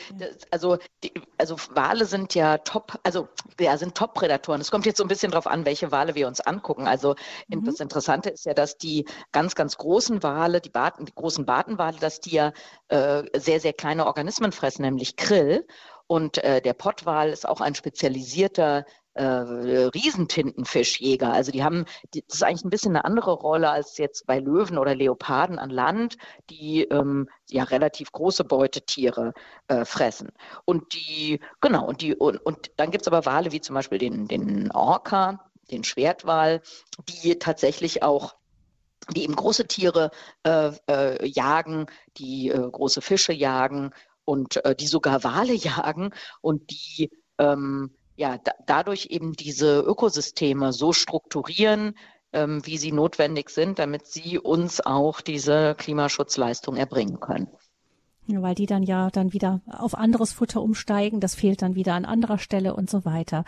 also 0.49 0.77
die, 1.03 1.13
also 1.37 1.55
Wale 1.69 2.05
sind 2.05 2.33
ja 2.33 2.57
top, 2.57 2.99
also 3.03 3.27
ja 3.59 3.77
sind 3.77 3.95
Top-Prädatoren. 3.95 4.59
Es 4.59 4.71
kommt 4.71 4.87
jetzt 4.87 4.97
so 4.97 5.03
ein 5.03 5.07
bisschen 5.07 5.31
darauf 5.31 5.45
an, 5.45 5.65
welche 5.65 5.91
Wale 5.91 6.15
wir 6.15 6.27
uns 6.27 6.39
angucken. 6.39 6.87
Also 6.87 7.15
mhm. 7.47 7.63
das 7.63 7.79
Interessante 7.79 8.29
ist 8.31 8.45
ja, 8.45 8.55
dass 8.55 8.77
die 8.79 9.05
ganz 9.31 9.53
ganz 9.53 9.77
großen 9.77 10.23
Wale, 10.23 10.61
die, 10.61 10.69
Baten, 10.69 11.05
die 11.05 11.13
großen 11.13 11.45
Bartenwale, 11.45 11.97
dass 11.99 12.21
die 12.21 12.31
ja 12.31 12.53
äh, 12.87 13.23
sehr 13.37 13.59
sehr 13.59 13.73
kleine 13.73 14.07
Organismen 14.07 14.51
fressen, 14.51 14.81
nämlich 14.81 15.15
Krill. 15.15 15.67
Und 16.07 16.43
äh, 16.43 16.61
der 16.61 16.73
Pottwal 16.73 17.29
ist 17.29 17.47
auch 17.47 17.61
ein 17.61 17.75
spezialisierter 17.75 18.85
äh, 19.13 19.23
Riesentintenfischjäger. 19.23 21.31
Also 21.31 21.51
die 21.51 21.63
haben, 21.63 21.85
das 22.11 22.35
ist 22.35 22.43
eigentlich 22.43 22.65
ein 22.65 22.69
bisschen 22.69 22.95
eine 22.95 23.05
andere 23.05 23.33
Rolle 23.33 23.69
als 23.69 23.97
jetzt 23.97 24.25
bei 24.25 24.39
Löwen 24.39 24.77
oder 24.77 24.95
Leoparden 24.95 25.59
an 25.59 25.69
Land, 25.69 26.17
die 26.49 26.83
ähm, 26.83 27.29
ja 27.49 27.63
relativ 27.63 28.11
große 28.11 28.43
Beutetiere 28.43 29.33
äh, 29.67 29.85
fressen. 29.85 30.31
Und 30.65 30.93
die, 30.93 31.39
genau, 31.61 31.85
und 31.85 32.01
die, 32.01 32.15
und, 32.15 32.37
und 32.37 32.71
dann 32.77 32.91
gibt 32.91 33.03
es 33.03 33.07
aber 33.07 33.25
Wale 33.25 33.51
wie 33.51 33.61
zum 33.61 33.75
Beispiel 33.75 33.97
den, 33.97 34.27
den 34.27 34.71
Orca, 34.71 35.39
den 35.71 35.83
Schwertwal, 35.83 36.61
die 37.07 37.39
tatsächlich 37.39 38.03
auch 38.03 38.35
die 39.11 39.23
eben 39.23 39.35
große 39.35 39.67
Tiere 39.67 40.11
äh, 40.43 40.71
äh, 40.87 41.27
jagen, 41.27 41.87
die 42.17 42.49
äh, 42.49 42.69
große 42.69 43.01
Fische 43.01 43.33
jagen 43.33 43.91
und 44.25 44.63
äh, 44.65 44.75
die 44.75 44.87
sogar 44.87 45.23
Wale 45.23 45.53
jagen 45.53 46.13
und 46.41 46.71
die 46.71 47.11
ähm, 47.37 47.91
ja, 48.15 48.37
da, 48.37 48.51
dadurch 48.65 49.07
eben 49.09 49.33
diese 49.33 49.79
Ökosysteme 49.79 50.73
so 50.73 50.93
strukturieren, 50.93 51.95
ähm, 52.31 52.65
wie 52.65 52.77
sie 52.77 52.91
notwendig 52.91 53.49
sind, 53.49 53.79
damit 53.79 54.07
sie 54.07 54.39
uns 54.39 54.81
auch 54.81 55.21
diese 55.21 55.75
Klimaschutzleistung 55.75 56.75
erbringen 56.75 57.19
können. 57.19 57.47
Ja, 58.25 58.41
weil 58.41 58.55
die 58.55 58.65
dann 58.65 58.83
ja 58.83 59.09
dann 59.09 59.33
wieder 59.33 59.61
auf 59.67 59.95
anderes 59.95 60.31
Futter 60.31 60.61
umsteigen, 60.61 61.19
das 61.19 61.35
fehlt 61.35 61.61
dann 61.61 61.75
wieder 61.75 61.93
an 61.93 62.05
anderer 62.05 62.37
Stelle 62.37 62.73
und 62.73 62.89
so 62.89 63.03
weiter. 63.03 63.43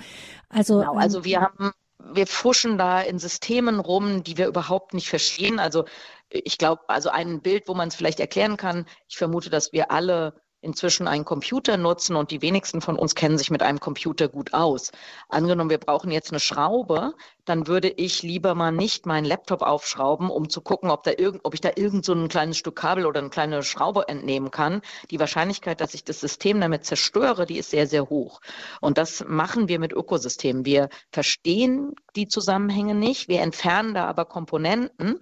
Also, 0.49 0.79
genau, 0.79 0.95
also 0.95 1.23
wir 1.23 1.41
haben 1.41 1.71
wir 2.13 2.27
fuschen 2.27 2.77
da 2.77 3.01
in 3.01 3.19
Systemen 3.19 3.79
rum, 3.79 4.23
die 4.23 4.37
wir 4.37 4.47
überhaupt 4.47 4.93
nicht 4.93 5.09
verstehen. 5.09 5.59
Also 5.59 5.85
ich 6.29 6.57
glaube, 6.57 6.87
also 6.87 7.09
ein 7.09 7.41
Bild, 7.41 7.67
wo 7.67 7.73
man 7.73 7.87
es 7.87 7.95
vielleicht 7.95 8.19
erklären 8.19 8.57
kann, 8.57 8.85
ich 9.07 9.17
vermute, 9.17 9.49
dass 9.49 9.73
wir 9.73 9.91
alle 9.91 10.33
inzwischen 10.65 11.07
einen 11.07 11.23
Computer 11.23 11.77
nutzen 11.77 12.15
und 12.15 12.31
die 12.31 12.41
wenigsten 12.41 12.81
von 12.81 12.97
uns 12.97 13.15
kennen 13.15 13.37
sich 13.37 13.51
mit 13.51 13.61
einem 13.61 13.79
Computer 13.79 14.27
gut 14.27 14.53
aus. 14.53 14.91
Angenommen, 15.29 15.69
wir 15.69 15.77
brauchen 15.77 16.11
jetzt 16.11 16.31
eine 16.31 16.39
Schraube, 16.39 17.13
dann 17.45 17.67
würde 17.67 17.89
ich 17.89 18.23
lieber 18.23 18.55
mal 18.55 18.71
nicht 18.71 19.05
meinen 19.05 19.25
Laptop 19.25 19.61
aufschrauben, 19.61 20.29
um 20.29 20.49
zu 20.49 20.61
gucken, 20.61 20.89
ob, 20.89 21.03
da 21.03 21.11
irgend, 21.15 21.45
ob 21.45 21.53
ich 21.53 21.61
da 21.61 21.69
irgend 21.75 22.03
so 22.03 22.13
ein 22.13 22.27
kleines 22.27 22.57
Stück 22.57 22.75
Kabel 22.75 23.05
oder 23.05 23.19
eine 23.19 23.29
kleine 23.29 23.63
Schraube 23.63 24.07
entnehmen 24.07 24.51
kann. 24.51 24.81
Die 25.11 25.19
Wahrscheinlichkeit, 25.19 25.79
dass 25.79 25.93
ich 25.93 26.03
das 26.03 26.19
System 26.19 26.59
damit 26.59 26.85
zerstöre, 26.85 27.45
die 27.45 27.59
ist 27.59 27.69
sehr, 27.69 27.87
sehr 27.87 28.09
hoch. 28.09 28.41
Und 28.81 28.97
das 28.97 29.23
machen 29.27 29.67
wir 29.67 29.79
mit 29.79 29.93
Ökosystemen. 29.93 30.65
Wir 30.65 30.89
verstehen 31.11 31.93
die 32.15 32.27
Zusammenhänge 32.27 32.95
nicht, 32.95 33.27
wir 33.27 33.41
entfernen 33.41 33.93
da 33.93 34.05
aber 34.05 34.25
Komponenten. 34.25 35.19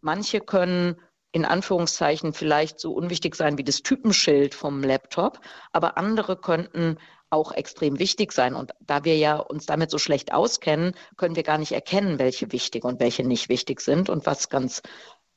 Manche 0.00 0.40
können 0.40 0.96
in 1.34 1.44
Anführungszeichen 1.44 2.32
vielleicht 2.32 2.78
so 2.78 2.92
unwichtig 2.92 3.34
sein 3.34 3.58
wie 3.58 3.64
das 3.64 3.82
Typenschild 3.82 4.54
vom 4.54 4.84
Laptop, 4.84 5.40
aber 5.72 5.98
andere 5.98 6.36
könnten 6.36 6.96
auch 7.28 7.50
extrem 7.50 7.98
wichtig 7.98 8.30
sein. 8.30 8.54
Und 8.54 8.70
da 8.78 9.04
wir 9.04 9.16
ja 9.16 9.38
uns 9.38 9.66
damit 9.66 9.90
so 9.90 9.98
schlecht 9.98 10.32
auskennen, 10.32 10.94
können 11.16 11.34
wir 11.34 11.42
gar 11.42 11.58
nicht 11.58 11.72
erkennen, 11.72 12.20
welche 12.20 12.52
wichtig 12.52 12.84
und 12.84 13.00
welche 13.00 13.24
nicht 13.24 13.48
wichtig 13.48 13.80
sind. 13.80 14.10
Und 14.10 14.26
was 14.26 14.48
ganz 14.48 14.80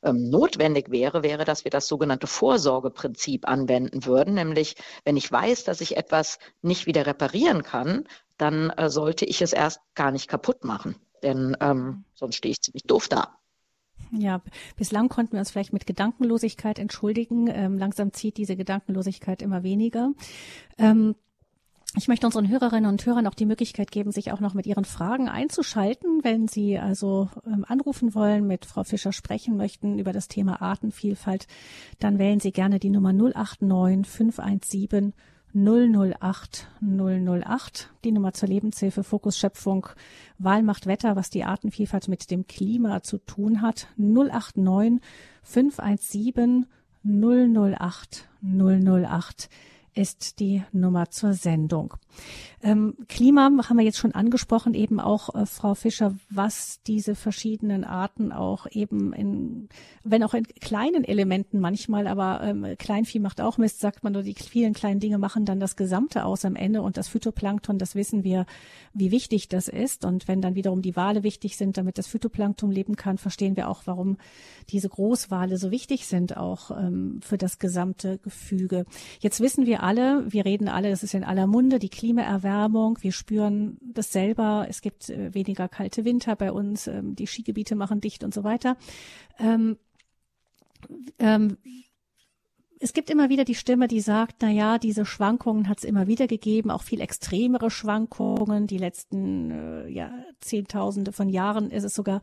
ähm, 0.03 0.29
notwendig 0.29 0.91
wäre, 0.91 1.23
wäre, 1.23 1.45
dass 1.45 1.63
wir 1.63 1.71
das 1.71 1.87
sogenannte 1.87 2.27
Vorsorgeprinzip 2.27 3.47
anwenden 3.47 4.05
würden. 4.05 4.35
Nämlich, 4.35 4.75
wenn 5.03 5.17
ich 5.17 5.31
weiß, 5.31 5.63
dass 5.63 5.81
ich 5.81 5.97
etwas 5.97 6.37
nicht 6.61 6.85
wieder 6.85 7.07
reparieren 7.07 7.63
kann, 7.63 8.07
dann 8.37 8.69
äh, 8.69 8.91
sollte 8.91 9.25
ich 9.25 9.41
es 9.41 9.51
erst 9.51 9.79
gar 9.95 10.11
nicht 10.11 10.27
kaputt 10.27 10.63
machen. 10.63 10.95
Denn 11.23 11.57
ähm, 11.59 12.05
sonst 12.13 12.35
stehe 12.35 12.51
ich 12.51 12.61
ziemlich 12.61 12.83
doof 12.83 13.07
da. 13.07 13.37
Ja, 14.11 14.41
bislang 14.77 15.09
konnten 15.09 15.33
wir 15.33 15.39
uns 15.39 15.51
vielleicht 15.51 15.73
mit 15.73 15.85
Gedankenlosigkeit 15.85 16.79
entschuldigen. 16.79 17.47
Ähm, 17.49 17.77
langsam 17.77 18.13
zieht 18.13 18.37
diese 18.37 18.55
Gedankenlosigkeit 18.55 19.41
immer 19.41 19.63
weniger. 19.63 20.11
Ähm, 20.77 21.15
ich 21.95 22.07
möchte 22.07 22.27
unseren 22.27 22.47
Hörerinnen 22.47 22.89
und 22.89 23.05
Hörern 23.05 23.25
auch 23.27 23.33
die 23.33 23.45
Möglichkeit 23.45 23.91
geben, 23.91 24.11
sich 24.11 24.31
auch 24.31 24.39
noch 24.39 24.53
mit 24.53 24.67
ihren 24.67 24.85
Fragen 24.85 25.29
einzuschalten. 25.29 26.23
Wenn 26.23 26.47
Sie 26.47 26.77
also 26.77 27.29
ähm, 27.45 27.65
anrufen 27.67 28.13
wollen, 28.13 28.45
mit 28.45 28.65
Frau 28.65 28.83
Fischer 28.83 29.13
sprechen 29.13 29.57
möchten 29.57 29.97
über 29.97 30.13
das 30.13 30.27
Thema 30.27 30.61
Artenvielfalt, 30.61 31.47
dann 31.99 32.19
wählen 32.19 32.39
Sie 32.39 32.51
gerne 32.51 32.79
die 32.79 32.89
Nummer 32.89 33.13
089 33.13 34.05
517 34.05 35.13
008 35.57 36.67
008, 36.81 37.89
die 38.03 38.11
Nummer 38.11 38.31
zur 38.33 38.47
Lebenshilfe, 38.47 39.03
Fokus 39.03 39.39
Schöpfung, 39.39 39.87
Wahl 40.37 40.61
macht 40.61 40.85
Wetter, 40.85 41.15
was 41.15 41.31
die 41.31 41.45
Artenvielfalt 41.45 42.07
mit 42.07 42.29
dem 42.29 42.45
Klima 42.45 43.01
zu 43.01 43.17
tun 43.17 43.63
hat. 43.63 43.87
089 43.97 45.01
517 45.41 46.67
008 47.03 48.29
008 48.43 49.49
ist 49.97 50.39
die 50.39 50.63
Nummer 50.71 51.09
zur 51.09 51.33
Sendung. 51.33 51.95
Ähm, 52.61 52.95
Klima 53.07 53.43
haben 53.43 53.77
wir 53.77 53.85
jetzt 53.85 53.97
schon 53.99 54.13
angesprochen, 54.13 54.73
eben 54.73 54.99
auch 54.99 55.33
äh, 55.35 55.45
Frau 55.45 55.75
Fischer, 55.75 56.15
was 56.29 56.81
diese 56.87 57.13
verschiedenen 57.13 57.83
Arten 57.83 58.31
auch 58.31 58.65
eben 58.71 59.13
in, 59.13 59.69
wenn 60.03 60.23
auch 60.23 60.33
in 60.33 60.43
kleinen 60.43 61.03
Elementen 61.03 61.59
manchmal, 61.59 62.07
aber 62.07 62.41
ähm, 62.43 62.65
Kleinvieh 62.77 63.19
macht 63.19 63.41
auch 63.41 63.57
Mist, 63.57 63.79
sagt 63.79 64.03
man 64.03 64.13
nur, 64.13 64.23
die 64.23 64.33
vielen 64.33 64.73
kleinen 64.73 64.99
Dinge 64.99 65.17
machen 65.17 65.45
dann 65.45 65.59
das 65.59 65.75
Gesamte 65.75 66.25
aus 66.25 66.45
am 66.45 66.55
Ende 66.55 66.81
und 66.81 66.97
das 66.97 67.07
Phytoplankton, 67.07 67.77
das 67.77 67.93
wissen 67.93 68.23
wir, 68.23 68.45
wie 68.93 69.11
wichtig 69.11 69.49
das 69.49 69.67
ist. 69.67 70.03
Und 70.03 70.27
wenn 70.27 70.41
dann 70.41 70.55
wiederum 70.55 70.81
die 70.81 70.95
Wale 70.95 71.23
wichtig 71.23 71.57
sind, 71.57 71.77
damit 71.77 71.97
das 71.97 72.07
Phytoplankton 72.07 72.71
leben 72.71 72.95
kann, 72.95 73.17
verstehen 73.17 73.55
wir 73.55 73.69
auch, 73.69 73.83
warum 73.85 74.17
diese 74.69 74.89
Großwale 74.89 75.57
so 75.57 75.71
wichtig 75.71 76.07
sind, 76.07 76.37
auch 76.37 76.71
ähm, 76.71 77.19
für 77.21 77.37
das 77.37 77.59
gesamte 77.59 78.17
Gefüge. 78.17 78.85
Jetzt 79.19 79.39
wissen 79.41 79.65
wir 79.65 79.83
alle, 79.87 80.31
wir 80.31 80.43
reden 80.43 80.67
alle, 80.67 80.89
das 80.89 81.01
ist 81.01 81.13
in 81.13 81.23
aller 81.23 81.47
Munde, 81.47 81.79
die 81.79 81.89
Klimaerwärmung 81.89 82.57
Erwärmung. 82.57 82.97
Wir 83.01 83.11
spüren 83.11 83.77
das 83.81 84.11
selber. 84.11 84.67
Es 84.69 84.81
gibt 84.81 85.09
äh, 85.09 85.33
weniger 85.33 85.67
kalte 85.67 86.05
Winter 86.05 86.35
bei 86.35 86.51
uns. 86.51 86.87
Ähm, 86.87 87.15
die 87.15 87.27
Skigebiete 87.27 87.75
machen 87.75 88.01
dicht 88.01 88.23
und 88.23 88.33
so 88.33 88.43
weiter. 88.43 88.77
Ähm, 89.39 89.77
ähm, 91.19 91.57
es 92.79 92.93
gibt 92.93 93.09
immer 93.09 93.29
wieder 93.29 93.43
die 93.43 93.55
Stimme, 93.55 93.87
die 93.87 94.01
sagt, 94.01 94.37
na 94.41 94.49
ja, 94.49 94.77
diese 94.77 95.05
Schwankungen 95.05 95.67
hat 95.67 95.79
es 95.79 95.83
immer 95.83 96.07
wieder 96.07 96.27
gegeben, 96.27 96.69
auch 96.69 96.83
viel 96.83 97.01
extremere 97.01 97.71
Schwankungen. 97.71 98.67
Die 98.67 98.77
letzten 98.77 99.51
äh, 99.51 99.87
ja, 99.89 100.11
Zehntausende 100.39 101.11
von 101.11 101.29
Jahren 101.29 101.71
ist 101.71 101.83
es 101.83 101.95
sogar 101.95 102.21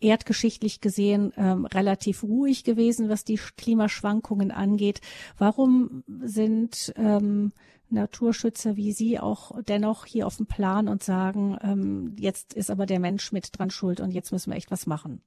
erdgeschichtlich 0.00 0.80
gesehen 0.80 1.32
ähm, 1.36 1.66
relativ 1.66 2.22
ruhig 2.22 2.64
gewesen, 2.64 3.08
was 3.08 3.24
die 3.24 3.38
Klimaschwankungen 3.56 4.50
angeht. 4.50 5.00
Warum 5.36 6.02
sind 6.22 6.92
ähm, 6.96 7.52
Naturschützer 7.90 8.76
wie 8.76 8.92
Sie 8.92 9.18
auch 9.18 9.60
dennoch 9.62 10.06
hier 10.06 10.26
auf 10.26 10.36
dem 10.36 10.46
Plan 10.46 10.88
und 10.88 11.02
sagen, 11.02 11.58
ähm, 11.62 12.14
jetzt 12.18 12.54
ist 12.54 12.70
aber 12.70 12.86
der 12.86 13.00
Mensch 13.00 13.32
mit 13.32 13.58
dran 13.58 13.70
schuld 13.70 14.00
und 14.00 14.12
jetzt 14.12 14.32
müssen 14.32 14.50
wir 14.50 14.56
echt 14.56 14.70
was 14.70 14.86
machen? 14.86 15.20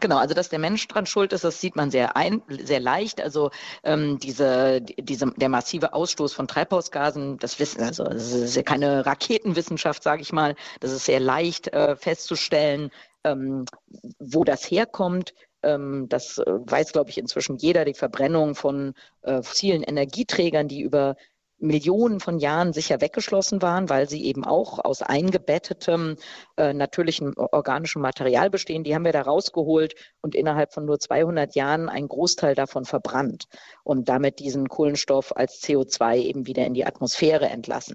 Genau, 0.00 0.18
also 0.18 0.34
dass 0.34 0.48
der 0.48 0.58
Mensch 0.58 0.86
dran 0.88 1.06
schuld 1.06 1.32
ist, 1.32 1.44
das 1.44 1.60
sieht 1.60 1.76
man 1.76 1.90
sehr 1.90 2.16
ein, 2.16 2.42
sehr 2.48 2.80
leicht. 2.80 3.20
Also 3.20 3.50
ähm, 3.84 4.18
diese, 4.18 4.80
diese, 4.80 5.32
der 5.36 5.48
massive 5.48 5.92
Ausstoß 5.92 6.32
von 6.32 6.48
Treibhausgasen, 6.48 7.38
das 7.38 7.58
wissen, 7.58 7.82
also 7.82 8.04
das 8.04 8.32
ist 8.32 8.56
ja 8.56 8.62
keine 8.62 9.06
Raketenwissenschaft, 9.06 10.02
sage 10.02 10.22
ich 10.22 10.32
mal. 10.32 10.54
Das 10.80 10.92
ist 10.92 11.04
sehr 11.04 11.20
leicht 11.20 11.68
äh, 11.68 11.96
festzustellen, 11.96 12.90
ähm, 13.24 13.64
wo 14.18 14.44
das 14.44 14.70
herkommt. 14.70 15.34
Ähm, 15.62 16.06
das 16.08 16.38
äh, 16.38 16.44
weiß, 16.46 16.92
glaube 16.92 17.10
ich, 17.10 17.18
inzwischen 17.18 17.56
jeder. 17.56 17.84
Die 17.84 17.94
Verbrennung 17.94 18.54
von 18.54 18.94
äh, 19.22 19.42
fossilen 19.42 19.82
Energieträgern, 19.82 20.68
die 20.68 20.80
über 20.80 21.16
Millionen 21.60 22.20
von 22.20 22.38
Jahren 22.38 22.72
sicher 22.72 23.00
weggeschlossen 23.00 23.62
waren, 23.62 23.88
weil 23.88 24.08
sie 24.08 24.24
eben 24.24 24.44
auch 24.44 24.78
aus 24.78 25.02
eingebettetem 25.02 26.16
äh, 26.56 26.72
natürlichen 26.72 27.34
organischem 27.36 28.02
Material 28.02 28.50
bestehen. 28.50 28.82
Die 28.82 28.94
haben 28.94 29.04
wir 29.04 29.12
da 29.12 29.22
rausgeholt 29.22 29.94
und 30.22 30.34
innerhalb 30.34 30.72
von 30.72 30.86
nur 30.86 30.98
200 30.98 31.54
Jahren 31.54 31.88
einen 31.88 32.08
Großteil 32.08 32.54
davon 32.54 32.84
verbrannt 32.84 33.44
und 33.84 34.08
damit 34.08 34.38
diesen 34.38 34.68
Kohlenstoff 34.68 35.36
als 35.36 35.62
CO2 35.62 36.16
eben 36.16 36.46
wieder 36.46 36.64
in 36.64 36.74
die 36.74 36.86
Atmosphäre 36.86 37.48
entlassen. 37.48 37.94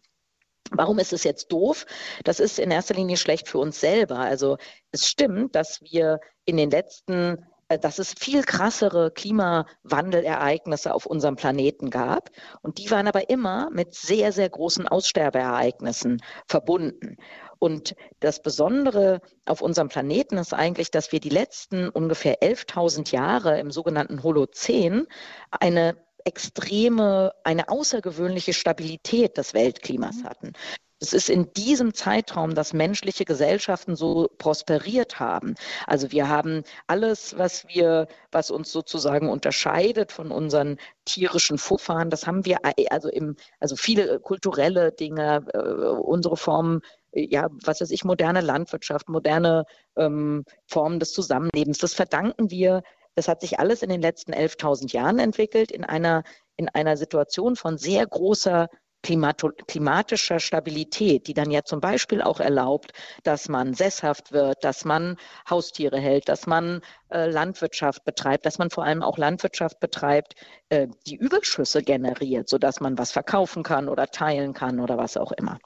Warum 0.71 0.97
ist 0.99 1.13
es 1.13 1.23
jetzt 1.23 1.51
doof? 1.51 1.85
Das 2.23 2.39
ist 2.39 2.57
in 2.57 2.71
erster 2.71 2.95
Linie 2.95 3.17
schlecht 3.17 3.47
für 3.47 3.59
uns 3.59 3.79
selber. 3.79 4.17
Also 4.19 4.57
es 4.91 5.07
stimmt, 5.07 5.55
dass 5.55 5.81
wir 5.81 6.19
in 6.45 6.57
den 6.57 6.71
letzten 6.71 7.45
dass 7.77 7.99
es 7.99 8.13
viel 8.13 8.43
krassere 8.43 9.11
Klimawandelereignisse 9.11 10.93
auf 10.93 11.05
unserem 11.05 11.35
Planeten 11.35 11.89
gab. 11.89 12.29
Und 12.61 12.77
die 12.77 12.89
waren 12.91 13.07
aber 13.07 13.29
immer 13.29 13.69
mit 13.71 13.93
sehr, 13.93 14.31
sehr 14.31 14.49
großen 14.49 14.87
Aussterbeereignissen 14.87 16.21
verbunden. 16.47 17.17
Und 17.59 17.95
das 18.19 18.41
Besondere 18.41 19.21
auf 19.45 19.61
unserem 19.61 19.89
Planeten 19.89 20.37
ist 20.37 20.53
eigentlich, 20.53 20.91
dass 20.91 21.11
wir 21.11 21.19
die 21.19 21.29
letzten 21.29 21.89
ungefähr 21.89 22.41
11.000 22.41 23.11
Jahre 23.11 23.59
im 23.59 23.71
sogenannten 23.71 24.23
Holozän 24.23 25.07
eine 25.51 25.97
extreme, 26.25 27.31
eine 27.43 27.69
außergewöhnliche 27.69 28.53
Stabilität 28.53 29.37
des 29.37 29.53
Weltklimas 29.53 30.23
hatten. 30.23 30.53
Es 30.99 31.13
ist 31.13 31.29
in 31.29 31.51
diesem 31.53 31.93
Zeitraum, 31.93 32.55
dass 32.55 32.71
menschliche 32.71 33.25
Gesellschaften 33.25 33.95
so 33.95 34.29
prosperiert 34.37 35.19
haben. 35.19 35.55
Also 35.87 36.11
wir 36.11 36.29
haben 36.29 36.63
alles, 36.87 37.37
was 37.37 37.67
wir, 37.67 38.07
was 38.31 38.49
uns 38.49 38.71
sozusagen 38.71 39.29
unterscheidet 39.29 40.13
von 40.13 40.31
unseren 40.31 40.77
tierischen 41.03 41.57
Vorfahren, 41.57 42.09
das 42.09 42.27
haben 42.27 42.45
wir 42.45 42.59
also 42.89 43.09
im, 43.09 43.35
also 43.59 43.75
viele 43.75 44.19
kulturelle 44.21 44.93
Dinge, 44.93 45.45
äh, 45.53 45.59
unsere 45.59 46.37
Formen 46.37 46.81
ja, 47.15 47.47
was 47.63 47.81
weiß 47.81 47.91
ich, 47.91 48.03
moderne 48.03 48.41
Landwirtschaft, 48.41 49.09
moderne 49.09 49.65
ähm, 49.95 50.43
Formen 50.67 50.99
des 50.99 51.13
Zusammenlebens. 51.13 51.77
Das 51.77 51.93
verdanken 51.93 52.51
wir, 52.51 52.83
das 53.15 53.27
hat 53.27 53.41
sich 53.41 53.59
alles 53.59 53.81
in 53.81 53.89
den 53.89 54.01
letzten 54.01 54.33
11.000 54.33 54.91
Jahren 54.93 55.19
entwickelt, 55.19 55.71
in 55.71 55.85
einer, 55.85 56.23
in 56.57 56.69
einer 56.69 56.97
Situation 56.97 57.55
von 57.55 57.77
sehr 57.77 58.05
großer 58.05 58.67
klimatischer 59.05 60.39
Stabilität, 60.39 61.27
die 61.27 61.33
dann 61.33 61.51
ja 61.51 61.63
zum 61.63 61.79
Beispiel 61.79 62.21
auch 62.21 62.39
erlaubt, 62.39 62.91
dass 63.23 63.47
man 63.47 63.73
sesshaft 63.73 64.31
wird, 64.31 64.63
dass 64.63 64.85
man 64.85 65.17
Haustiere 65.49 65.99
hält, 65.99 66.27
dass 66.27 66.47
man 66.47 66.81
äh, 67.09 67.29
Landwirtschaft 67.29 68.03
betreibt, 68.03 68.45
dass 68.45 68.57
man 68.57 68.69
vor 68.69 68.83
allem 68.83 69.03
auch 69.03 69.17
Landwirtschaft 69.17 69.79
betreibt, 69.79 70.35
äh, 70.69 70.87
die 71.07 71.15
Überschüsse 71.15 71.81
generiert, 71.83 72.49
sodass 72.49 72.81
man 72.81 72.97
was 72.97 73.11
verkaufen 73.11 73.63
kann 73.63 73.87
oder 73.87 74.07
teilen 74.07 74.53
kann 74.53 74.79
oder 74.79 74.97
was 74.97 75.17
auch 75.17 75.31
immer. 75.31 75.59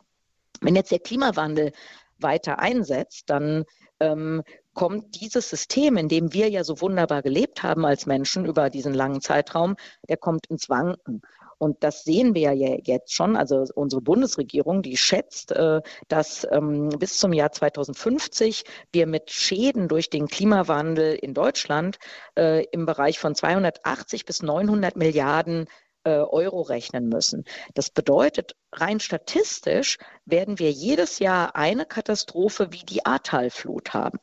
Wenn 0.62 0.76
jetzt 0.76 0.92
der 0.92 1.00
Klimawandel 1.00 1.72
weiter 2.18 2.60
einsetzt, 2.60 3.30
dann 3.30 3.64
ähm, 4.00 4.44
kommt 4.74 5.20
dieses 5.22 5.50
System, 5.50 5.98
in 5.98 6.08
dem 6.08 6.34
wir 6.34 6.50
ja 6.50 6.64
so 6.64 6.82
wunderbar 6.82 7.22
gelebt 7.22 7.64
haben 7.64 7.86
als 7.86 8.06
Menschen 8.06 8.46
über 8.46 8.70
diesen 8.70 8.94
langen 8.94 9.22
Zeitraum, 9.22 9.76
der 10.08 10.18
kommt 10.18 10.48
ins 10.48 10.70
Wanken. 10.70 11.22
Und 11.60 11.84
das 11.84 12.04
sehen 12.04 12.34
wir 12.34 12.54
ja 12.54 12.78
jetzt 12.84 13.14
schon. 13.14 13.36
Also 13.36 13.66
unsere 13.76 14.02
Bundesregierung, 14.02 14.82
die 14.82 14.98
schätzt, 14.98 15.52
äh, 15.52 15.82
dass 16.08 16.48
ähm, 16.52 16.90
bis 16.98 17.20
zum 17.20 17.34
Jahr 17.34 17.52
2050 17.52 18.64
wir 18.92 19.06
mit 19.06 19.30
Schäden 19.30 19.88
durch 19.88 20.10
den 20.10 20.28
Klimawandel 20.28 21.16
in 21.16 21.34
Deutschland 21.34 22.00
äh, 22.38 22.64
im 22.72 22.86
Bereich 22.86 23.20
von 23.20 23.36
280 23.36 24.26
bis 24.26 24.42
900 24.42 24.96
Milliarden 24.96 25.68
äh, 26.04 26.12
Euro 26.12 26.62
rechnen 26.62 27.10
müssen. 27.10 27.44
Das 27.74 27.90
bedeutet, 27.90 28.56
rein 28.72 29.00
statistisch 29.00 29.98
werden 30.26 30.60
wir 30.60 30.72
jedes 30.72 31.20
Jahr 31.20 31.56
eine 31.56 31.86
Katastrophe 31.86 32.72
wie 32.72 32.84
die 32.86 33.06
Ahrtalflut 33.06 33.94
haben. 33.94 34.20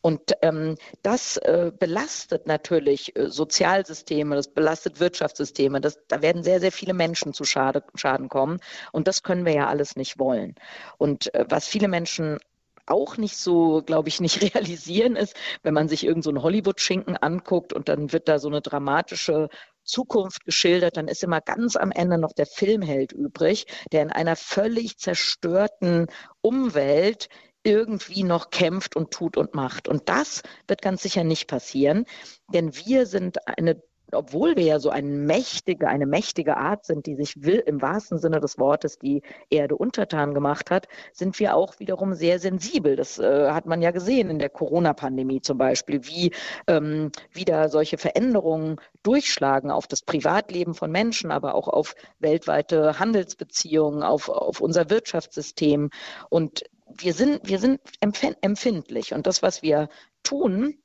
Und 0.00 0.32
ähm, 0.42 0.76
das 1.02 1.36
äh, 1.36 1.72
belastet 1.78 2.46
natürlich 2.46 3.16
äh, 3.16 3.28
Sozialsysteme, 3.28 4.34
das 4.34 4.48
belastet 4.48 5.00
Wirtschaftssysteme. 5.00 5.80
Das, 5.80 5.98
da 6.08 6.22
werden 6.22 6.42
sehr, 6.42 6.60
sehr 6.60 6.72
viele 6.72 6.94
Menschen 6.94 7.32
zu 7.32 7.44
Schade, 7.44 7.84
Schaden 7.94 8.28
kommen. 8.28 8.60
Und 8.92 9.08
das 9.08 9.22
können 9.22 9.44
wir 9.44 9.54
ja 9.54 9.68
alles 9.68 9.96
nicht 9.96 10.18
wollen. 10.18 10.54
Und 10.98 11.32
äh, 11.34 11.44
was 11.48 11.66
viele 11.66 11.88
Menschen 11.88 12.38
auch 12.86 13.16
nicht 13.16 13.36
so, 13.36 13.82
glaube 13.82 14.08
ich, 14.08 14.20
nicht 14.20 14.42
realisieren 14.54 15.16
ist, 15.16 15.36
wenn 15.62 15.74
man 15.74 15.88
sich 15.88 16.04
irgendeinen 16.04 16.36
so 16.36 16.42
Hollywood-Schinken 16.42 17.16
anguckt 17.16 17.72
und 17.72 17.88
dann 17.88 18.12
wird 18.12 18.28
da 18.28 18.38
so 18.38 18.48
eine 18.48 18.60
dramatische 18.60 19.48
Zukunft 19.84 20.44
geschildert, 20.44 20.96
dann 20.96 21.08
ist 21.08 21.22
immer 21.22 21.40
ganz 21.40 21.76
am 21.76 21.92
Ende 21.92 22.18
noch 22.18 22.32
der 22.32 22.46
Filmheld 22.46 23.12
übrig, 23.12 23.66
der 23.92 24.02
in 24.02 24.10
einer 24.10 24.36
völlig 24.36 24.98
zerstörten 24.98 26.06
Umwelt 26.40 27.28
irgendwie 27.64 28.24
noch 28.24 28.50
kämpft 28.50 28.96
und 28.96 29.12
tut 29.12 29.36
und 29.36 29.54
macht. 29.54 29.88
Und 29.88 30.08
das 30.08 30.42
wird 30.66 30.82
ganz 30.82 31.02
sicher 31.02 31.24
nicht 31.24 31.48
passieren, 31.48 32.06
denn 32.48 32.74
wir 32.74 33.06
sind 33.06 33.46
eine 33.46 33.80
obwohl 34.12 34.56
wir 34.56 34.64
ja 34.64 34.78
so 34.78 34.90
eine 34.90 35.08
mächtige, 35.08 35.88
eine 35.88 36.06
mächtige 36.06 36.56
Art 36.56 36.84
sind, 36.84 37.06
die 37.06 37.14
sich 37.14 37.42
will, 37.42 37.62
im 37.66 37.82
wahrsten 37.82 38.18
Sinne 38.18 38.40
des 38.40 38.58
Wortes 38.58 38.98
die 38.98 39.22
Erde 39.50 39.76
untertan 39.76 40.34
gemacht 40.34 40.70
hat, 40.70 40.88
sind 41.12 41.38
wir 41.38 41.56
auch 41.56 41.78
wiederum 41.80 42.14
sehr 42.14 42.38
sensibel. 42.38 42.96
Das 42.96 43.18
äh, 43.18 43.50
hat 43.50 43.66
man 43.66 43.82
ja 43.82 43.90
gesehen 43.90 44.30
in 44.30 44.38
der 44.38 44.50
Corona-Pandemie 44.50 45.40
zum 45.40 45.58
Beispiel, 45.58 46.06
wie 46.06 46.32
ähm, 46.66 47.10
wieder 47.30 47.68
solche 47.68 47.98
Veränderungen 47.98 48.76
durchschlagen 49.02 49.70
auf 49.70 49.86
das 49.86 50.02
Privatleben 50.02 50.74
von 50.74 50.90
Menschen, 50.90 51.30
aber 51.30 51.54
auch 51.54 51.68
auf 51.68 51.94
weltweite 52.18 52.98
Handelsbeziehungen, 52.98 54.02
auf, 54.02 54.28
auf 54.28 54.60
unser 54.60 54.90
Wirtschaftssystem. 54.90 55.90
Und 56.28 56.64
wir 56.86 57.14
sind, 57.14 57.40
wir 57.48 57.58
sind 57.58 57.80
empfindlich. 58.00 59.14
Und 59.14 59.26
das, 59.26 59.42
was 59.42 59.62
wir 59.62 59.88
tun, 60.22 60.81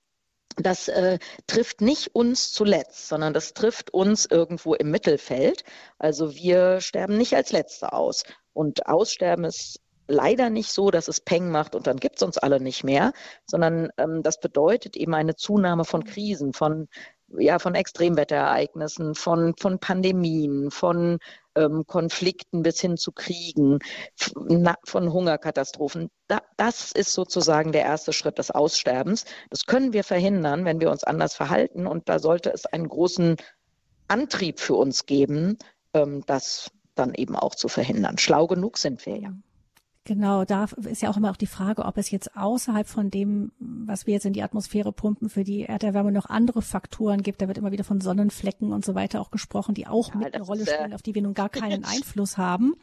das 0.57 0.87
äh, 0.87 1.19
trifft 1.45 1.81
nicht 1.81 2.15
uns 2.15 2.51
zuletzt, 2.51 3.07
sondern 3.07 3.33
das 3.33 3.53
trifft 3.53 3.93
uns 3.93 4.25
irgendwo 4.25 4.73
im 4.73 4.91
Mittelfeld. 4.91 5.63
Also 5.99 6.35
wir 6.35 6.81
sterben 6.81 7.17
nicht 7.17 7.35
als 7.35 7.51
Letzte 7.51 7.93
aus. 7.93 8.23
Und 8.53 8.87
Aussterben 8.87 9.45
ist 9.45 9.79
leider 10.07 10.49
nicht 10.49 10.71
so, 10.71 10.89
dass 10.89 11.07
es 11.07 11.21
Peng 11.21 11.51
macht 11.51 11.75
und 11.75 11.85
dann 11.85 11.97
gibt 11.97 12.15
es 12.17 12.23
uns 12.23 12.37
alle 12.37 12.59
nicht 12.59 12.83
mehr, 12.83 13.11
sondern 13.45 13.89
ähm, 13.97 14.23
das 14.23 14.39
bedeutet 14.39 14.95
eben 14.95 15.13
eine 15.13 15.35
Zunahme 15.35 15.85
von 15.85 16.03
Krisen, 16.05 16.53
von 16.53 16.87
ja, 17.37 17.59
von 17.59 17.75
Extremwetterereignissen, 17.75 19.13
von, 19.13 19.53
von 19.59 19.79
Pandemien, 19.79 20.71
von 20.71 21.19
ähm, 21.57 21.83
Konflikten 21.87 22.61
bis 22.61 22.79
hin 22.79 22.97
zu 22.97 23.11
Kriegen, 23.11 23.79
von 24.83 25.11
Hungerkatastrophen. 25.11 26.09
Da, 26.27 26.41
das 26.55 26.91
ist 26.91 27.13
sozusagen 27.13 27.71
der 27.71 27.83
erste 27.83 28.13
Schritt 28.13 28.37
des 28.37 28.51
Aussterbens. 28.51 29.25
Das 29.49 29.65
können 29.65 29.93
wir 29.93 30.03
verhindern, 30.03 30.65
wenn 30.65 30.79
wir 30.79 30.91
uns 30.91 31.03
anders 31.03 31.33
verhalten. 31.33 31.87
Und 31.87 32.07
da 32.09 32.19
sollte 32.19 32.51
es 32.51 32.65
einen 32.65 32.87
großen 32.87 33.37
Antrieb 34.07 34.59
für 34.59 34.75
uns 34.75 35.05
geben, 35.05 35.57
ähm, 35.93 36.23
das 36.25 36.71
dann 36.95 37.13
eben 37.13 37.35
auch 37.35 37.55
zu 37.55 37.67
verhindern. 37.67 38.17
Schlau 38.17 38.47
genug 38.47 38.77
sind 38.77 39.05
wir 39.05 39.17
ja. 39.17 39.31
Genau, 40.07 40.45
da 40.45 40.67
ist 40.89 41.01
ja 41.01 41.09
auch 41.09 41.17
immer 41.17 41.31
auch 41.31 41.35
die 41.35 41.47
Frage, 41.47 41.83
ob 41.83 41.97
es 41.97 42.09
jetzt 42.11 42.37
außerhalb 42.37 42.87
von 42.87 43.11
dem, 43.11 43.51
was 43.59 44.07
wir 44.07 44.13
jetzt 44.13 44.25
in 44.25 44.31
die 44.31 44.41
Atmosphäre 44.41 44.93
pumpen, 44.93 45.29
für 45.29 45.43
die 45.43 45.63
Erderwärmung 45.63 46.13
noch 46.13 46.27
andere 46.27 46.61
Faktoren 46.61 47.23
gibt. 47.23 47.41
Da 47.41 47.49
wird 47.49 47.57
immer 47.57 47.73
wieder 47.73 47.83
von 47.83 47.99
Sonnenflecken 47.99 48.71
und 48.71 48.85
so 48.85 48.95
weiter 48.95 49.19
auch 49.19 49.31
gesprochen, 49.31 49.75
die 49.75 49.85
auch 49.85 50.13
ja, 50.13 50.15
mit 50.15 50.33
eine 50.33 50.45
Rolle 50.45 50.65
spielen, 50.65 50.93
auf 50.93 51.01
die 51.01 51.13
wir 51.13 51.21
nun 51.21 51.33
gar 51.33 51.49
keinen 51.49 51.83
Einfluss 51.83 52.37
haben. 52.37 52.75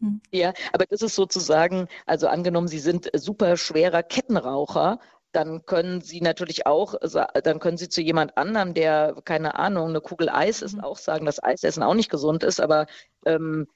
Hm. 0.00 0.20
Ja, 0.32 0.52
aber 0.72 0.84
das 0.86 1.00
ist 1.02 1.14
sozusagen, 1.14 1.86
also 2.06 2.26
angenommen, 2.26 2.66
Sie 2.66 2.80
sind 2.80 3.08
super 3.14 3.56
schwerer 3.56 4.02
Kettenraucher, 4.02 4.98
dann 5.30 5.64
können 5.64 6.00
Sie 6.00 6.22
natürlich 6.22 6.66
auch, 6.66 6.96
dann 7.44 7.60
können 7.60 7.76
Sie 7.76 7.88
zu 7.88 8.00
jemand 8.00 8.36
anderem, 8.36 8.74
der, 8.74 9.14
keine 9.24 9.54
Ahnung, 9.54 9.90
eine 9.90 10.00
Kugel 10.00 10.28
Eis 10.28 10.60
ist, 10.60 10.74
mhm. 10.74 10.80
auch 10.80 10.98
sagen, 10.98 11.24
dass 11.24 11.40
Eisessen 11.40 11.84
auch 11.84 11.94
nicht 11.94 12.10
gesund 12.10 12.42
ist, 12.42 12.60
aber 12.60 12.86
ähm, 13.26 13.68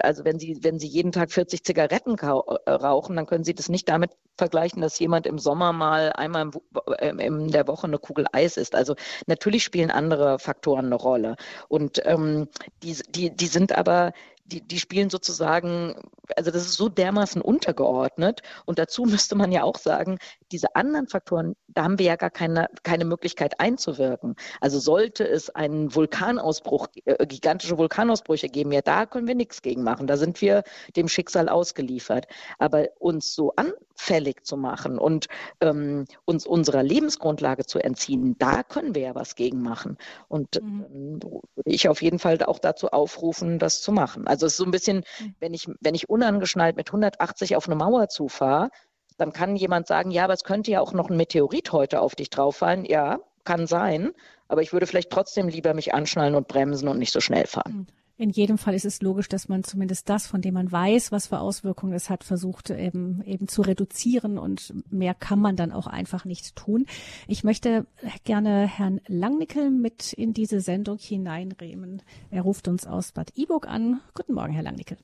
also 0.00 0.24
wenn 0.24 0.38
Sie, 0.38 0.58
wenn 0.62 0.78
Sie 0.78 0.86
jeden 0.86 1.12
Tag 1.12 1.32
40 1.32 1.64
Zigaretten 1.64 2.16
äh, 2.18 2.70
rauchen, 2.70 3.16
dann 3.16 3.26
können 3.26 3.44
Sie 3.44 3.54
das 3.54 3.68
nicht 3.68 3.88
damit 3.88 4.12
vergleichen, 4.36 4.82
dass 4.82 4.98
jemand 4.98 5.26
im 5.26 5.38
Sommer 5.38 5.72
mal 5.72 6.12
einmal 6.12 6.42
im, 6.42 6.52
ähm, 6.98 7.18
in 7.18 7.50
der 7.50 7.66
Woche 7.66 7.86
eine 7.86 7.98
Kugel 7.98 8.26
Eis 8.32 8.56
isst. 8.56 8.74
Also 8.74 8.94
natürlich 9.26 9.64
spielen 9.64 9.90
andere 9.90 10.38
Faktoren 10.38 10.86
eine 10.86 10.96
Rolle. 10.96 11.36
Und 11.68 12.00
ähm, 12.04 12.48
die, 12.82 12.96
die, 13.10 13.34
die 13.34 13.46
sind 13.46 13.76
aber 13.76 14.12
die, 14.46 14.60
die 14.60 14.78
spielen 14.78 15.08
sozusagen, 15.10 15.94
also 16.36 16.50
das 16.50 16.66
ist 16.66 16.74
so 16.74 16.88
dermaßen 16.88 17.40
untergeordnet. 17.40 18.42
Und 18.66 18.78
dazu 18.78 19.04
müsste 19.06 19.34
man 19.34 19.52
ja 19.52 19.62
auch 19.62 19.78
sagen, 19.78 20.18
diese 20.54 20.76
anderen 20.76 21.08
Faktoren, 21.08 21.56
da 21.66 21.82
haben 21.82 21.98
wir 21.98 22.06
ja 22.06 22.14
gar 22.14 22.30
keine, 22.30 22.68
keine 22.84 23.04
Möglichkeit 23.04 23.58
einzuwirken. 23.58 24.36
Also 24.60 24.78
sollte 24.78 25.26
es 25.26 25.50
einen 25.50 25.92
Vulkanausbruch, 25.92 26.86
äh, 27.06 27.26
gigantische 27.26 27.76
Vulkanausbrüche 27.76 28.46
geben, 28.46 28.70
ja, 28.70 28.80
da 28.80 29.04
können 29.04 29.26
wir 29.26 29.34
nichts 29.34 29.62
gegen 29.62 29.82
machen. 29.82 30.06
Da 30.06 30.16
sind 30.16 30.40
wir 30.40 30.62
dem 30.94 31.08
Schicksal 31.08 31.48
ausgeliefert. 31.48 32.28
Aber 32.60 32.86
uns 33.00 33.34
so 33.34 33.52
anfällig 33.56 34.44
zu 34.44 34.56
machen 34.56 34.96
und 34.96 35.26
ähm, 35.60 36.04
uns 36.24 36.46
unserer 36.46 36.84
Lebensgrundlage 36.84 37.66
zu 37.66 37.80
entziehen, 37.80 38.36
da 38.38 38.62
können 38.62 38.94
wir 38.94 39.02
ja 39.02 39.14
was 39.16 39.34
gegen 39.34 39.60
machen. 39.60 39.98
Und 40.28 40.62
mhm. 40.62 40.84
ähm, 40.94 41.20
würde 41.20 41.42
ich 41.64 41.88
auf 41.88 42.00
jeden 42.00 42.20
Fall 42.20 42.40
auch 42.44 42.60
dazu 42.60 42.90
aufrufen, 42.90 43.58
das 43.58 43.82
zu 43.82 43.90
machen. 43.90 44.28
Also 44.28 44.46
es 44.46 44.52
ist 44.52 44.58
so 44.58 44.64
ein 44.64 44.70
bisschen, 44.70 44.98
mhm. 45.18 45.34
wenn 45.40 45.52
ich, 45.52 45.66
wenn 45.80 45.96
ich 45.96 46.08
unangeschnallt 46.08 46.76
mit 46.76 46.90
180 46.90 47.56
auf 47.56 47.66
eine 47.66 47.74
Mauer 47.74 48.08
zufahre, 48.08 48.70
dann 49.16 49.32
kann 49.32 49.56
jemand 49.56 49.86
sagen, 49.86 50.10
ja, 50.10 50.24
aber 50.24 50.34
es 50.34 50.44
könnte 50.44 50.70
ja 50.70 50.80
auch 50.80 50.92
noch 50.92 51.10
ein 51.10 51.16
Meteorit 51.16 51.72
heute 51.72 52.00
auf 52.00 52.14
dich 52.14 52.30
drauffallen. 52.30 52.84
Ja, 52.84 53.20
kann 53.44 53.66
sein, 53.66 54.12
aber 54.48 54.62
ich 54.62 54.72
würde 54.72 54.86
vielleicht 54.86 55.10
trotzdem 55.10 55.48
lieber 55.48 55.74
mich 55.74 55.94
anschnallen 55.94 56.34
und 56.34 56.48
bremsen 56.48 56.88
und 56.88 56.98
nicht 56.98 57.12
so 57.12 57.20
schnell 57.20 57.46
fahren. 57.46 57.86
In 58.16 58.30
jedem 58.30 58.58
Fall 58.58 58.74
ist 58.74 58.84
es 58.84 59.02
logisch, 59.02 59.28
dass 59.28 59.48
man 59.48 59.64
zumindest 59.64 60.08
das, 60.08 60.28
von 60.28 60.40
dem 60.40 60.54
man 60.54 60.70
weiß, 60.70 61.10
was 61.10 61.26
für 61.26 61.40
Auswirkungen 61.40 61.94
es 61.94 62.10
hat, 62.10 62.22
versucht 62.22 62.70
eben, 62.70 63.22
eben 63.24 63.48
zu 63.48 63.62
reduzieren 63.62 64.38
und 64.38 64.72
mehr 64.92 65.14
kann 65.14 65.40
man 65.40 65.56
dann 65.56 65.72
auch 65.72 65.88
einfach 65.88 66.24
nicht 66.24 66.54
tun. 66.54 66.86
Ich 67.26 67.42
möchte 67.42 67.86
gerne 68.22 68.68
Herrn 68.68 69.00
Langnickel 69.08 69.70
mit 69.70 70.12
in 70.12 70.32
diese 70.32 70.60
Sendung 70.60 70.98
hineinrehmen. 70.98 72.02
Er 72.30 72.42
ruft 72.42 72.68
uns 72.68 72.86
aus 72.86 73.10
Bad 73.10 73.36
Iburg 73.36 73.66
an. 73.66 74.00
Guten 74.14 74.34
Morgen, 74.34 74.52
Herr 74.52 74.62
Langnickel. 74.62 74.96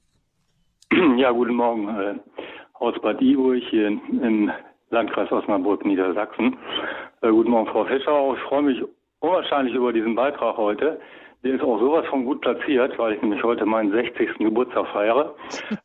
Ja, 1.16 1.32
guten 1.32 1.54
Morgen 1.54 1.88
aus 2.80 2.98
Bad 3.00 3.20
Iburg 3.20 3.62
hier 3.70 3.88
im 3.88 4.50
Landkreis 4.88 5.30
Osnabrück, 5.30 5.84
Niedersachsen. 5.84 6.56
Äh, 7.20 7.30
guten 7.30 7.50
Morgen, 7.50 7.70
Frau 7.70 7.84
Fischer. 7.84 8.34
Ich 8.34 8.42
freue 8.42 8.62
mich 8.62 8.82
unwahrscheinlich 9.20 9.74
über 9.74 9.92
diesen 9.92 10.14
Beitrag 10.14 10.56
heute. 10.56 10.98
Der 11.44 11.54
ist 11.54 11.62
auch 11.62 11.78
sowas 11.78 12.06
von 12.06 12.24
gut 12.24 12.40
platziert, 12.40 12.98
weil 12.98 13.14
ich 13.14 13.22
nämlich 13.22 13.42
heute 13.42 13.64
meinen 13.64 13.92
60. 13.92 14.38
Geburtstag 14.38 14.86
feiere. 14.88 15.34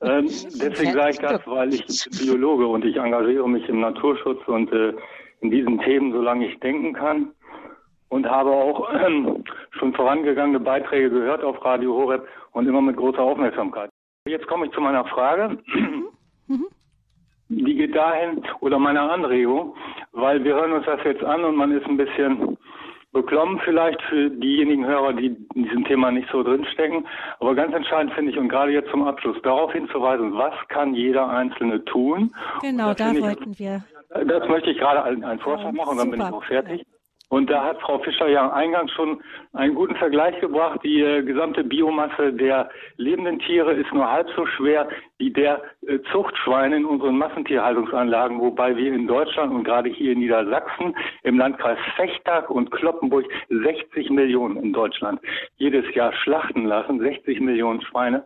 Ähm, 0.02 0.26
deswegen 0.62 0.94
sage 0.94 1.12
ich 1.12 1.20
das, 1.20 1.46
weil 1.46 1.74
ich 1.74 1.86
Biologe 2.20 2.66
und 2.66 2.84
ich 2.84 2.96
engagiere 2.98 3.48
mich 3.48 3.68
im 3.70 3.82
Naturschutz 3.82 4.46
und 4.48 4.72
äh, 4.72 4.94
in 5.42 5.52
diesen 5.52 5.80
Themen, 5.80 6.12
solange 6.14 6.48
ich 6.48 6.60
denken 6.62 6.94
kann. 6.94 7.32
Und 8.08 8.30
habe 8.30 8.52
auch 8.52 8.90
äh, 8.94 9.44
schon 9.72 9.94
vorangegangene 9.94 10.60
Beiträge 10.60 11.10
gehört 11.10 11.44
auf 11.44 11.64
Radio 11.66 11.94
Horeb 11.94 12.26
und 12.52 12.68
immer 12.68 12.82
mit 12.82 12.96
großer 12.96 13.20
Aufmerksamkeit. 13.20 13.90
Jetzt 14.28 14.48
komme 14.48 14.68
ich 14.68 14.72
zu 14.72 14.80
meiner 14.80 15.04
Frage. 15.06 15.58
Mhm. 16.48 16.68
Die 17.58 17.76
geht 17.76 17.96
dahin, 17.96 18.44
oder 18.60 18.78
meiner 18.80 19.10
Anregung, 19.10 19.76
weil 20.12 20.44
wir 20.44 20.56
hören 20.56 20.74
uns 20.74 20.86
das 20.86 21.00
jetzt 21.06 21.24
an 21.24 21.44
und 21.46 21.56
man 21.56 21.72
ist 21.72 21.86
ein 21.86 21.96
bisschen 21.96 22.58
beklommen 23.14 23.60
vielleicht 23.64 24.02
für 24.04 24.30
diejenigen 24.30 24.86
Hörer, 24.86 25.14
die 25.14 25.28
in 25.56 25.64
diesem 25.64 25.86
Thema 25.86 26.12
nicht 26.12 26.28
so 26.32 26.44
drinstecken. 26.44 27.08
Aber 27.40 27.56
ganz 27.56 27.74
entscheidend 27.74 28.14
finde 28.14 28.32
ich, 28.32 28.38
und 28.38 28.50
gerade 28.50 28.74
jetzt 28.74 28.92
zum 28.92 29.08
Abschluss, 29.08 29.42
darauf 29.42 29.72
hinzuweisen, 29.72 30.34
was 30.38 30.54
kann 30.68 30.94
jeder 30.94 31.30
Einzelne 31.30 31.84
tun. 31.86 32.32
Genau, 32.62 32.94
da 32.94 33.16
wollten 33.16 33.52
ich, 33.52 33.60
wir. 33.60 33.84
Das 34.10 34.48
möchte 34.50 34.70
ich 34.70 34.78
gerade 34.78 35.04
einen 35.04 35.40
Vorschlag 35.40 35.72
machen, 35.72 35.92
und 35.92 35.98
dann 35.98 36.12
bin 36.12 36.20
ich 36.20 36.28
auch 36.28 36.44
fertig. 36.44 36.86
Und 37.30 37.50
da 37.50 37.64
hat 37.64 37.82
Frau 37.82 38.00
Fischer 38.00 38.28
ja 38.28 38.52
eingangs 38.54 38.92
schon 38.92 39.22
einen 39.54 39.74
guten 39.74 39.96
Vergleich 39.96 40.40
gebracht. 40.42 40.80
Die 40.84 41.02
äh, 41.02 41.24
gesamte 41.24 41.64
Biomasse 41.64 42.32
der 42.34 42.70
lebenden 42.98 43.40
Tiere 43.40 43.74
ist 43.74 43.92
nur 43.94 44.10
halb 44.10 44.30
so 44.36 44.46
schwer 44.46 44.88
wie 45.18 45.32
der 45.32 45.64
äh, 45.88 46.00
Zuchtschweine 46.12 46.78
in 46.78 46.86
unseren 46.86 47.18
Massentierhaltungsanlagen, 47.18 48.40
wobei 48.40 48.78
wir 48.78 48.94
in 48.94 49.08
Deutschland 49.08 49.54
und 49.54 49.64
gerade 49.64 49.90
hier 49.90 50.12
in 50.12 50.20
Niedersachsen 50.20 50.96
im 51.24 51.40
Landkreis 51.40 51.80
Fechtag 51.96 52.50
und 52.50 52.70
Kloppenburg 52.72 53.26
60 53.50 54.12
Millionen 54.12 54.58
in 54.58 54.74
Deutschland 54.74 55.20
jedes 55.58 55.94
Jahr 55.96 56.14
schlachten 56.14 56.66
lassen, 56.66 57.00
60 57.00 57.40
Millionen 57.40 57.82
Schweine. 57.82 58.26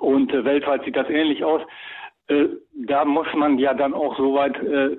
Und 0.00 0.32
äh, 0.32 0.44
weltweit 0.44 0.84
sieht 0.84 0.96
das 0.96 1.08
ähnlich 1.08 1.42
aus. 1.42 1.62
Äh, 2.26 2.48
da 2.86 3.04
muss 3.04 3.26
man 3.34 3.58
ja 3.58 3.74
dann 3.74 3.94
auch 3.94 4.16
soweit 4.16 4.56
äh, 4.62 4.96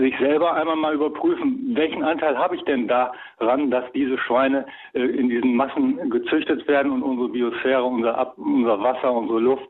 sich 0.00 0.16
selber 0.18 0.54
einmal 0.54 0.76
mal 0.76 0.94
überprüfen, 0.94 1.70
welchen 1.74 2.02
Anteil 2.02 2.36
habe 2.36 2.56
ich 2.56 2.62
denn 2.64 2.88
daran, 2.88 3.70
dass 3.70 3.84
diese 3.92 4.18
Schweine 4.18 4.66
äh, 4.92 5.00
in 5.00 5.28
diesen 5.28 5.54
Massen 5.54 6.10
gezüchtet 6.10 6.66
werden 6.66 6.92
und 6.92 7.02
unsere 7.02 7.28
Biosphäre, 7.28 7.84
unser, 7.84 8.16
Ab 8.16 8.34
unser 8.36 8.80
Wasser, 8.82 9.12
unsere 9.12 9.40
Luft, 9.40 9.68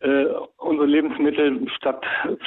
äh, 0.00 0.26
unsere 0.58 0.86
Lebensmittel 0.86 1.68
statt 1.76 2.04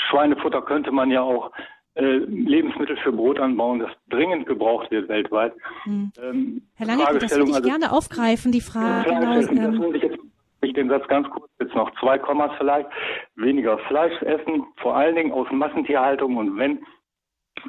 Schweinefutter 0.09 0.61
könnte 0.61 0.91
man 0.91 1.11
ja 1.11 1.21
auch 1.21 1.51
äh, 1.95 2.17
Lebensmittel 2.17 2.97
für 2.97 3.11
Brot 3.11 3.39
anbauen, 3.39 3.79
das 3.79 3.91
dringend 4.09 4.45
gebraucht 4.45 4.91
wird 4.91 5.09
weltweit. 5.09 5.53
Hm. 5.83 6.11
Ähm, 6.21 6.61
Herr 6.75 6.87
Lange, 6.87 7.19
das 7.19 7.35
würde 7.35 7.49
ich 7.49 7.55
also, 7.55 7.69
gerne 7.69 7.91
aufgreifen, 7.91 8.51
die 8.51 8.61
Frage. 8.61 9.09
Genau, 9.09 9.33
ähm, 9.33 9.95
ich 9.95 10.03
jetzt 10.03 10.19
ich 10.61 10.73
den 10.73 10.89
Satz 10.89 11.07
ganz 11.07 11.29
kurz, 11.29 11.49
jetzt 11.59 11.75
noch 11.75 11.91
zwei 11.99 12.17
Kommas 12.17 12.51
vielleicht. 12.57 12.89
Weniger 13.35 13.77
Fleisch 13.87 14.19
essen, 14.23 14.65
vor 14.77 14.95
allen 14.95 15.15
Dingen 15.15 15.31
aus 15.31 15.47
Massentierhaltung 15.51 16.35
und 16.37 16.57
wenn 16.57 16.79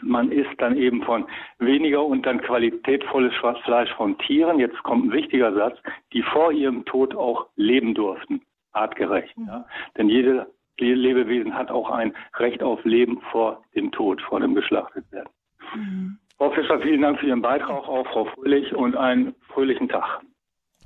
man 0.02 0.30
isst 0.30 0.50
dann 0.58 0.76
eben 0.76 1.02
von 1.02 1.26
weniger 1.58 2.04
und 2.04 2.26
dann 2.26 2.40
qualitätvolles 2.40 3.34
Fleisch 3.64 3.92
von 3.94 4.16
Tieren. 4.18 4.58
Jetzt 4.58 4.82
kommt 4.82 5.06
ein 5.06 5.12
wichtiger 5.12 5.52
Satz, 5.54 5.78
die 6.12 6.22
vor 6.22 6.52
ihrem 6.52 6.84
Tod 6.84 7.14
auch 7.14 7.46
leben 7.56 7.94
durften. 7.94 8.42
Artgerecht. 8.72 9.36
Mhm. 9.36 9.46
Ja. 9.46 9.64
Denn 9.96 10.08
jede 10.08 10.46
Lebewesen 10.78 11.54
hat 11.54 11.70
auch 11.70 11.90
ein 11.90 12.14
Recht 12.36 12.62
auf 12.62 12.84
Leben 12.84 13.20
vor 13.32 13.64
dem 13.74 13.90
Tod, 13.90 14.22
vor 14.22 14.40
dem 14.40 14.54
Geschlachtetwerden. 14.54 15.32
Mhm. 15.74 16.18
Frau 16.36 16.50
Fischer, 16.50 16.80
vielen 16.80 17.02
Dank 17.02 17.18
für 17.18 17.26
Ihren 17.26 17.42
Beitrag, 17.42 17.88
auch 17.88 18.06
Frau 18.12 18.26
Fröhlich 18.26 18.72
und 18.74 18.96
einen 18.96 19.34
fröhlichen 19.48 19.88
Tag. 19.88 20.20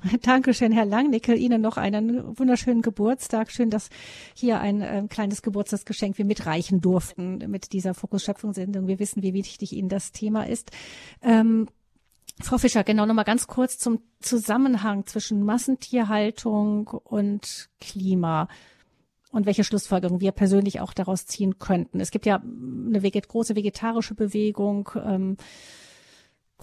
Dankeschön, 0.21 0.71
Herr 0.71 0.85
Langnickel. 0.85 1.37
Ihnen 1.37 1.61
noch 1.61 1.77
einen 1.77 2.37
wunderschönen 2.37 2.81
Geburtstag. 2.81 3.51
Schön, 3.51 3.69
dass 3.69 3.89
hier 4.33 4.59
ein 4.59 4.81
äh, 4.81 5.03
kleines 5.09 5.41
Geburtstagsgeschenk 5.41 6.17
wir 6.17 6.25
mitreichen 6.25 6.81
durften 6.81 7.37
mit 7.49 7.73
dieser 7.73 7.93
Fokus-Schöpfung-Sendung. 7.93 8.87
Wir 8.87 8.99
wissen, 8.99 9.23
wie 9.23 9.33
wichtig 9.33 9.73
Ihnen 9.73 9.89
das 9.89 10.11
Thema 10.11 10.47
ist. 10.47 10.71
Ähm, 11.21 11.67
Frau 12.41 12.57
Fischer, 12.57 12.83
genau 12.83 13.05
nochmal 13.05 13.25
ganz 13.25 13.47
kurz 13.47 13.77
zum 13.77 13.99
Zusammenhang 14.19 15.05
zwischen 15.05 15.43
Massentierhaltung 15.43 16.87
und 16.87 17.69
Klima 17.79 18.47
und 19.31 19.45
welche 19.45 19.63
Schlussfolgerungen 19.63 20.21
wir 20.21 20.31
persönlich 20.31 20.79
auch 20.79 20.93
daraus 20.93 21.25
ziehen 21.25 21.59
könnten. 21.59 21.99
Es 21.99 22.11
gibt 22.11 22.25
ja 22.25 22.37
eine 22.37 23.01
große 23.01 23.55
vegetarische 23.55 24.15
Bewegung. 24.15 24.89
Ähm, 25.03 25.37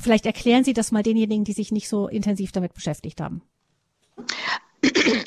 vielleicht 0.00 0.26
erklären 0.26 0.64
Sie 0.64 0.72
das 0.72 0.92
mal 0.92 1.02
denjenigen, 1.02 1.44
die 1.44 1.52
sich 1.52 1.72
nicht 1.72 1.88
so 1.88 2.08
intensiv 2.08 2.52
damit 2.52 2.74
beschäftigt 2.74 3.20
haben. 3.20 3.42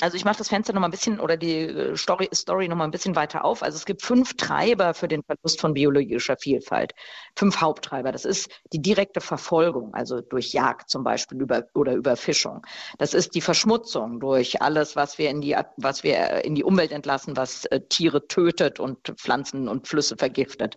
Also 0.00 0.16
ich 0.16 0.24
mache 0.24 0.38
das 0.38 0.48
Fenster 0.48 0.72
noch 0.72 0.80
mal 0.80 0.88
ein 0.88 0.90
bisschen 0.90 1.20
oder 1.20 1.36
die 1.36 1.60
äh, 1.60 1.96
Story, 1.96 2.28
Story 2.34 2.68
noch 2.68 2.76
mal 2.76 2.84
ein 2.84 2.90
bisschen 2.90 3.16
weiter 3.16 3.44
auf. 3.44 3.62
Also 3.62 3.76
es 3.76 3.86
gibt 3.86 4.02
fünf 4.02 4.36
Treiber 4.36 4.94
für 4.94 5.08
den 5.08 5.22
Verlust 5.22 5.60
von 5.60 5.74
biologischer 5.74 6.36
Vielfalt. 6.36 6.92
Fünf 7.36 7.60
Haupttreiber. 7.60 8.12
Das 8.12 8.24
ist 8.24 8.50
die 8.72 8.80
direkte 8.80 9.20
Verfolgung, 9.20 9.94
also 9.94 10.20
durch 10.20 10.52
Jagd 10.52 10.90
zum 10.90 11.04
Beispiel 11.04 11.40
über, 11.40 11.64
oder 11.74 11.94
Überfischung. 11.94 12.62
Das 12.98 13.14
ist 13.14 13.34
die 13.34 13.40
Verschmutzung 13.40 14.20
durch 14.20 14.62
alles, 14.62 14.96
was 14.96 15.18
wir 15.18 15.30
in 15.30 15.40
die, 15.40 15.56
was 15.76 16.02
wir 16.04 16.44
in 16.44 16.54
die 16.54 16.64
Umwelt 16.64 16.92
entlassen, 16.92 17.36
was 17.36 17.64
äh, 17.66 17.80
Tiere 17.80 18.26
tötet 18.26 18.80
und 18.80 18.98
Pflanzen 19.16 19.68
und 19.68 19.88
Flüsse 19.88 20.16
vergiftet. 20.16 20.76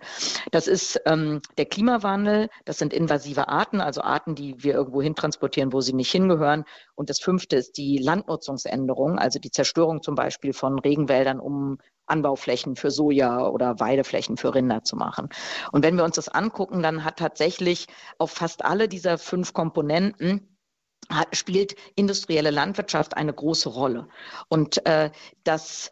Das 0.51 0.67
ist 0.67 1.01
ähm, 1.05 1.41
der 1.57 1.65
Klimawandel. 1.65 2.49
Das 2.65 2.77
sind 2.77 2.93
invasive 2.93 3.47
Arten, 3.47 3.81
also 3.81 4.01
Arten, 4.01 4.35
die 4.35 4.63
wir 4.63 4.73
irgendwo 4.73 5.01
hin 5.01 5.15
transportieren, 5.15 5.73
wo 5.73 5.81
sie 5.81 5.93
nicht 5.93 6.11
hingehören. 6.11 6.65
Und 6.95 7.09
das 7.09 7.19
fünfte 7.19 7.57
ist 7.57 7.77
die 7.77 7.97
Landnutzungsänderung, 7.97 8.76
also 9.17 9.39
die 9.39 9.51
Zerstörung 9.51 10.01
zum 10.01 10.15
Beispiel 10.15 10.53
von 10.53 10.79
Regenwäldern, 10.79 11.39
um 11.39 11.77
Anbauflächen 12.05 12.75
für 12.75 12.91
Soja 12.91 13.47
oder 13.47 13.79
Weideflächen 13.79 14.37
für 14.37 14.55
Rinder 14.55 14.83
zu 14.83 14.95
machen. 14.95 15.29
Und 15.71 15.83
wenn 15.83 15.97
wir 15.97 16.03
uns 16.03 16.15
das 16.15 16.29
angucken, 16.29 16.81
dann 16.81 17.03
hat 17.03 17.17
tatsächlich 17.17 17.87
auf 18.17 18.31
fast 18.31 18.63
alle 18.63 18.87
dieser 18.87 19.17
fünf 19.17 19.53
Komponenten 19.53 20.57
hat, 21.09 21.35
spielt 21.35 21.75
industrielle 21.95 22.51
Landwirtschaft 22.51 23.15
eine 23.15 23.33
große 23.33 23.69
Rolle. 23.69 24.07
Und 24.49 24.85
äh, 24.85 25.11
das 25.43 25.91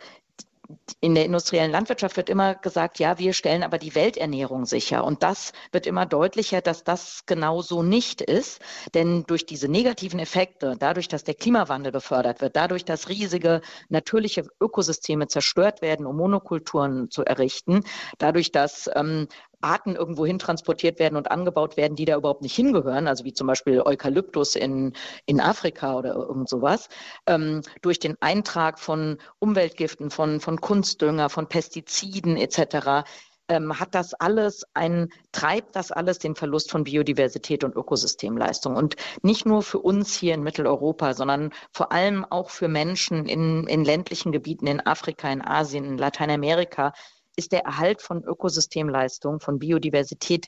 in 0.99 1.15
der 1.15 1.25
industriellen 1.25 1.71
Landwirtschaft 1.71 2.17
wird 2.17 2.29
immer 2.29 2.55
gesagt, 2.55 2.99
ja, 2.99 3.19
wir 3.19 3.33
stellen 3.33 3.63
aber 3.63 3.77
die 3.77 3.95
Welternährung 3.95 4.65
sicher. 4.65 5.03
Und 5.03 5.23
das 5.23 5.51
wird 5.71 5.87
immer 5.87 6.05
deutlicher, 6.05 6.61
dass 6.61 6.83
das 6.83 7.23
genau 7.25 7.61
so 7.61 7.83
nicht 7.83 8.21
ist. 8.21 8.61
Denn 8.93 9.23
durch 9.27 9.45
diese 9.45 9.67
negativen 9.67 10.19
Effekte, 10.19 10.75
dadurch, 10.79 11.07
dass 11.07 11.23
der 11.23 11.35
Klimawandel 11.35 11.91
befördert 11.91 12.41
wird, 12.41 12.55
dadurch, 12.55 12.85
dass 12.85 13.09
riesige 13.09 13.61
natürliche 13.89 14.45
Ökosysteme 14.59 15.27
zerstört 15.27 15.81
werden, 15.81 16.05
um 16.05 16.17
Monokulturen 16.17 17.09
zu 17.09 17.23
errichten, 17.23 17.83
dadurch, 18.17 18.51
dass 18.51 18.89
ähm, 18.95 19.27
Arten 19.65 19.95
irgendwo 19.95 20.25
hin 20.25 20.39
transportiert 20.39 20.99
werden 20.99 21.17
und 21.17 21.31
angebaut 21.31 21.75
werden, 21.75 21.95
die 21.95 22.05
da 22.05 22.15
überhaupt 22.15 22.43
nicht 22.43 22.55
hingehören, 22.55 23.07
also 23.07 23.25
wie 23.25 23.33
zum 23.33 23.47
Beispiel 23.47 23.81
Eukalyptus 23.81 24.55
in, 24.55 24.93
in 25.25 25.41
Afrika 25.41 25.95
oder 25.95 26.13
irgend 26.13 26.47
sowas, 26.47 26.87
ähm, 27.25 27.61
durch 27.81 27.99
den 27.99 28.15
Eintrag 28.21 28.79
von 28.79 29.17
Umweltgiften, 29.39 30.11
von, 30.11 30.39
von 30.39 30.61
Kunstdünger, 30.61 31.29
von 31.29 31.47
Pestiziden 31.47 32.37
etc., 32.37 33.03
ähm, 33.47 33.79
hat 33.79 33.93
das 33.93 34.13
alles 34.13 34.65
ein, 34.73 35.09
treibt 35.31 35.75
das 35.75 35.91
alles 35.91 36.19
den 36.19 36.35
Verlust 36.35 36.71
von 36.71 36.83
Biodiversität 36.83 37.63
und 37.63 37.75
Ökosystemleistung. 37.75 38.75
Und 38.75 38.95
nicht 39.21 39.45
nur 39.45 39.61
für 39.61 39.79
uns 39.79 40.15
hier 40.15 40.33
in 40.33 40.43
Mitteleuropa, 40.43 41.13
sondern 41.13 41.51
vor 41.71 41.91
allem 41.91 42.25
auch 42.25 42.49
für 42.49 42.67
Menschen 42.67 43.25
in, 43.25 43.67
in 43.67 43.83
ländlichen 43.85 44.31
Gebieten 44.31 44.67
in 44.67 44.85
Afrika, 44.85 45.29
in 45.29 45.43
Asien, 45.43 45.85
in 45.85 45.97
Lateinamerika, 45.97 46.93
ist 47.35 47.51
der 47.51 47.65
Erhalt 47.65 48.01
von 48.01 48.23
Ökosystemleistungen, 48.23 49.39
von 49.39 49.59
Biodiversität 49.59 50.47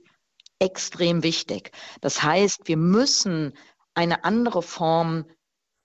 extrem 0.60 1.24
wichtig. 1.24 1.72
Das 2.02 2.24
heißt, 2.24 2.68
wir 2.68 2.78
müssen 2.78 3.54
eine 3.94 4.24
andere 4.24 4.62
Form 4.62 5.26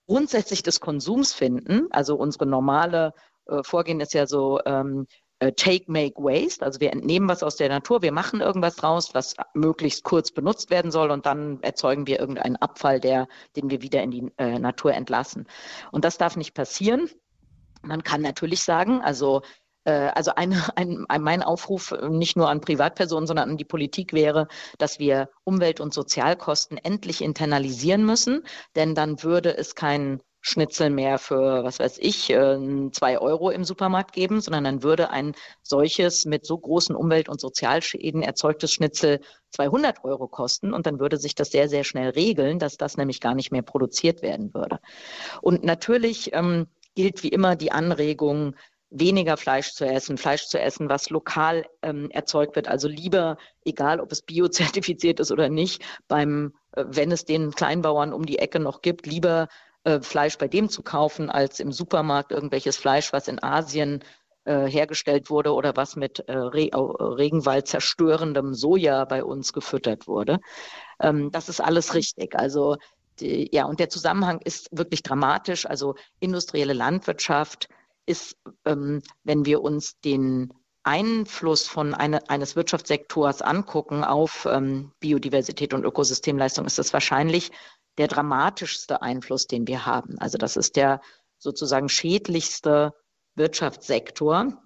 grundsätzlich 0.07 0.63
des 0.63 0.81
Konsums 0.81 1.33
finden. 1.33 1.87
Also 1.91 2.17
unsere 2.17 2.47
normale 2.47 3.13
äh, 3.47 3.63
Vorgehen 3.63 4.01
ist 4.01 4.15
ja 4.15 4.27
so 4.27 4.61
ähm, 4.65 5.07
äh, 5.39 5.53
Take, 5.53 5.91
Make, 5.91 6.17
Waste. 6.17 6.65
Also 6.65 6.81
wir 6.81 6.93
entnehmen 6.93 7.29
was 7.29 7.43
aus 7.43 7.57
der 7.57 7.69
Natur, 7.69 8.03
wir 8.03 8.13
machen 8.13 8.41
irgendwas 8.41 8.77
draus, 8.77 9.15
was 9.15 9.35
möglichst 9.55 10.05
kurz 10.05 10.31
benutzt 10.31 10.71
werden 10.71 10.91
soll 10.91 11.11
und 11.11 11.27
dann 11.27 11.63
erzeugen 11.63 12.07
wir 12.07 12.21
irgendeinen 12.21 12.57
Abfall, 12.57 13.01
der, 13.01 13.27
den 13.57 13.71
wir 13.71 13.83
wieder 13.83 14.03
in 14.03 14.11
die 14.11 14.33
äh, 14.39 14.59
Natur 14.59 14.95
entlassen. 14.95 15.47
Und 15.91 16.05
das 16.05 16.19
darf 16.19 16.37
nicht 16.37 16.55
passieren. 16.55 17.09
Man 17.83 18.05
kann 18.05 18.23
natürlich 18.23 18.63
sagen, 18.63 19.01
also 19.01 19.43
also 19.91 20.35
eine, 20.35 20.57
ein, 20.77 21.05
ein, 21.09 21.23
mein 21.23 21.43
Aufruf 21.43 21.93
äh, 21.93 22.09
nicht 22.09 22.37
nur 22.37 22.49
an 22.49 22.61
Privatpersonen, 22.61 23.27
sondern 23.27 23.51
an 23.51 23.57
die 23.57 23.65
Politik 23.65 24.13
wäre, 24.13 24.49
dass 24.79 24.99
wir 24.99 25.29
Umwelt- 25.45 25.81
und 25.81 25.93
Sozialkosten 25.95 26.79
endlich 26.79 27.23
internalisieren 27.23 28.05
müssen, 28.05 28.45
denn 28.77 28.95
dann 28.95 29.23
würde 29.23 29.57
es 29.57 29.75
kein 29.75 30.23
Schnitzel 30.45 30.91
mehr 30.91 31.19
für, 31.19 31.63
was 31.63 31.79
weiß 31.79 31.99
ich, 32.01 32.29
äh, 32.31 32.59
zwei 32.91 33.19
Euro 33.19 33.51
im 33.51 33.63
Supermarkt 33.63 34.13
geben, 34.13 34.41
sondern 34.41 34.65
dann 34.65 34.83
würde 34.83 35.11
ein 35.11 35.35
solches 35.63 36.25
mit 36.25 36.45
so 36.45 36.59
großen 36.59 36.97
Umwelt- 36.97 37.29
und 37.29 37.41
Sozialschäden 37.41 38.23
erzeugtes 38.23 38.73
Schnitzel 38.73 39.21
200 39.51 40.05
Euro 40.05 40.27
kosten 40.27 40.75
und 40.75 40.87
dann 40.87 40.99
würde 40.99 41.17
sich 41.17 41.37
das 41.37 41.51
sehr, 41.51 41.69
sehr 41.69 41.85
schnell 41.85 42.11
regeln, 42.11 42.59
dass 42.59 42.77
das 42.77 42.97
nämlich 42.97 43.21
gar 43.21 43.37
nicht 43.37 43.53
mehr 43.53 43.63
produziert 43.63 44.21
werden 44.21 44.53
würde. 44.53 44.81
Und 45.43 45.63
natürlich 45.63 46.33
ähm, 46.33 46.67
gilt 46.97 47.23
wie 47.23 47.29
immer 47.29 47.57
die 47.57 47.73
Anregung, 47.73 48.57
weniger 48.93 49.37
Fleisch 49.37 49.73
zu 49.73 49.87
essen, 49.87 50.19
Fleisch 50.19 50.47
zu 50.47 50.61
essen, 50.61 50.89
was 50.89 51.11
lokal 51.11 51.65
ähm, 51.83 52.11
erzeugt 52.11 52.57
wird. 52.57 52.69
Also 52.69 52.89
lieber, 52.89 53.39
egal 53.65 54.01
ob 54.01 54.13
es 54.13 54.23
biozertifiziert 54.23 55.19
ist 55.19 55.33
oder 55.33 55.49
nicht, 55.49 55.83
beim, 56.09 56.53
äh, 56.73 56.85
wenn 56.87 57.11
es 57.11 57.25
den 57.25 57.53
Kleinbauern 57.53 58.13
um 58.13 58.27
die 58.27 58.39
Ecke 58.39 58.61
noch 58.61 58.83
gibt, 58.83 59.07
lieber 59.07 59.49
äh, 59.85 60.01
Fleisch 60.01 60.39
bei 60.39 60.49
dem 60.49 60.69
zu 60.69 60.83
kaufen, 60.83 61.31
als 61.31 61.59
im 61.59 61.73
Supermarkt 61.73 62.33
irgendwelches 62.33 62.77
Fleisch, 62.77 63.13
was 63.13 63.29
in 63.29 63.43
Asien 63.43 64.05
äh, 64.45 64.67
hergestellt 64.67 65.31
wurde 65.31 65.55
oder 65.55 65.77
was 65.77 65.97
mit 65.97 66.21
äh, 66.29 66.37
Re 66.37 66.71
Regenwald 66.73 67.69
zerstörendem 67.69 68.55
Soja 68.55 69.05
bei 69.05 69.25
uns 69.25 69.53
gefüttert 69.53 70.07
wurde. 70.07 70.39
Ähm, 71.01 71.31
das 71.31 71.49
ist 71.49 71.61
alles 71.61 71.95
richtig. 71.95 72.37
Also 72.37 72.77
die, 73.21 73.49
ja, 73.53 73.67
und 73.67 73.81
der 73.81 73.89
Zusammenhang 73.89 74.41
ist 74.41 74.69
wirklich 74.73 75.03
dramatisch. 75.03 75.67
Also 75.67 75.95
industrielle 76.21 76.73
Landwirtschaft, 76.73 77.69
ist, 78.07 78.37
ähm, 78.65 79.03
wenn 79.25 79.45
wir 79.45 79.63
uns 79.63 79.99
den 80.01 80.53
Einfluss 80.85 81.69
von 81.69 81.95
eine, 81.95 82.29
eines 82.29 82.57
Wirtschaftssektors 82.57 83.43
angucken 83.43 84.03
auf 84.05 84.47
ähm, 84.51 84.93
Biodiversität 85.01 85.75
und 85.75 85.85
Ökosystemleistung, 85.85 86.67
ist 86.67 86.79
das 86.79 86.93
wahrscheinlich 86.93 87.53
der 87.99 88.09
dramatischste 88.09 89.03
Einfluss, 89.03 89.47
den 89.47 89.67
wir 89.67 89.87
haben. 89.87 90.19
Also 90.19 90.39
das 90.39 90.57
ist 90.57 90.77
der 90.77 91.01
sozusagen 91.39 91.89
schädlichste 91.89 92.95
Wirtschaftssektor. 93.35 94.61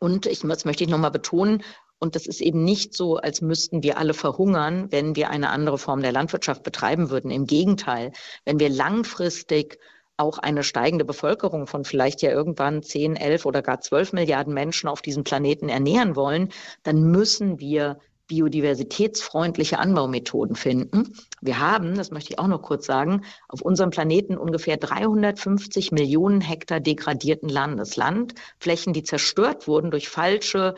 Und 0.00 0.26
ich, 0.26 0.40
das 0.40 0.64
möchte 0.64 0.84
ich 0.84 0.90
nochmal 0.90 1.10
betonen, 1.10 1.62
und 2.00 2.14
das 2.14 2.26
ist 2.26 2.40
eben 2.40 2.62
nicht 2.62 2.94
so, 2.94 3.16
als 3.16 3.40
müssten 3.40 3.82
wir 3.82 3.98
alle 3.98 4.14
verhungern, 4.14 4.86
wenn 4.92 5.16
wir 5.16 5.30
eine 5.30 5.50
andere 5.50 5.78
Form 5.78 6.00
der 6.00 6.12
Landwirtschaft 6.12 6.62
betreiben 6.62 7.10
würden. 7.10 7.30
Im 7.30 7.46
Gegenteil, 7.46 8.12
wenn 8.44 8.60
wir 8.60 8.68
langfristig 8.68 9.78
auch 10.18 10.38
eine 10.38 10.62
steigende 10.62 11.04
Bevölkerung 11.04 11.66
von 11.66 11.84
vielleicht 11.84 12.22
ja 12.22 12.30
irgendwann 12.30 12.82
10, 12.82 13.16
11 13.16 13.46
oder 13.46 13.62
gar 13.62 13.80
12 13.80 14.12
Milliarden 14.12 14.52
Menschen 14.52 14.88
auf 14.88 15.00
diesem 15.00 15.24
Planeten 15.24 15.68
ernähren 15.68 16.16
wollen, 16.16 16.50
dann 16.82 17.02
müssen 17.04 17.60
wir 17.60 17.98
biodiversitätsfreundliche 18.28 19.78
Anbaumethoden 19.78 20.54
finden. 20.54 21.14
Wir 21.40 21.60
haben, 21.60 21.96
das 21.96 22.10
möchte 22.10 22.32
ich 22.32 22.38
auch 22.38 22.46
noch 22.46 22.62
kurz 22.62 22.84
sagen, 22.84 23.22
auf 23.48 23.62
unserem 23.62 23.90
Planeten 23.90 24.36
ungefähr 24.36 24.76
350 24.76 25.92
Millionen 25.92 26.42
Hektar 26.42 26.80
degradierten 26.80 27.48
Landes. 27.48 27.96
Landflächen, 27.96 28.92
die 28.92 29.02
zerstört 29.02 29.66
wurden 29.66 29.90
durch 29.90 30.08
falsche 30.10 30.74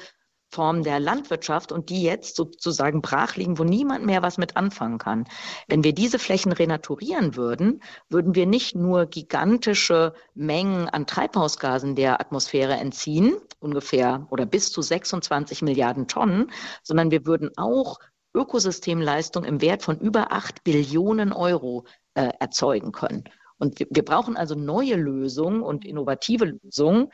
Form 0.51 0.83
der 0.83 0.99
Landwirtschaft 0.99 1.71
und 1.71 1.91
die 1.91 2.03
jetzt 2.03 2.35
sozusagen 2.35 3.03
brach 3.03 3.37
liegen, 3.37 3.59
wo 3.59 3.65
niemand 3.65 4.05
mehr 4.05 4.23
was 4.23 4.37
mit 4.37 4.57
anfangen 4.57 4.99
kann. 4.99 5.25
Wenn 5.69 5.85
wir 5.85 5.95
diese 5.95 6.19
Flächen 6.19 6.53
renaturieren 6.53 7.37
würden, 7.37 7.83
würden 8.09 8.35
wir 8.35 8.47
nicht 8.47 8.75
nur 8.75 9.07
gigantische 9.07 10.13
Mengen 10.35 10.89
an 10.89 11.07
Treibhausgasen 11.07 11.95
der 11.95 12.21
Atmosphäre 12.21 12.75
entziehen, 12.75 13.37
ungefähr 13.61 14.27
oder 14.31 14.45
bis 14.45 14.73
zu 14.73 14.83
26 14.83 15.63
Milliarden 15.63 16.09
Tonnen, 16.09 16.51
sondern 16.83 17.11
wir 17.11 17.27
würden 17.27 17.51
auch 17.57 17.99
Ökosystemleistung 18.35 19.45
im 19.45 19.61
Wert 19.61 19.83
von 19.83 19.99
über 19.99 20.33
8 20.33 20.65
Billionen 20.65 21.33
Euro 21.33 21.85
äh, 22.15 22.31
erzeugen 22.39 22.93
können. 22.93 23.25
Und 23.59 23.79
wir, 23.79 23.87
wir, 23.91 24.05
brauchen 24.05 24.37
also 24.37 24.55
neue 24.55 24.97
Lösungen 24.97 25.63
und 25.63 25.85
innovative 25.85 26.59
Lösungen, 26.63 27.09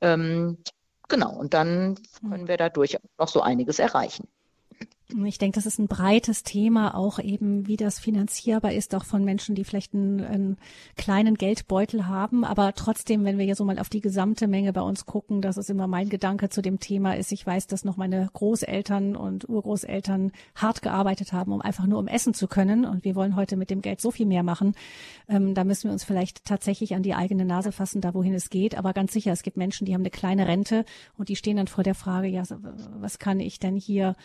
ähm, 0.00 0.58
Genau, 1.08 1.32
und 1.36 1.54
dann 1.54 1.96
hm. 2.20 2.30
können 2.30 2.48
wir 2.48 2.56
dadurch 2.56 2.98
noch 3.18 3.28
so 3.28 3.40
einiges 3.42 3.78
erreichen. 3.78 4.28
Ich 5.14 5.38
denke, 5.38 5.54
das 5.54 5.66
ist 5.66 5.78
ein 5.78 5.86
breites 5.86 6.42
Thema, 6.42 6.96
auch 6.96 7.20
eben, 7.20 7.68
wie 7.68 7.76
das 7.76 8.00
finanzierbar 8.00 8.72
ist, 8.72 8.92
auch 8.92 9.04
von 9.04 9.24
Menschen, 9.24 9.54
die 9.54 9.62
vielleicht 9.62 9.94
einen, 9.94 10.20
einen, 10.20 10.56
kleinen 10.96 11.36
Geldbeutel 11.36 12.08
haben. 12.08 12.44
Aber 12.44 12.72
trotzdem, 12.74 13.24
wenn 13.24 13.38
wir 13.38 13.44
hier 13.44 13.54
so 13.54 13.64
mal 13.64 13.78
auf 13.78 13.88
die 13.88 14.00
gesamte 14.00 14.48
Menge 14.48 14.72
bei 14.72 14.80
uns 14.80 15.06
gucken, 15.06 15.42
das 15.42 15.58
ist 15.58 15.70
immer 15.70 15.86
mein 15.86 16.08
Gedanke 16.08 16.48
zu 16.48 16.60
dem 16.60 16.80
Thema 16.80 17.16
ist, 17.16 17.30
ich 17.30 17.46
weiß, 17.46 17.68
dass 17.68 17.84
noch 17.84 17.96
meine 17.96 18.28
Großeltern 18.32 19.14
und 19.14 19.48
Urgroßeltern 19.48 20.32
hart 20.56 20.82
gearbeitet 20.82 21.32
haben, 21.32 21.52
um 21.52 21.60
einfach 21.60 21.86
nur 21.86 22.00
um 22.00 22.08
essen 22.08 22.34
zu 22.34 22.48
können. 22.48 22.84
Und 22.84 23.04
wir 23.04 23.14
wollen 23.14 23.36
heute 23.36 23.56
mit 23.56 23.70
dem 23.70 23.82
Geld 23.82 24.00
so 24.00 24.10
viel 24.10 24.26
mehr 24.26 24.42
machen. 24.42 24.74
Ähm, 25.28 25.54
da 25.54 25.62
müssen 25.62 25.84
wir 25.84 25.92
uns 25.92 26.02
vielleicht 26.02 26.44
tatsächlich 26.44 26.96
an 26.96 27.04
die 27.04 27.14
eigene 27.14 27.44
Nase 27.44 27.70
fassen, 27.70 28.00
da 28.00 28.12
wohin 28.12 28.34
es 28.34 28.50
geht. 28.50 28.76
Aber 28.76 28.92
ganz 28.92 29.12
sicher, 29.12 29.30
es 29.30 29.44
gibt 29.44 29.56
Menschen, 29.56 29.84
die 29.84 29.94
haben 29.94 30.02
eine 30.02 30.10
kleine 30.10 30.48
Rente 30.48 30.84
und 31.16 31.28
die 31.28 31.36
stehen 31.36 31.58
dann 31.58 31.68
vor 31.68 31.84
der 31.84 31.94
Frage, 31.94 32.26
ja, 32.26 32.42
was 32.98 33.20
kann 33.20 33.38
ich 33.38 33.60
denn 33.60 33.76
hier 33.76 34.16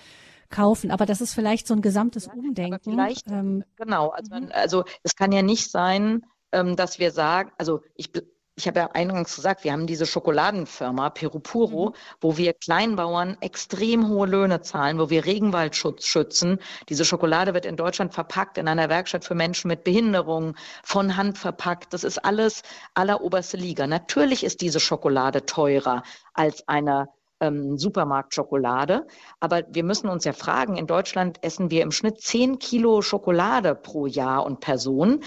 kaufen. 0.52 0.92
Aber 0.92 1.06
das 1.06 1.22
ist 1.22 1.34
vielleicht 1.34 1.68
so 1.68 1.74
ein 1.74 1.82
gesamtes 1.82 2.28
Umdenken. 2.28 3.00
Ähm, 3.30 3.64
genau. 3.78 4.10
Also, 4.10 4.30
man, 4.30 4.52
also 4.52 4.84
es 5.04 5.16
kann 5.16 5.32
ja 5.32 5.42
nicht 5.42 5.72
sein, 5.72 6.26
ähm, 6.52 6.76
dass 6.76 7.00
wir 7.00 7.12
sagen, 7.12 7.52
also 7.58 7.82
ich 7.96 8.12
ich 8.56 8.68
habe 8.68 8.80
ja 8.80 8.90
eingangs 8.94 9.36
gesagt, 9.36 9.64
wir 9.64 9.72
haben 9.72 9.88
diese 9.88 10.06
Schokoladenfirma 10.06 11.10
Perupuro, 11.10 11.90
mhm. 11.90 11.94
wo 12.20 12.38
wir 12.38 12.54
Kleinbauern 12.54 13.38
extrem 13.42 14.08
hohe 14.08 14.28
Löhne 14.28 14.62
zahlen, 14.62 15.00
wo 15.00 15.10
wir 15.10 15.26
Regenwaldschutz 15.26 16.06
schützen. 16.06 16.60
Diese 16.90 17.06
Schokolade 17.06 17.54
wird 17.54 17.66
in 17.66 17.78
Deutschland 17.78 18.14
verpackt 18.14 18.58
in 18.58 18.68
einer 18.68 18.90
Werkstatt 18.90 19.26
für 19.26 19.36
Menschen 19.36 19.70
mit 19.70 19.84
Behinderung, 19.84 20.56
von 20.84 21.18
Hand 21.18 21.38
verpackt. 21.38 21.94
Das 21.94 22.04
ist 22.04 22.24
alles 22.24 22.62
alleroberste 22.94 23.58
Liga. 23.58 23.88
Natürlich 23.88 24.44
ist 24.44 24.62
diese 24.62 24.80
Schokolade 24.80 25.46
teurer 25.46 26.04
als 26.34 26.68
eine 26.68 27.08
ähm, 27.42 27.78
Supermarktschokolade. 27.78 29.06
Aber 29.40 29.64
wir 29.70 29.84
müssen 29.84 30.08
uns 30.08 30.24
ja 30.24 30.34
fragen, 30.34 30.78
in 30.78 30.88
Deutschland 30.88 31.44
essen 31.44 31.70
wir 31.70 31.82
im 31.82 31.92
Schnitt 31.92 32.22
10 32.22 32.60
Kilo 32.60 33.02
Schokolade 33.02 33.76
pro 33.76 34.06
Jahr 34.06 34.46
und 34.46 34.62
Person. 34.62 35.24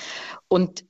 Und 0.49 0.85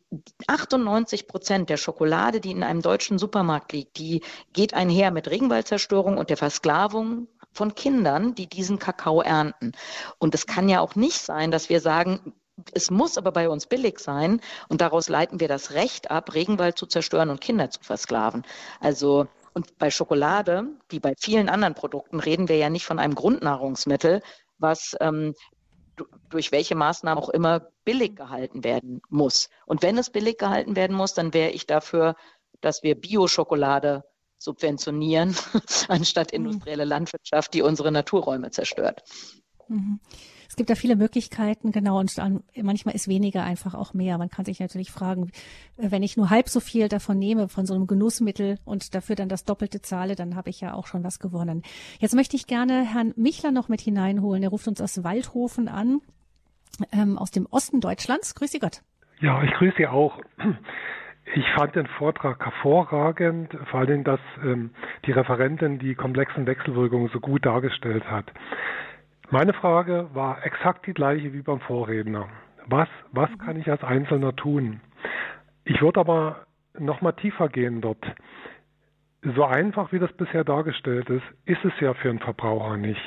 98 0.46 1.26
Prozent 1.26 1.70
der 1.70 1.76
Schokolade, 1.76 2.40
die 2.40 2.52
in 2.52 2.62
einem 2.62 2.82
deutschen 2.82 3.18
Supermarkt 3.18 3.72
liegt, 3.72 3.98
die 3.98 4.22
geht 4.52 4.74
einher 4.74 5.10
mit 5.10 5.28
Regenwaldzerstörung 5.28 6.18
und 6.18 6.30
der 6.30 6.36
Versklavung 6.36 7.26
von 7.52 7.74
Kindern, 7.74 8.34
die 8.34 8.48
diesen 8.48 8.78
Kakao 8.78 9.22
ernten. 9.22 9.72
Und 10.18 10.34
es 10.34 10.46
kann 10.46 10.68
ja 10.68 10.80
auch 10.80 10.94
nicht 10.94 11.20
sein, 11.20 11.50
dass 11.50 11.68
wir 11.68 11.80
sagen, 11.80 12.34
es 12.72 12.90
muss 12.90 13.18
aber 13.18 13.32
bei 13.32 13.48
uns 13.48 13.66
billig 13.66 13.98
sein 13.98 14.40
und 14.68 14.80
daraus 14.80 15.08
leiten 15.08 15.40
wir 15.40 15.48
das 15.48 15.72
Recht 15.72 16.10
ab, 16.10 16.34
Regenwald 16.34 16.78
zu 16.78 16.86
zerstören 16.86 17.30
und 17.30 17.40
Kinder 17.40 17.70
zu 17.70 17.80
versklaven. 17.82 18.44
Also 18.80 19.26
und 19.54 19.78
bei 19.78 19.90
Schokolade, 19.90 20.66
wie 20.88 21.00
bei 21.00 21.14
vielen 21.18 21.48
anderen 21.48 21.74
Produkten, 21.74 22.20
reden 22.20 22.48
wir 22.48 22.56
ja 22.56 22.68
nicht 22.68 22.84
von 22.84 22.98
einem 22.98 23.14
Grundnahrungsmittel, 23.14 24.20
was 24.58 24.96
ähm, 25.00 25.34
durch 26.28 26.50
welche 26.50 26.74
Maßnahmen 26.74 27.22
auch 27.22 27.28
immer 27.28 27.68
billig 27.84 28.16
gehalten 28.16 28.64
werden 28.64 29.00
muss. 29.08 29.48
Und 29.64 29.82
wenn 29.82 29.96
es 29.96 30.10
billig 30.10 30.38
gehalten 30.38 30.74
werden 30.74 30.96
muss, 30.96 31.14
dann 31.14 31.32
wäre 31.32 31.50
ich 31.50 31.66
dafür, 31.66 32.16
dass 32.60 32.82
wir 32.82 33.00
Bio-Schokolade 33.00 34.04
subventionieren, 34.38 35.36
anstatt 35.88 36.32
mhm. 36.32 36.46
industrielle 36.46 36.84
Landwirtschaft, 36.84 37.54
die 37.54 37.62
unsere 37.62 37.92
Naturräume 37.92 38.50
zerstört. 38.50 39.02
Mhm. 39.68 40.00
Es 40.54 40.56
gibt 40.56 40.70
da 40.70 40.76
viele 40.76 40.94
Möglichkeiten, 40.94 41.72
genau, 41.72 41.98
und 41.98 42.16
manchmal 42.62 42.94
ist 42.94 43.08
weniger 43.08 43.42
einfach 43.42 43.74
auch 43.74 43.92
mehr. 43.92 44.18
Man 44.18 44.30
kann 44.30 44.44
sich 44.44 44.60
natürlich 44.60 44.92
fragen, 44.92 45.32
äh, 45.78 45.90
wenn 45.90 46.04
ich 46.04 46.16
nur 46.16 46.30
halb 46.30 46.48
so 46.48 46.60
viel 46.60 46.86
davon 46.86 47.18
nehme, 47.18 47.48
von 47.48 47.66
so 47.66 47.74
einem 47.74 47.88
Genussmittel 47.88 48.60
und 48.64 48.94
dafür 48.94 49.16
dann 49.16 49.28
das 49.28 49.44
Doppelte 49.44 49.82
zahle, 49.82 50.14
dann 50.14 50.36
habe 50.36 50.50
ich 50.50 50.60
ja 50.60 50.74
auch 50.74 50.86
schon 50.86 51.02
was 51.02 51.18
gewonnen. 51.18 51.64
Jetzt 51.98 52.14
möchte 52.14 52.36
ich 52.36 52.46
gerne 52.46 52.84
Herrn 52.84 53.12
Michler 53.16 53.50
noch 53.50 53.68
mit 53.68 53.80
hineinholen. 53.80 54.44
Er 54.44 54.50
ruft 54.50 54.68
uns 54.68 54.80
aus 54.80 55.02
Waldhofen 55.02 55.66
an, 55.66 56.00
ähm, 56.92 57.18
aus 57.18 57.32
dem 57.32 57.46
Osten 57.50 57.80
Deutschlands. 57.80 58.36
Grüß 58.36 58.52
Sie 58.52 58.60
Gott. 58.60 58.82
Ja, 59.18 59.42
ich 59.42 59.50
grüße 59.54 59.74
Sie 59.76 59.88
auch. 59.88 60.20
Ich 61.34 61.50
fand 61.56 61.74
den 61.74 61.88
Vortrag 61.98 62.44
hervorragend, 62.44 63.58
vor 63.70 63.80
allem, 63.80 64.04
dass 64.04 64.20
ähm, 64.44 64.70
die 65.04 65.10
Referentin 65.10 65.80
die 65.80 65.96
komplexen 65.96 66.46
Wechselwirkungen 66.46 67.08
so 67.12 67.18
gut 67.18 67.44
dargestellt 67.44 68.04
hat. 68.08 68.30
Meine 69.30 69.52
Frage 69.54 70.08
war 70.12 70.44
exakt 70.44 70.86
die 70.86 70.94
gleiche 70.94 71.32
wie 71.32 71.42
beim 71.42 71.60
Vorredner. 71.60 72.28
Was, 72.66 72.88
was 73.12 73.30
mhm. 73.30 73.38
kann 73.38 73.60
ich 73.60 73.70
als 73.70 73.82
Einzelner 73.82 74.34
tun? 74.36 74.80
Ich 75.64 75.80
würde 75.80 76.00
aber 76.00 76.46
noch 76.78 77.00
mal 77.00 77.12
tiefer 77.12 77.48
gehen 77.48 77.80
dort. 77.80 78.04
So 79.22 79.44
einfach 79.44 79.92
wie 79.92 79.98
das 79.98 80.12
bisher 80.12 80.44
dargestellt 80.44 81.08
ist, 81.08 81.24
ist 81.46 81.64
es 81.64 81.72
ja 81.80 81.94
für 81.94 82.10
einen 82.10 82.18
Verbraucher 82.18 82.76
nicht. 82.76 83.02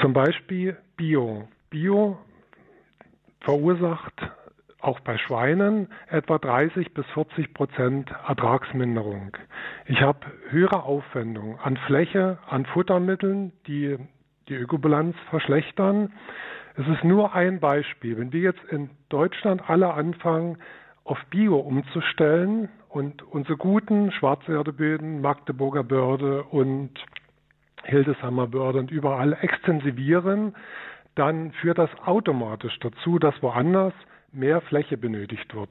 Zum 0.00 0.14
Beispiel 0.14 0.78
Bio. 0.96 1.46
Bio 1.68 2.18
verursacht 3.40 4.14
auch 4.80 5.00
bei 5.00 5.18
Schweinen 5.18 5.88
etwa 6.08 6.38
30 6.38 6.92
bis 6.94 7.06
40 7.14 7.54
Prozent 7.54 8.10
Ertragsminderung. 8.26 9.36
Ich 9.86 10.00
habe 10.02 10.20
höhere 10.50 10.82
Aufwendungen 10.84 11.58
an 11.58 11.76
Fläche, 11.86 12.38
an 12.48 12.66
Futtermitteln, 12.66 13.52
die 13.66 13.98
die 14.48 14.54
Ökobilanz 14.54 15.16
verschlechtern. 15.30 16.12
Es 16.76 16.86
ist 16.88 17.04
nur 17.04 17.34
ein 17.34 17.60
Beispiel. 17.60 18.18
Wenn 18.18 18.32
wir 18.32 18.40
jetzt 18.40 18.64
in 18.70 18.90
Deutschland 19.08 19.68
alle 19.68 19.94
anfangen, 19.94 20.58
auf 21.04 21.18
Bio 21.30 21.56
umzustellen 21.56 22.68
und 22.88 23.22
unsere 23.22 23.56
guten 23.56 24.10
Schwarzerdeböden, 24.12 25.20
Magdeburger 25.20 25.84
Börde 25.84 26.44
und 26.44 26.90
Hildesheimer 27.84 28.46
Börde 28.46 28.78
und 28.78 28.90
überall 28.90 29.34
extensivieren, 29.40 30.54
dann 31.14 31.52
führt 31.52 31.78
das 31.78 31.90
automatisch 32.04 32.78
dazu, 32.80 33.18
dass 33.18 33.40
woanders 33.42 33.92
mehr 34.32 34.60
Fläche 34.62 34.96
benötigt 34.96 35.54
wird. 35.54 35.70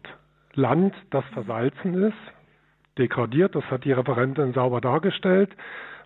Land, 0.53 0.93
das 1.09 1.26
versalzen 1.34 1.95
ist, 1.95 2.17
degradiert, 2.97 3.55
das 3.55 3.65
hat 3.65 3.84
die 3.84 3.91
Referentin 3.91 4.53
sauber 4.53 4.80
dargestellt, 4.80 5.49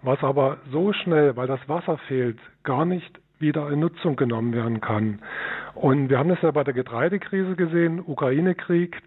was 0.02 0.24
aber 0.24 0.58
so 0.72 0.93
schnell, 0.93 1.36
weil 1.36 1.48
das 1.48 1.68
Wasser 1.68 1.98
fehlt, 2.08 2.39
gar 2.64 2.86
nicht 2.86 3.20
wieder 3.39 3.70
in 3.70 3.80
Nutzung 3.80 4.16
genommen 4.16 4.54
werden 4.54 4.82
kann. 4.82 5.20
Und 5.76 6.10
wir 6.10 6.18
haben 6.18 6.30
das 6.30 6.41
ja 6.41 6.52
bei 6.52 6.64
der 6.64 6.74
Getreidekrise 6.74 7.56
gesehen, 7.56 8.02
Ukraine-Krieg, 8.06 9.02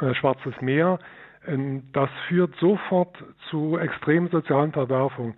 äh, 0.00 0.14
Schwarzes 0.14 0.60
Meer. 0.60 0.98
Ähm, 1.46 1.84
das 1.92 2.10
führt 2.28 2.54
sofort 2.56 3.16
zu 3.50 3.78
extremen 3.78 4.28
sozialen 4.28 4.72
Verwerfungen. 4.72 5.34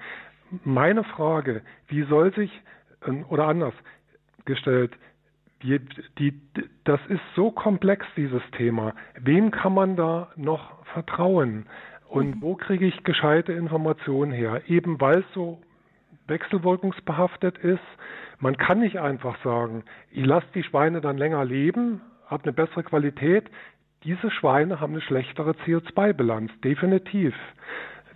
Meine 0.65 1.05
Frage, 1.05 1.63
wie 1.89 2.05
soll 2.05 2.33
sich, 2.35 2.51
ähm, 3.07 3.25
oder 3.29 3.47
anders 3.47 3.75
gestellt, 4.45 4.93
die, 5.63 5.81
die, 6.19 6.41
das 6.85 7.01
ist 7.09 7.23
so 7.35 7.51
komplex, 7.51 8.07
dieses 8.17 8.43
Thema. 8.53 8.95
Wem 9.19 9.51
kann 9.51 9.73
man 9.73 9.97
da 9.97 10.29
noch 10.37 10.85
vertrauen? 10.93 11.67
Und 12.15 12.37
mhm. 12.37 12.43
wo 12.43 12.55
kriege 12.55 12.87
ich 12.87 13.03
gescheite 13.03 13.53
Informationen 13.53 14.31
her? 14.31 14.63
Eben 14.69 15.01
weil 15.01 15.19
es 15.19 15.35
so 15.35 15.61
wechselwirkungsbehaftet 16.29 17.59
ist. 17.59 17.83
Man 18.39 18.57
kann 18.57 18.79
nicht 18.79 19.01
einfach 19.01 19.37
sagen, 19.43 19.83
ich 20.13 20.25
lasse 20.25 20.47
die 20.55 20.63
Schweine 20.63 21.01
dann 21.01 21.19
länger 21.19 21.45
leben, 21.45 22.01
habe 22.27 22.45
eine 22.45 22.53
bessere 22.53 22.85
Qualität. 22.85 23.51
Diese 24.05 24.31
Schweine 24.31 24.81
haben 24.81 24.93
eine 24.93 25.03
schlechtere 25.03 25.53
CO2-Bilanz, 25.67 26.53
definitiv. 26.63 27.35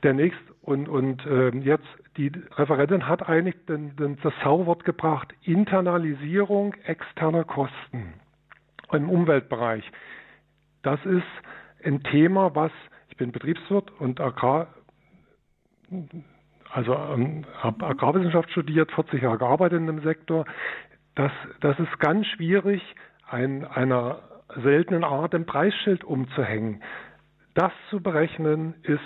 Der 0.05 0.15
nächste 0.15 0.43
und, 0.63 0.89
und 0.89 1.27
äh, 1.27 1.49
jetzt 1.59 1.89
die 2.19 2.31
Referentin 2.57 3.09
hat 3.09 3.29
eigentlich 3.29 3.57
den, 3.67 3.97
den, 3.97 4.19
das 4.23 4.35
Sauwort 4.45 4.85
gebracht, 4.85 5.35
Internalisierung 5.43 6.75
externer 6.85 7.45
Kosten 7.45 8.15
im 8.93 9.11
Umweltbereich. 9.11 9.91
Das 10.83 11.05
ist 11.05 11.25
ein 11.85 12.03
Thema, 12.03 12.55
was 12.55 12.73
bin 13.19 13.33
Betriebswirt 13.33 13.91
und 14.01 14.21
Agrar, 14.21 14.69
also 16.73 16.95
ähm, 16.95 17.45
habe 17.59 17.87
Agrarwissenschaft 17.87 18.51
studiert, 18.51 18.91
40 18.93 19.23
Jahre 19.23 19.39
gearbeitet 19.39 19.79
in 19.79 19.87
dem 19.87 20.03
Sektor. 20.03 20.45
Das, 21.15 21.33
das 21.61 21.79
ist 21.79 21.99
ganz 21.99 22.27
schwierig, 22.27 22.83
ein, 23.29 23.65
einer 23.65 24.21
seltenen 24.63 25.05
Art 25.05 25.35
ein 25.35 25.47
Preisschild 25.47 26.05
umzuhängen. 26.05 26.83
Das 27.55 27.73
zu 27.91 28.01
berechnen 28.01 28.75
ist 28.83 29.01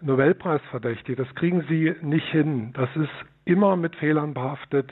Nobelpreisverdächtig. 0.00 1.16
Das 1.16 1.32
kriegen 1.34 1.64
Sie 1.68 1.94
nicht 2.00 2.26
hin. 2.28 2.72
Das 2.72 2.88
ist 2.96 3.10
immer 3.44 3.76
mit 3.76 3.94
Fehlern 3.96 4.32
behaftet. 4.32 4.90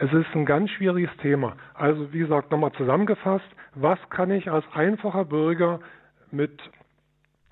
Es 0.00 0.12
ist 0.12 0.34
ein 0.34 0.46
ganz 0.46 0.70
schwieriges 0.70 1.14
Thema. 1.18 1.56
Also 1.74 2.12
wie 2.12 2.20
gesagt, 2.20 2.50
nochmal 2.50 2.72
zusammengefasst, 2.72 3.44
was 3.74 3.98
kann 4.10 4.30
ich 4.30 4.50
als 4.50 4.64
einfacher 4.72 5.24
Bürger 5.24 5.80
mit 6.30 6.58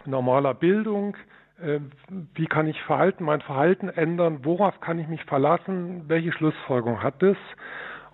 normaler 0.07 0.54
Bildung, 0.54 1.16
äh, 1.61 1.80
wie 2.34 2.46
kann 2.46 2.66
ich 2.66 2.80
Verhalten, 2.82 3.24
mein 3.24 3.40
Verhalten 3.40 3.88
ändern, 3.88 4.40
worauf 4.44 4.80
kann 4.80 4.98
ich 4.98 5.09
mich 5.09 5.24
verlassen, 5.24 6.04
welche 6.09 6.32
Schlussfolgerung 6.32 7.02
hat 7.02 7.22
es 7.22 7.36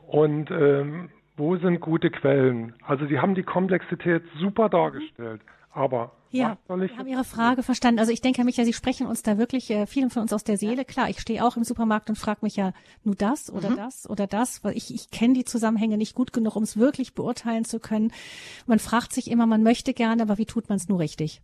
und 0.07 0.51
ähm, 0.51 1.11
wo 1.37 1.57
sind 1.57 1.81
gute 1.81 2.11
Quellen. 2.11 2.75
Also 2.87 3.07
Sie 3.07 3.19
haben 3.19 3.35
die 3.35 3.43
Komplexität 3.43 4.23
super 4.39 4.69
dargestellt, 4.69 5.41
Aber 5.73 6.13
ja, 6.31 6.57
wir 6.67 6.97
haben 6.97 7.07
Ihre 7.07 7.25
Frage 7.25 7.63
verstanden. 7.63 7.99
Also 7.99 8.11
ich 8.13 8.21
denke, 8.21 8.39
Herr 8.39 8.45
Michael, 8.45 8.65
Sie 8.65 8.73
sprechen 8.73 9.07
uns 9.07 9.23
da 9.23 9.37
wirklich 9.37 9.71
äh, 9.71 9.87
vielen 9.87 10.09
von 10.09 10.23
uns 10.23 10.33
aus 10.33 10.45
der 10.45 10.57
Seele. 10.57 10.85
Klar, 10.85 11.11
ich 11.11 11.21
stehe 11.21 11.45
auch 11.45 11.57
im 11.57 11.65
Supermarkt 11.65 12.09
und 12.09 12.17
frage 12.17 12.41
mich 12.43 12.57
ja 12.57 12.73
nur 13.05 13.15
das 13.15 13.53
oder 13.53 13.71
mhm. 13.71 13.77
das 13.77 14.09
oder 14.09 14.27
das, 14.27 14.65
weil 14.65 14.77
ich, 14.77 14.95
ich 14.95 15.11
kenne 15.11 15.35
die 15.35 15.45
Zusammenhänge 15.45 15.99
nicht 15.99 16.15
gut 16.15 16.33
genug, 16.33 16.57
um 16.57 16.63
es 16.63 16.79
wirklich 16.79 17.15
beurteilen 17.15 17.65
zu 17.65 17.81
können. 17.81 18.13
Man 18.67 18.79
fragt 18.79 19.13
sich 19.13 19.31
immer, 19.31 19.47
man 19.47 19.63
möchte 19.63 19.93
gerne, 19.93 20.23
aber 20.23 20.39
wie 20.39 20.47
tut 20.47 20.69
man 20.69 20.77
es 20.77 20.89
nur 20.89 21.01
richtig? 21.01 21.43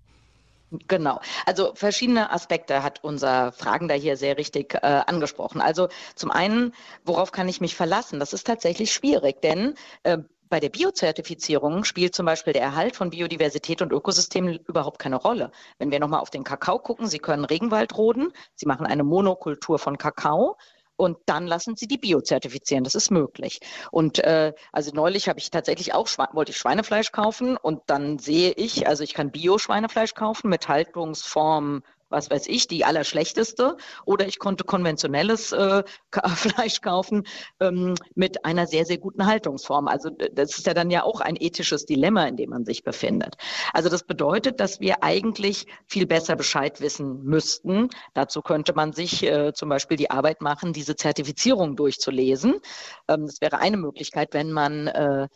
Genau. 0.70 1.20
Also 1.46 1.74
verschiedene 1.74 2.30
Aspekte 2.30 2.82
hat 2.82 3.02
unser 3.02 3.52
Fragender 3.52 3.94
hier 3.94 4.16
sehr 4.18 4.36
richtig 4.36 4.74
äh, 4.74 5.02
angesprochen. 5.06 5.62
Also 5.62 5.88
zum 6.14 6.30
einen, 6.30 6.74
worauf 7.04 7.32
kann 7.32 7.48
ich 7.48 7.62
mich 7.62 7.74
verlassen? 7.74 8.20
Das 8.20 8.34
ist 8.34 8.46
tatsächlich 8.46 8.92
schwierig, 8.92 9.40
denn 9.40 9.74
äh, 10.02 10.18
bei 10.50 10.60
der 10.60 10.68
Biozertifizierung 10.68 11.84
spielt 11.84 12.14
zum 12.14 12.26
Beispiel 12.26 12.52
der 12.52 12.62
Erhalt 12.62 12.96
von 12.96 13.10
Biodiversität 13.10 13.82
und 13.82 13.92
Ökosystemen 13.92 14.58
überhaupt 14.66 14.98
keine 14.98 15.16
Rolle. 15.16 15.52
Wenn 15.78 15.90
wir 15.90 16.00
nochmal 16.00 16.20
auf 16.20 16.30
den 16.30 16.44
Kakao 16.44 16.78
gucken, 16.78 17.06
Sie 17.06 17.18
können 17.18 17.44
Regenwald 17.44 17.96
roden, 17.96 18.32
Sie 18.54 18.66
machen 18.66 18.86
eine 18.86 19.04
Monokultur 19.04 19.78
von 19.78 19.98
Kakao 19.98 20.56
und 20.98 21.16
dann 21.26 21.46
lassen 21.46 21.76
sie 21.76 21.86
die 21.86 21.96
biozertifizieren. 21.96 22.84
Das 22.84 22.94
ist 22.94 23.10
möglich. 23.10 23.60
Und 23.90 24.18
äh, 24.18 24.52
also 24.72 24.90
neulich 24.92 25.28
habe 25.28 25.38
ich 25.38 25.50
tatsächlich 25.50 25.94
auch 25.94 26.08
wollte 26.32 26.50
ich 26.50 26.58
Schweinefleisch 26.58 27.12
kaufen 27.12 27.56
und 27.56 27.82
dann 27.86 28.18
sehe 28.18 28.50
ich, 28.52 28.88
also 28.88 29.04
ich 29.04 29.14
kann 29.14 29.30
Bio-Schweinefleisch 29.30 30.14
kaufen 30.14 30.50
mit 30.50 30.68
Haltungsform 30.68 31.82
was 32.08 32.30
weiß 32.30 32.46
ich, 32.48 32.66
die 32.66 32.84
allerschlechteste. 32.84 33.76
Oder 34.04 34.26
ich 34.26 34.38
konnte 34.38 34.64
konventionelles 34.64 35.52
äh, 35.52 35.82
Fleisch 36.34 36.80
kaufen 36.80 37.26
ähm, 37.60 37.94
mit 38.14 38.44
einer 38.44 38.66
sehr, 38.66 38.84
sehr 38.84 38.98
guten 38.98 39.26
Haltungsform. 39.26 39.88
Also 39.88 40.10
das 40.10 40.58
ist 40.58 40.66
ja 40.66 40.74
dann 40.74 40.90
ja 40.90 41.02
auch 41.02 41.20
ein 41.20 41.36
ethisches 41.38 41.86
Dilemma, 41.86 42.26
in 42.26 42.36
dem 42.36 42.50
man 42.50 42.64
sich 42.64 42.82
befindet. 42.82 43.36
Also 43.72 43.88
das 43.88 44.04
bedeutet, 44.04 44.60
dass 44.60 44.80
wir 44.80 45.02
eigentlich 45.02 45.66
viel 45.86 46.06
besser 46.06 46.36
Bescheid 46.36 46.80
wissen 46.80 47.24
müssten. 47.24 47.88
Dazu 48.14 48.42
könnte 48.42 48.74
man 48.74 48.92
sich 48.92 49.22
äh, 49.22 49.52
zum 49.52 49.68
Beispiel 49.68 49.96
die 49.96 50.10
Arbeit 50.10 50.40
machen, 50.40 50.72
diese 50.72 50.96
Zertifizierung 50.96 51.76
durchzulesen. 51.76 52.60
Ähm, 53.08 53.26
das 53.26 53.40
wäre 53.40 53.58
eine 53.58 53.76
Möglichkeit, 53.76 54.34
wenn 54.34 54.52
man 54.52 54.86
äh, 54.88 55.28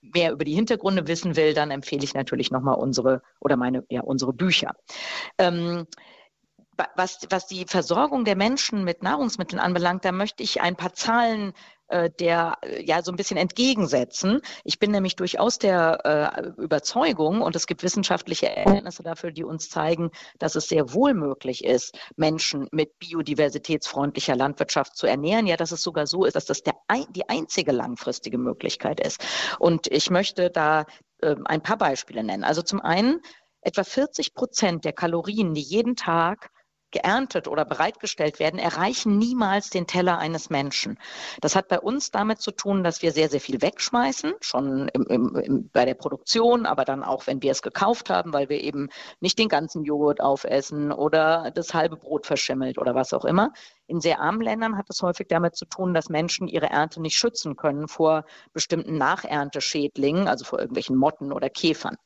mehr 0.00 0.32
über 0.32 0.44
die 0.44 0.54
Hintergründe 0.54 1.06
wissen 1.06 1.36
will, 1.36 1.54
dann 1.54 1.70
empfehle 1.70 2.04
ich 2.04 2.14
natürlich 2.14 2.50
nochmal 2.50 2.76
unsere 2.76 3.22
oder 3.40 3.56
meine, 3.56 3.84
ja, 3.88 4.02
unsere 4.02 4.32
Bücher. 4.32 4.74
Ähm, 5.38 5.86
was, 6.94 7.26
was 7.30 7.46
die 7.46 7.64
Versorgung 7.66 8.24
der 8.24 8.36
Menschen 8.36 8.84
mit 8.84 9.02
Nahrungsmitteln 9.02 9.60
anbelangt, 9.60 10.04
da 10.04 10.12
möchte 10.12 10.42
ich 10.42 10.60
ein 10.60 10.76
paar 10.76 10.92
Zahlen 10.94 11.52
äh, 11.88 12.10
der 12.10 12.58
ja 12.84 13.02
so 13.02 13.10
ein 13.12 13.16
bisschen 13.16 13.36
entgegensetzen. 13.36 14.40
Ich 14.64 14.78
bin 14.78 14.90
nämlich 14.90 15.16
durchaus 15.16 15.58
der 15.58 16.44
äh, 16.56 16.62
Überzeugung 16.62 17.40
und 17.40 17.56
es 17.56 17.66
gibt 17.66 17.82
wissenschaftliche 17.82 18.54
Erkenntnisse 18.54 19.02
dafür, 19.02 19.30
die 19.30 19.44
uns 19.44 19.70
zeigen, 19.70 20.10
dass 20.38 20.54
es 20.54 20.68
sehr 20.68 20.92
wohl 20.92 21.14
möglich 21.14 21.64
ist, 21.64 21.98
Menschen 22.16 22.68
mit 22.72 22.98
biodiversitätsfreundlicher 22.98 24.36
Landwirtschaft 24.36 24.96
zu 24.96 25.06
ernähren. 25.06 25.46
Ja, 25.46 25.56
dass 25.56 25.72
es 25.72 25.82
sogar 25.82 26.06
so 26.06 26.24
ist, 26.24 26.36
dass 26.36 26.44
das 26.44 26.62
der, 26.62 26.74
die 27.10 27.28
einzige 27.28 27.72
langfristige 27.72 28.38
Möglichkeit 28.38 29.00
ist. 29.00 29.24
Und 29.58 29.86
ich 29.86 30.10
möchte 30.10 30.50
da 30.50 30.84
äh, 31.20 31.36
ein 31.44 31.62
paar 31.62 31.78
Beispiele 31.78 32.22
nennen. 32.22 32.44
Also 32.44 32.62
zum 32.62 32.80
einen 32.80 33.20
etwa 33.60 33.84
40 33.84 34.34
Prozent 34.34 34.84
der 34.84 34.92
Kalorien, 34.92 35.54
die 35.54 35.62
jeden 35.62 35.96
Tag 35.96 36.50
geerntet 36.90 37.48
oder 37.48 37.64
bereitgestellt 37.64 38.38
werden, 38.38 38.58
erreichen 38.58 39.18
niemals 39.18 39.70
den 39.70 39.86
Teller 39.86 40.18
eines 40.18 40.50
Menschen. 40.50 40.98
Das 41.40 41.54
hat 41.54 41.68
bei 41.68 41.78
uns 41.78 42.10
damit 42.10 42.40
zu 42.40 42.50
tun, 42.50 42.82
dass 42.82 43.02
wir 43.02 43.12
sehr, 43.12 43.28
sehr 43.28 43.40
viel 43.40 43.60
wegschmeißen, 43.60 44.34
schon 44.40 44.88
im, 44.88 45.04
im, 45.04 45.36
im, 45.36 45.70
bei 45.70 45.84
der 45.84 45.94
Produktion, 45.94 46.66
aber 46.66 46.84
dann 46.84 47.02
auch, 47.02 47.26
wenn 47.26 47.42
wir 47.42 47.52
es 47.52 47.62
gekauft 47.62 48.10
haben, 48.10 48.32
weil 48.32 48.48
wir 48.48 48.60
eben 48.60 48.88
nicht 49.20 49.38
den 49.38 49.48
ganzen 49.48 49.84
Joghurt 49.84 50.20
aufessen 50.20 50.92
oder 50.92 51.50
das 51.54 51.74
halbe 51.74 51.96
Brot 51.96 52.26
verschimmelt 52.26 52.78
oder 52.78 52.94
was 52.94 53.12
auch 53.12 53.24
immer. 53.24 53.52
In 53.86 54.00
sehr 54.00 54.20
armen 54.20 54.40
Ländern 54.40 54.76
hat 54.76 54.86
es 54.90 55.02
häufig 55.02 55.28
damit 55.28 55.56
zu 55.56 55.64
tun, 55.64 55.94
dass 55.94 56.08
Menschen 56.08 56.48
ihre 56.48 56.70
Ernte 56.70 57.00
nicht 57.00 57.16
schützen 57.16 57.56
können 57.56 57.88
vor 57.88 58.24
bestimmten 58.52 58.98
Nachernteschädlingen, 58.98 60.28
also 60.28 60.44
vor 60.44 60.58
irgendwelchen 60.58 60.96
Motten 60.96 61.32
oder 61.32 61.50
Käfern. 61.50 61.96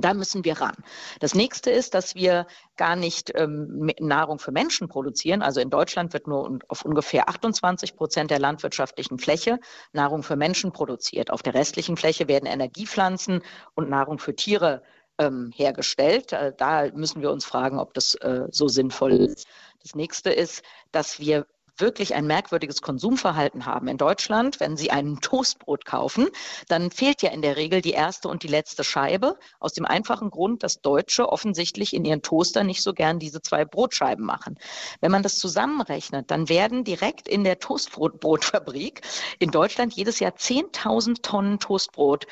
Da 0.00 0.14
müssen 0.14 0.44
wir 0.44 0.60
ran. 0.60 0.74
Das 1.20 1.34
nächste 1.34 1.70
ist, 1.70 1.94
dass 1.94 2.14
wir 2.14 2.46
gar 2.76 2.96
nicht 2.96 3.32
ähm, 3.34 3.90
Nahrung 4.00 4.38
für 4.38 4.52
Menschen 4.52 4.88
produzieren. 4.88 5.42
Also 5.42 5.60
in 5.60 5.70
Deutschland 5.70 6.12
wird 6.12 6.26
nur 6.26 6.58
auf 6.68 6.84
ungefähr 6.84 7.28
28 7.28 7.96
Prozent 7.96 8.30
der 8.30 8.38
landwirtschaftlichen 8.38 9.18
Fläche 9.18 9.58
Nahrung 9.92 10.22
für 10.22 10.36
Menschen 10.36 10.72
produziert. 10.72 11.30
Auf 11.30 11.42
der 11.42 11.54
restlichen 11.54 11.96
Fläche 11.96 12.28
werden 12.28 12.46
Energiepflanzen 12.46 13.42
und 13.74 13.88
Nahrung 13.88 14.18
für 14.18 14.34
Tiere 14.34 14.82
ähm, 15.18 15.52
hergestellt. 15.54 16.32
Äh, 16.32 16.52
da 16.56 16.90
müssen 16.92 17.22
wir 17.22 17.30
uns 17.30 17.44
fragen, 17.44 17.78
ob 17.78 17.94
das 17.94 18.14
äh, 18.16 18.46
so 18.50 18.68
sinnvoll 18.68 19.12
ist. 19.12 19.46
Das 19.82 19.94
nächste 19.94 20.30
ist, 20.30 20.62
dass 20.92 21.18
wir 21.18 21.46
wirklich 21.80 22.14
ein 22.14 22.26
merkwürdiges 22.26 22.82
Konsumverhalten 22.82 23.66
haben. 23.66 23.88
In 23.88 23.96
Deutschland, 23.96 24.60
wenn 24.60 24.76
Sie 24.76 24.90
ein 24.90 25.20
Toastbrot 25.20 25.84
kaufen, 25.84 26.28
dann 26.68 26.90
fehlt 26.90 27.22
ja 27.22 27.30
in 27.30 27.42
der 27.42 27.56
Regel 27.56 27.80
die 27.80 27.92
erste 27.92 28.28
und 28.28 28.42
die 28.42 28.48
letzte 28.48 28.84
Scheibe. 28.84 29.38
Aus 29.60 29.72
dem 29.72 29.84
einfachen 29.84 30.30
Grund, 30.30 30.62
dass 30.62 30.80
Deutsche 30.80 31.28
offensichtlich 31.28 31.94
in 31.94 32.04
ihren 32.04 32.22
Toaster 32.22 32.64
nicht 32.64 32.82
so 32.82 32.92
gern 32.92 33.18
diese 33.18 33.40
zwei 33.42 33.64
Brotscheiben 33.64 34.24
machen. 34.24 34.58
Wenn 35.00 35.12
man 35.12 35.22
das 35.22 35.36
zusammenrechnet, 35.36 36.30
dann 36.30 36.48
werden 36.48 36.84
direkt 36.84 37.28
in 37.28 37.44
der 37.44 37.58
Toastbrotfabrik 37.58 39.02
in 39.38 39.50
Deutschland 39.50 39.94
jedes 39.94 40.20
Jahr 40.20 40.32
10.000 40.32 41.22
Tonnen 41.22 41.58
Toastbrot 41.58 42.26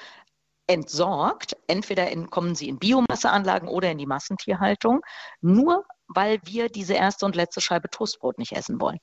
entsorgt. 0.67 1.57
Entweder 1.67 2.11
in, 2.11 2.31
kommen 2.31 2.55
sie 2.55 2.69
in 2.69 2.79
Biomasseanlagen 2.79 3.69
oder 3.69 3.91
in 3.91 3.99
die 3.99 4.07
Massentierhaltung. 4.07 5.03
Nur 5.41 5.85
weil 6.09 6.41
wir 6.45 6.69
diese 6.69 6.95
erste 6.95 7.27
und 7.27 7.37
letzte 7.37 7.61
Scheibe 7.61 7.91
Toastbrot 7.91 8.39
nicht 8.39 8.53
essen 8.53 8.81
wollen. 8.81 8.99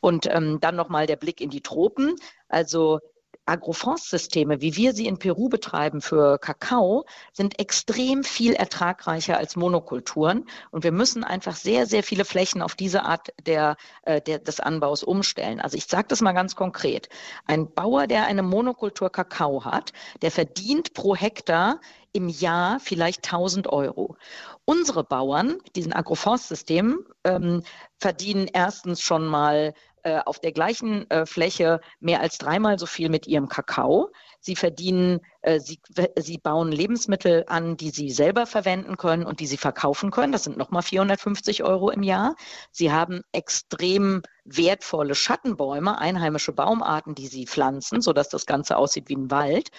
Und 0.00 0.26
ähm, 0.26 0.58
dann 0.60 0.76
nochmal 0.76 1.06
der 1.06 1.16
Blick 1.16 1.40
in 1.40 1.50
die 1.50 1.62
Tropen. 1.62 2.16
Also 2.48 3.00
Agroforstsysteme, 3.48 4.60
wie 4.60 4.76
wir 4.76 4.92
sie 4.92 5.06
in 5.06 5.18
Peru 5.18 5.48
betreiben 5.48 6.00
für 6.00 6.38
Kakao, 6.38 7.06
sind 7.32 7.58
extrem 7.58 8.22
viel 8.22 8.52
ertragreicher 8.52 9.38
als 9.38 9.56
Monokulturen. 9.56 10.44
Und 10.70 10.84
wir 10.84 10.92
müssen 10.92 11.24
einfach 11.24 11.56
sehr, 11.56 11.86
sehr 11.86 12.02
viele 12.02 12.24
Flächen 12.24 12.62
auf 12.62 12.74
diese 12.74 13.04
Art 13.04 13.32
der, 13.46 13.76
äh, 14.02 14.20
der, 14.20 14.38
des 14.38 14.60
Anbaus 14.60 15.02
umstellen. 15.02 15.60
Also 15.60 15.76
ich 15.76 15.86
sage 15.86 16.08
das 16.08 16.20
mal 16.20 16.32
ganz 16.32 16.56
konkret. 16.56 17.08
Ein 17.46 17.72
Bauer, 17.72 18.06
der 18.06 18.26
eine 18.26 18.42
Monokultur 18.42 19.10
Kakao 19.10 19.64
hat, 19.64 19.92
der 20.22 20.30
verdient 20.30 20.92
pro 20.92 21.16
Hektar 21.16 21.80
im 22.12 22.28
Jahr 22.28 22.80
vielleicht 22.80 23.24
1000 23.24 23.68
Euro. 23.68 24.16
Unsere 24.64 25.04
Bauern, 25.04 25.58
diesen 25.76 25.92
Agroforstsystemen, 25.92 26.98
ähm, 27.24 27.62
verdienen 27.98 28.48
erstens 28.52 29.00
schon 29.00 29.26
mal 29.26 29.74
äh, 30.02 30.20
auf 30.24 30.38
der 30.38 30.52
gleichen 30.52 31.08
äh, 31.10 31.26
Fläche 31.26 31.80
mehr 32.00 32.20
als 32.20 32.38
dreimal 32.38 32.78
so 32.78 32.86
viel 32.86 33.08
mit 33.08 33.26
ihrem 33.26 33.48
Kakao. 33.48 34.10
Sie 34.40 34.56
verdienen, 34.56 35.20
äh, 35.42 35.60
sie, 35.60 35.80
sie 36.16 36.38
bauen 36.38 36.70
Lebensmittel 36.70 37.44
an, 37.46 37.76
die 37.76 37.90
sie 37.90 38.10
selber 38.10 38.46
verwenden 38.46 38.96
können 38.96 39.24
und 39.24 39.40
die 39.40 39.46
sie 39.46 39.56
verkaufen 39.56 40.10
können. 40.10 40.32
Das 40.32 40.44
sind 40.44 40.56
nochmal 40.56 40.82
450 40.82 41.64
Euro 41.64 41.90
im 41.90 42.02
Jahr. 42.02 42.36
Sie 42.70 42.92
haben 42.92 43.22
extrem 43.32 44.22
wertvolle 44.44 45.14
Schattenbäume, 45.14 45.98
einheimische 45.98 46.52
Baumarten, 46.52 47.14
die 47.14 47.26
sie 47.26 47.46
pflanzen, 47.46 48.00
sodass 48.00 48.28
das 48.28 48.46
Ganze 48.46 48.76
aussieht 48.76 49.08
wie 49.08 49.16
ein 49.16 49.30
Wald. 49.30 49.70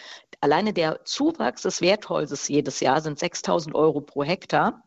Alleine 0.42 0.74
der 0.74 1.04
Zuwachs 1.06 1.64
des 1.64 1.82
Wertholzes 1.82 2.48
jedes 2.48 2.80
Jahr 2.80 3.02
sind 3.02 3.20
6000 3.20 3.76
Euro 3.76 4.02
pro 4.02 4.24
Hektar. 4.24 4.84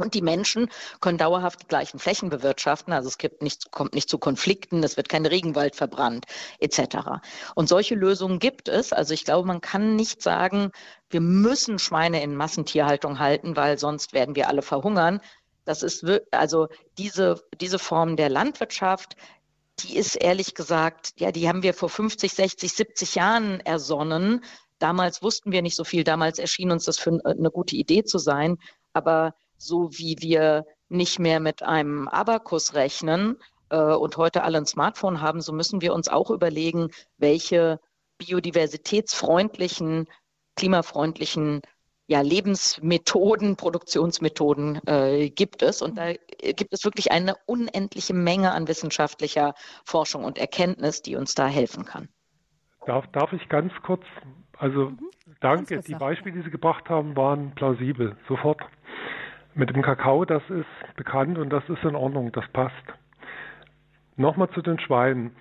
Und 0.00 0.14
die 0.14 0.22
Menschen 0.22 0.70
können 1.00 1.18
dauerhaft 1.18 1.62
die 1.62 1.66
gleichen 1.66 1.98
Flächen 1.98 2.30
bewirtschaften. 2.30 2.92
Also 2.92 3.08
es 3.08 3.18
gibt 3.18 3.42
nicht, 3.42 3.70
kommt 3.70 3.94
nicht 3.94 4.08
zu 4.08 4.18
Konflikten, 4.18 4.82
es 4.82 4.96
wird 4.96 5.08
kein 5.08 5.26
Regenwald 5.26 5.76
verbrannt, 5.76 6.26
etc. 6.58 7.20
Und 7.54 7.68
solche 7.68 7.94
Lösungen 7.94 8.38
gibt 8.38 8.68
es. 8.68 8.92
Also 8.92 9.14
ich 9.14 9.24
glaube, 9.24 9.46
man 9.46 9.60
kann 9.60 9.96
nicht 9.96 10.22
sagen, 10.22 10.72
wir 11.10 11.20
müssen 11.20 11.78
Schweine 11.78 12.22
in 12.22 12.36
Massentierhaltung 12.36 13.18
halten, 13.18 13.56
weil 13.56 13.78
sonst 13.78 14.12
werden 14.12 14.34
wir 14.36 14.48
alle 14.48 14.62
verhungern. 14.62 15.20
Das 15.64 15.82
ist 15.82 16.04
also 16.30 16.68
diese, 16.98 17.44
diese 17.60 17.78
Form 17.78 18.16
der 18.16 18.28
Landwirtschaft, 18.28 19.16
die 19.80 19.96
ist 19.96 20.16
ehrlich 20.16 20.54
gesagt, 20.54 21.12
ja, 21.18 21.32
die 21.32 21.48
haben 21.48 21.62
wir 21.62 21.74
vor 21.74 21.88
50, 21.88 22.32
60, 22.32 22.72
70 22.72 23.14
Jahren 23.14 23.60
ersonnen. 23.60 24.44
Damals 24.78 25.22
wussten 25.22 25.52
wir 25.52 25.62
nicht 25.62 25.76
so 25.76 25.84
viel. 25.84 26.04
Damals 26.04 26.38
erschien 26.38 26.70
uns 26.70 26.84
das 26.84 26.98
für 26.98 27.18
eine 27.24 27.50
gute 27.50 27.76
Idee 27.76 28.04
zu 28.04 28.18
sein. 28.18 28.58
Aber 28.92 29.34
so 29.60 29.90
wie 29.92 30.16
wir 30.20 30.64
nicht 30.88 31.18
mehr 31.18 31.38
mit 31.38 31.62
einem 31.62 32.08
Abakus 32.08 32.74
rechnen 32.74 33.36
äh, 33.68 33.76
und 33.76 34.16
heute 34.16 34.42
alle 34.42 34.58
ein 34.58 34.66
Smartphone 34.66 35.20
haben, 35.20 35.40
so 35.40 35.52
müssen 35.52 35.80
wir 35.80 35.94
uns 35.94 36.08
auch 36.08 36.30
überlegen, 36.30 36.88
welche 37.18 37.78
biodiversitätsfreundlichen, 38.18 40.06
klimafreundlichen 40.56 41.60
ja, 42.06 42.22
Lebensmethoden, 42.22 43.56
Produktionsmethoden 43.56 44.80
äh, 44.86 45.30
gibt 45.30 45.62
es. 45.62 45.80
Und 45.80 45.96
da 45.96 46.12
gibt 46.12 46.72
es 46.72 46.84
wirklich 46.84 47.12
eine 47.12 47.34
unendliche 47.46 48.14
Menge 48.14 48.50
an 48.52 48.66
wissenschaftlicher 48.66 49.54
Forschung 49.84 50.24
und 50.24 50.36
Erkenntnis, 50.36 51.02
die 51.02 51.14
uns 51.14 51.34
da 51.34 51.46
helfen 51.46 51.84
kann. 51.84 52.08
Darf, 52.86 53.06
darf 53.12 53.32
ich 53.32 53.48
ganz 53.48 53.72
kurz, 53.84 54.02
also 54.58 54.90
mhm. 54.90 55.10
Danke. 55.40 55.80
Die 55.80 55.94
Beispiele, 55.94 56.36
die 56.36 56.42
Sie 56.42 56.50
gebracht 56.50 56.88
haben, 56.88 57.16
waren 57.16 57.54
plausibel. 57.54 58.16
Sofort. 58.28 58.60
Mit 59.54 59.70
dem 59.70 59.82
Kakao, 59.82 60.24
das 60.24 60.42
ist 60.48 60.96
bekannt 60.96 61.38
und 61.38 61.50
das 61.50 61.68
ist 61.68 61.82
in 61.82 61.96
Ordnung, 61.96 62.32
das 62.32 62.46
passt. 62.52 62.74
Nochmal 64.16 64.50
zu 64.50 64.62
den 64.62 64.78
Schweinen. 64.78 65.32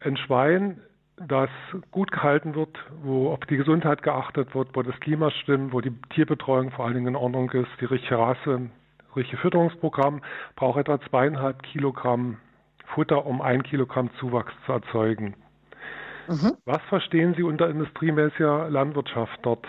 Ein 0.00 0.16
Schwein, 0.16 0.80
das 1.16 1.50
gut 1.90 2.12
gehalten 2.12 2.54
wird, 2.54 2.78
wo 3.02 3.30
auf 3.30 3.40
die 3.48 3.56
Gesundheit 3.56 4.02
geachtet 4.02 4.54
wird, 4.54 4.68
wo 4.74 4.82
das 4.82 4.98
Klima 5.00 5.30
stimmt, 5.30 5.72
wo 5.72 5.80
die 5.80 5.94
Tierbetreuung 6.10 6.70
vor 6.70 6.84
allen 6.84 6.94
Dingen 6.94 7.08
in 7.08 7.16
Ordnung 7.16 7.50
ist, 7.50 7.70
die 7.80 7.86
richtige 7.86 8.18
Rasse, 8.18 8.70
richtige 9.16 9.38
Fütterungsprogramm, 9.38 10.22
braucht 10.54 10.78
etwa 10.78 11.00
zweieinhalb 11.00 11.62
Kilogramm 11.62 12.38
Futter, 12.94 13.26
um 13.26 13.40
ein 13.40 13.62
Kilogramm 13.62 14.10
Zuwachs 14.20 14.52
zu 14.64 14.72
erzeugen. 14.72 15.34
Mhm. 16.28 16.52
Was 16.64 16.82
verstehen 16.88 17.34
Sie 17.34 17.42
unter 17.42 17.68
industriemäßiger 17.68 18.68
Landwirtschaft 18.68 19.38
dort? 19.42 19.66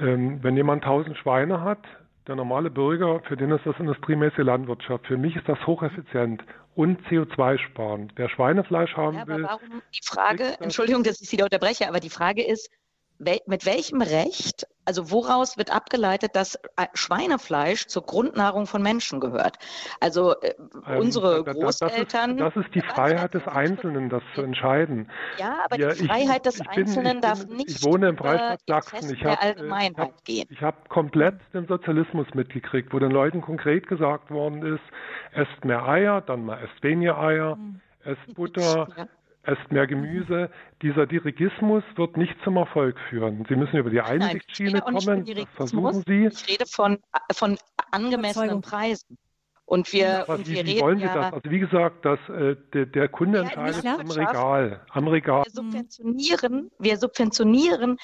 Ähm, 0.00 0.42
wenn 0.42 0.56
jemand 0.56 0.84
1000 0.84 1.16
Schweine 1.18 1.60
hat, 1.62 1.84
der 2.26 2.36
normale 2.36 2.70
Bürger, 2.70 3.20
für 3.28 3.36
den 3.36 3.50
ist 3.50 3.64
das 3.64 3.78
industriemäßige 3.78 4.44
Landwirtschaft. 4.44 5.06
Für 5.06 5.16
mich 5.16 5.36
ist 5.36 5.48
das 5.48 5.64
hocheffizient 5.66 6.42
und 6.74 7.00
CO2-sparend. 7.06 8.12
Wer 8.16 8.28
Schweinefleisch 8.28 8.96
haben 8.96 9.16
ja, 9.16 9.26
will. 9.26 9.44
Warum 9.44 9.82
die 9.94 10.00
Frage, 10.04 10.56
Entschuldigung, 10.60 11.02
dass 11.02 11.20
ich 11.20 11.28
Sie 11.28 11.36
da 11.36 11.44
unterbreche, 11.44 11.88
aber 11.88 12.00
die 12.00 12.10
Frage 12.10 12.44
ist, 12.44 12.70
mit 13.18 13.66
welchem 13.66 14.02
Recht, 14.02 14.66
also 14.84 15.10
woraus 15.10 15.56
wird 15.56 15.74
abgeleitet, 15.74 16.36
dass 16.36 16.56
äh, 16.76 16.86
Schweinefleisch 16.94 17.86
zur 17.86 18.02
Grundnahrung 18.02 18.66
von 18.66 18.82
Menschen 18.82 19.20
gehört? 19.20 19.58
Also 20.00 20.38
äh, 20.40 20.54
ähm, 20.86 20.98
unsere 20.98 21.42
da, 21.42 21.52
da, 21.52 21.52
Großeltern. 21.52 22.36
Das 22.36 22.48
ist, 22.48 22.56
das 22.56 22.66
ist 22.66 22.74
die 22.74 22.82
Freiheit 22.82 23.34
des 23.34 23.46
Einzelnen, 23.46 24.08
das 24.10 24.22
zu 24.34 24.42
entscheiden. 24.42 25.10
Ja, 25.38 25.58
aber 25.64 25.78
ja, 25.78 25.92
die 25.92 26.06
Freiheit 26.06 26.46
ich, 26.46 26.52
des 26.52 26.60
ich 26.60 26.68
Einzelnen 26.68 27.12
bin, 27.14 27.20
darf 27.22 27.46
nicht 27.46 27.70
ich 27.70 27.84
wohne 27.84 28.08
im 28.08 28.16
Freistaat 28.16 28.60
Sachsen. 28.66 29.14
Ich 29.14 29.24
habe 29.24 29.40
Allgemeinheit 29.40 30.08
hab, 30.08 30.24
gehen. 30.24 30.46
Ich 30.50 30.60
habe 30.60 30.76
komplett 30.88 31.36
den 31.54 31.66
Sozialismus 31.66 32.26
mitgekriegt, 32.34 32.92
wo 32.92 32.98
den 32.98 33.10
Leuten 33.10 33.40
konkret 33.40 33.88
gesagt 33.88 34.30
worden 34.30 34.62
ist, 34.62 34.84
esst 35.32 35.64
mehr 35.64 35.86
Eier, 35.86 36.20
dann 36.20 36.44
mal 36.44 36.58
esst 36.62 36.82
weniger 36.82 37.18
Eier, 37.18 37.56
mhm. 37.56 37.80
esst 38.04 38.34
Butter, 38.34 38.88
ja 38.96 39.06
esst 39.46 39.70
mehr 39.70 39.86
Gemüse. 39.86 40.50
Dieser 40.82 41.06
Dirigismus 41.06 41.82
wird 41.96 42.16
nicht 42.16 42.34
zum 42.44 42.56
Erfolg 42.56 42.96
führen. 43.08 43.44
Sie 43.48 43.56
müssen 43.56 43.76
über 43.76 43.90
die 43.90 44.00
Einsichtsschiene 44.00 44.80
kommen. 44.80 45.24
Das 45.24 45.46
versuchen 45.54 46.02
Sie. 46.06 46.26
Ich 46.26 46.48
rede 46.48 46.66
von, 46.66 46.98
von 47.32 47.58
angemessenen 47.90 48.60
Preisen. 48.60 49.18
Und 49.64 49.92
wir, 49.92 50.20
Aber 50.20 50.34
und 50.34 50.48
wie, 50.48 50.54
wir 50.54 50.66
wie 50.66 50.80
wollen 50.80 50.98
Sie 51.00 51.06
das? 51.06 51.32
Also 51.32 51.50
wie 51.50 51.58
gesagt, 51.58 52.04
dass, 52.04 52.20
äh, 52.28 52.54
der, 52.72 52.86
der, 52.86 53.08
Kunde 53.08 53.40
entscheidet 53.40 53.82
ja, 53.82 53.98
am 53.98 54.10
Regal. 54.10 54.86
Am 54.90 55.08
Regal. 55.08 55.42
Wir 55.44 55.52
subventionieren, 55.52 56.70
wir 56.78 56.96
subventionieren 56.98 57.96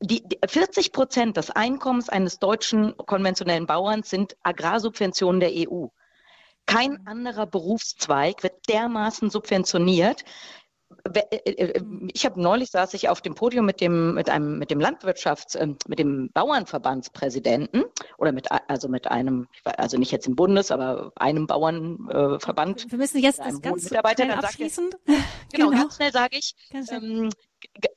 die, 0.00 0.22
die 0.26 0.38
40 0.46 0.92
Prozent 0.92 1.36
des 1.36 1.50
Einkommens 1.50 2.08
eines 2.08 2.38
deutschen 2.38 2.96
konventionellen 2.96 3.66
Bauerns 3.66 4.08
sind 4.10 4.36
Agrarsubventionen 4.42 5.40
der 5.40 5.50
EU. 5.52 5.86
Kein 6.66 7.06
anderer 7.06 7.46
Berufszweig 7.46 8.42
wird 8.42 8.68
dermaßen 8.68 9.30
subventioniert. 9.30 10.24
Äh, 11.14 11.36
äh, 11.36 11.50
äh, 11.50 11.82
ich 12.12 12.24
habe 12.24 12.40
neulich 12.40 12.70
saß 12.70 12.94
ich 12.94 13.08
auf 13.08 13.20
dem 13.20 13.34
Podium 13.34 13.66
mit 13.66 13.80
dem 13.80 14.14
mit 14.14 14.30
einem 14.30 14.58
mit 14.58 14.70
dem 14.70 14.80
Landwirtschafts 14.80 15.54
ähm, 15.54 15.76
mit 15.86 15.98
dem 15.98 16.30
Bauernverbandspräsidenten 16.32 17.84
oder 18.18 18.32
mit 18.32 18.48
also 18.50 18.88
mit 18.88 19.10
einem 19.10 19.48
also 19.64 19.98
nicht 19.98 20.12
jetzt 20.12 20.26
im 20.26 20.36
Bundes 20.36 20.70
aber 20.70 21.12
einem 21.16 21.46
Bauernverband. 21.46 22.90
Wir 22.90 22.98
müssen 22.98 23.18
jetzt 23.18 23.38
das 23.38 23.60
ganz 23.60 23.84
Mitarbeiter 23.84 24.24
schnell 24.24 24.38
abschließen. 24.38 24.90
genau, 25.06 25.18
genau, 25.52 25.70
ganz 25.70 25.96
schnell 25.96 26.12
sage 26.12 26.38
ich. 26.38 26.54
Ähm, 26.90 27.30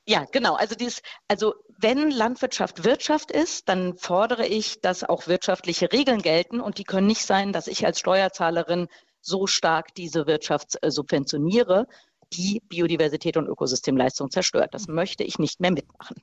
ja, 0.06 0.26
genau. 0.32 0.56
Also 0.56 0.76
dieses 0.76 1.02
also 1.28 1.54
wenn 1.78 2.12
Landwirtschaft 2.12 2.84
Wirtschaft 2.84 3.32
ist, 3.32 3.70
dann 3.70 3.98
fordere 3.98 4.46
ich, 4.46 4.82
dass 4.82 5.04
auch 5.04 5.28
wirtschaftliche 5.28 5.92
Regeln 5.92 6.22
gelten 6.22 6.62
und 6.62 6.78
die 6.78 6.84
können 6.84 7.08
nicht 7.08 7.26
sein, 7.26 7.54
dass 7.54 7.68
ich 7.68 7.86
als 7.86 8.00
Steuerzahlerin 8.00 8.88
so 9.22 9.48
stark 9.48 9.94
diese 9.96 10.26
Wirtschaft 10.26 10.78
subventioniere, 10.84 11.88
die 12.34 12.62
Biodiversität 12.68 13.38
und 13.38 13.48
Ökosystemleistung 13.48 14.32
zerstört. 14.32 14.74
Das 14.74 14.88
möchte 14.88 15.24
ich 15.24 15.40
nicht 15.40 15.60
mehr 15.60 15.72
mitmachen. 15.72 16.16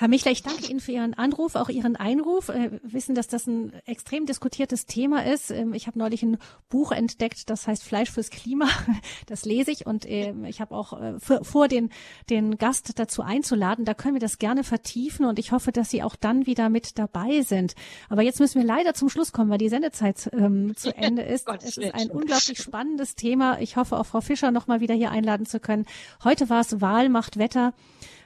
Herr 0.00 0.08
Michler, 0.08 0.32
ich 0.32 0.42
danke 0.42 0.64
Ihnen 0.70 0.80
für 0.80 0.92
Ihren 0.92 1.12
Anruf, 1.12 1.56
auch 1.56 1.68
Ihren 1.68 1.94
Einruf. 1.94 2.48
Äh, 2.48 2.72
wir 2.72 2.80
wissen, 2.84 3.14
dass 3.14 3.28
das 3.28 3.46
ein 3.46 3.74
extrem 3.84 4.24
diskutiertes 4.24 4.86
Thema 4.86 5.26
ist. 5.26 5.50
Ähm, 5.50 5.74
ich 5.74 5.86
habe 5.86 5.98
neulich 5.98 6.22
ein 6.22 6.38
Buch 6.70 6.90
entdeckt, 6.90 7.50
das 7.50 7.66
heißt 7.66 7.84
Fleisch 7.84 8.10
fürs 8.10 8.30
Klima. 8.30 8.66
Das 9.26 9.44
lese 9.44 9.70
ich 9.70 9.86
und 9.86 10.08
ähm, 10.08 10.44
ich 10.44 10.60
habe 10.60 10.74
auch 10.74 10.98
äh, 10.98 11.18
vor, 11.20 11.68
den, 11.68 11.90
den 12.30 12.56
Gast 12.56 12.98
dazu 12.98 13.22
einzuladen. 13.22 13.84
Da 13.84 13.92
können 13.92 14.14
wir 14.14 14.20
das 14.20 14.38
gerne 14.38 14.64
vertiefen 14.64 15.26
und 15.26 15.38
ich 15.38 15.52
hoffe, 15.52 15.70
dass 15.70 15.90
Sie 15.90 16.02
auch 16.02 16.16
dann 16.16 16.46
wieder 16.46 16.70
mit 16.70 16.98
dabei 16.98 17.42
sind. 17.42 17.74
Aber 18.08 18.22
jetzt 18.22 18.40
müssen 18.40 18.60
wir 18.60 18.66
leider 18.66 18.94
zum 18.94 19.10
Schluss 19.10 19.32
kommen, 19.32 19.50
weil 19.50 19.58
die 19.58 19.68
Sendezeit 19.68 20.30
ähm, 20.32 20.74
zu 20.76 20.96
Ende 20.96 21.22
ist. 21.22 21.46
es 21.62 21.76
ist 21.76 21.94
ein 21.94 22.10
unglaublich 22.10 22.58
spannendes 22.58 23.14
Thema. 23.14 23.60
Ich 23.60 23.76
hoffe, 23.76 23.98
auch 23.98 24.06
Frau 24.06 24.22
Fischer 24.22 24.50
noch 24.50 24.66
mal 24.66 24.80
wieder 24.80 24.94
hier 24.94 25.10
einladen 25.10 25.44
zu 25.44 25.60
können. 25.60 25.84
Heute 26.24 26.48
war 26.48 26.60
es 26.60 26.80
Wahl 26.80 27.10
macht 27.10 27.38
Wetter 27.38 27.74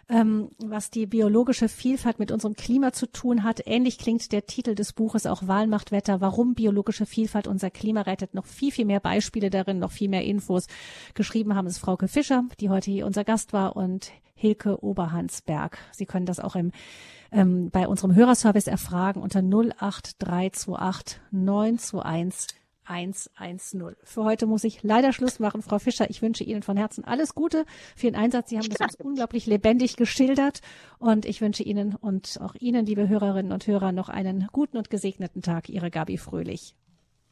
ähm, 0.08 0.50
was 0.58 0.90
die 0.90 1.06
biologische 1.06 1.68
Vielfalt 1.68 2.18
mit 2.18 2.30
unserem 2.30 2.54
Klima 2.54 2.92
zu 2.92 3.06
tun 3.06 3.42
hat. 3.42 3.62
Ähnlich 3.66 3.98
klingt 3.98 4.32
der 4.32 4.46
Titel 4.46 4.74
des 4.74 4.92
Buches 4.92 5.26
auch 5.26 5.46
Wahl 5.46 5.66
macht 5.66 5.92
Wetter, 5.92 6.20
warum 6.20 6.54
biologische 6.54 7.06
Vielfalt 7.06 7.46
unser 7.46 7.70
Klima 7.70 8.02
rettet. 8.02 8.34
Noch 8.34 8.46
viel, 8.46 8.72
viel 8.72 8.84
mehr 8.84 9.00
Beispiele 9.00 9.50
darin, 9.50 9.78
noch 9.78 9.92
viel 9.92 10.08
mehr 10.08 10.24
Infos. 10.24 10.66
Geschrieben 11.14 11.54
haben 11.54 11.66
es 11.66 11.78
Frauke 11.78 12.08
Fischer, 12.08 12.44
die 12.60 12.70
heute 12.70 12.90
hier 12.90 13.06
unser 13.06 13.24
Gast 13.24 13.52
war, 13.52 13.76
und 13.76 14.12
Hilke 14.34 14.82
Oberhansberg. 14.82 15.78
Sie 15.92 16.06
können 16.06 16.26
das 16.26 16.40
auch 16.40 16.56
im 16.56 16.72
ähm, 17.30 17.70
bei 17.70 17.88
unserem 17.88 18.14
Hörerservice 18.14 18.68
erfragen 18.68 19.20
unter 19.20 19.40
08328 19.40 21.20
921 21.30 22.63
110. 22.86 23.96
Für 24.02 24.24
heute 24.24 24.46
muss 24.46 24.64
ich 24.64 24.82
leider 24.82 25.12
Schluss 25.12 25.38
machen. 25.38 25.62
Frau 25.62 25.78
Fischer, 25.78 26.08
ich 26.10 26.22
wünsche 26.22 26.44
Ihnen 26.44 26.62
von 26.62 26.76
Herzen 26.76 27.04
alles 27.04 27.34
Gute 27.34 27.64
für 27.96 28.06
Ihren 28.06 28.16
Einsatz. 28.16 28.50
Sie 28.50 28.58
haben 28.58 28.68
das 28.68 28.80
uns 28.80 28.96
unglaublich 28.96 29.46
lebendig 29.46 29.96
geschildert 29.96 30.60
und 30.98 31.24
ich 31.24 31.40
wünsche 31.40 31.62
Ihnen 31.62 31.94
und 31.94 32.38
auch 32.40 32.54
Ihnen, 32.54 32.86
liebe 32.86 33.08
Hörerinnen 33.08 33.52
und 33.52 33.66
Hörer, 33.66 33.92
noch 33.92 34.08
einen 34.08 34.48
guten 34.52 34.76
und 34.76 34.90
gesegneten 34.90 35.42
Tag. 35.42 35.68
Ihre 35.68 35.90
Gabi 35.90 36.18
Fröhlich. 36.18 36.74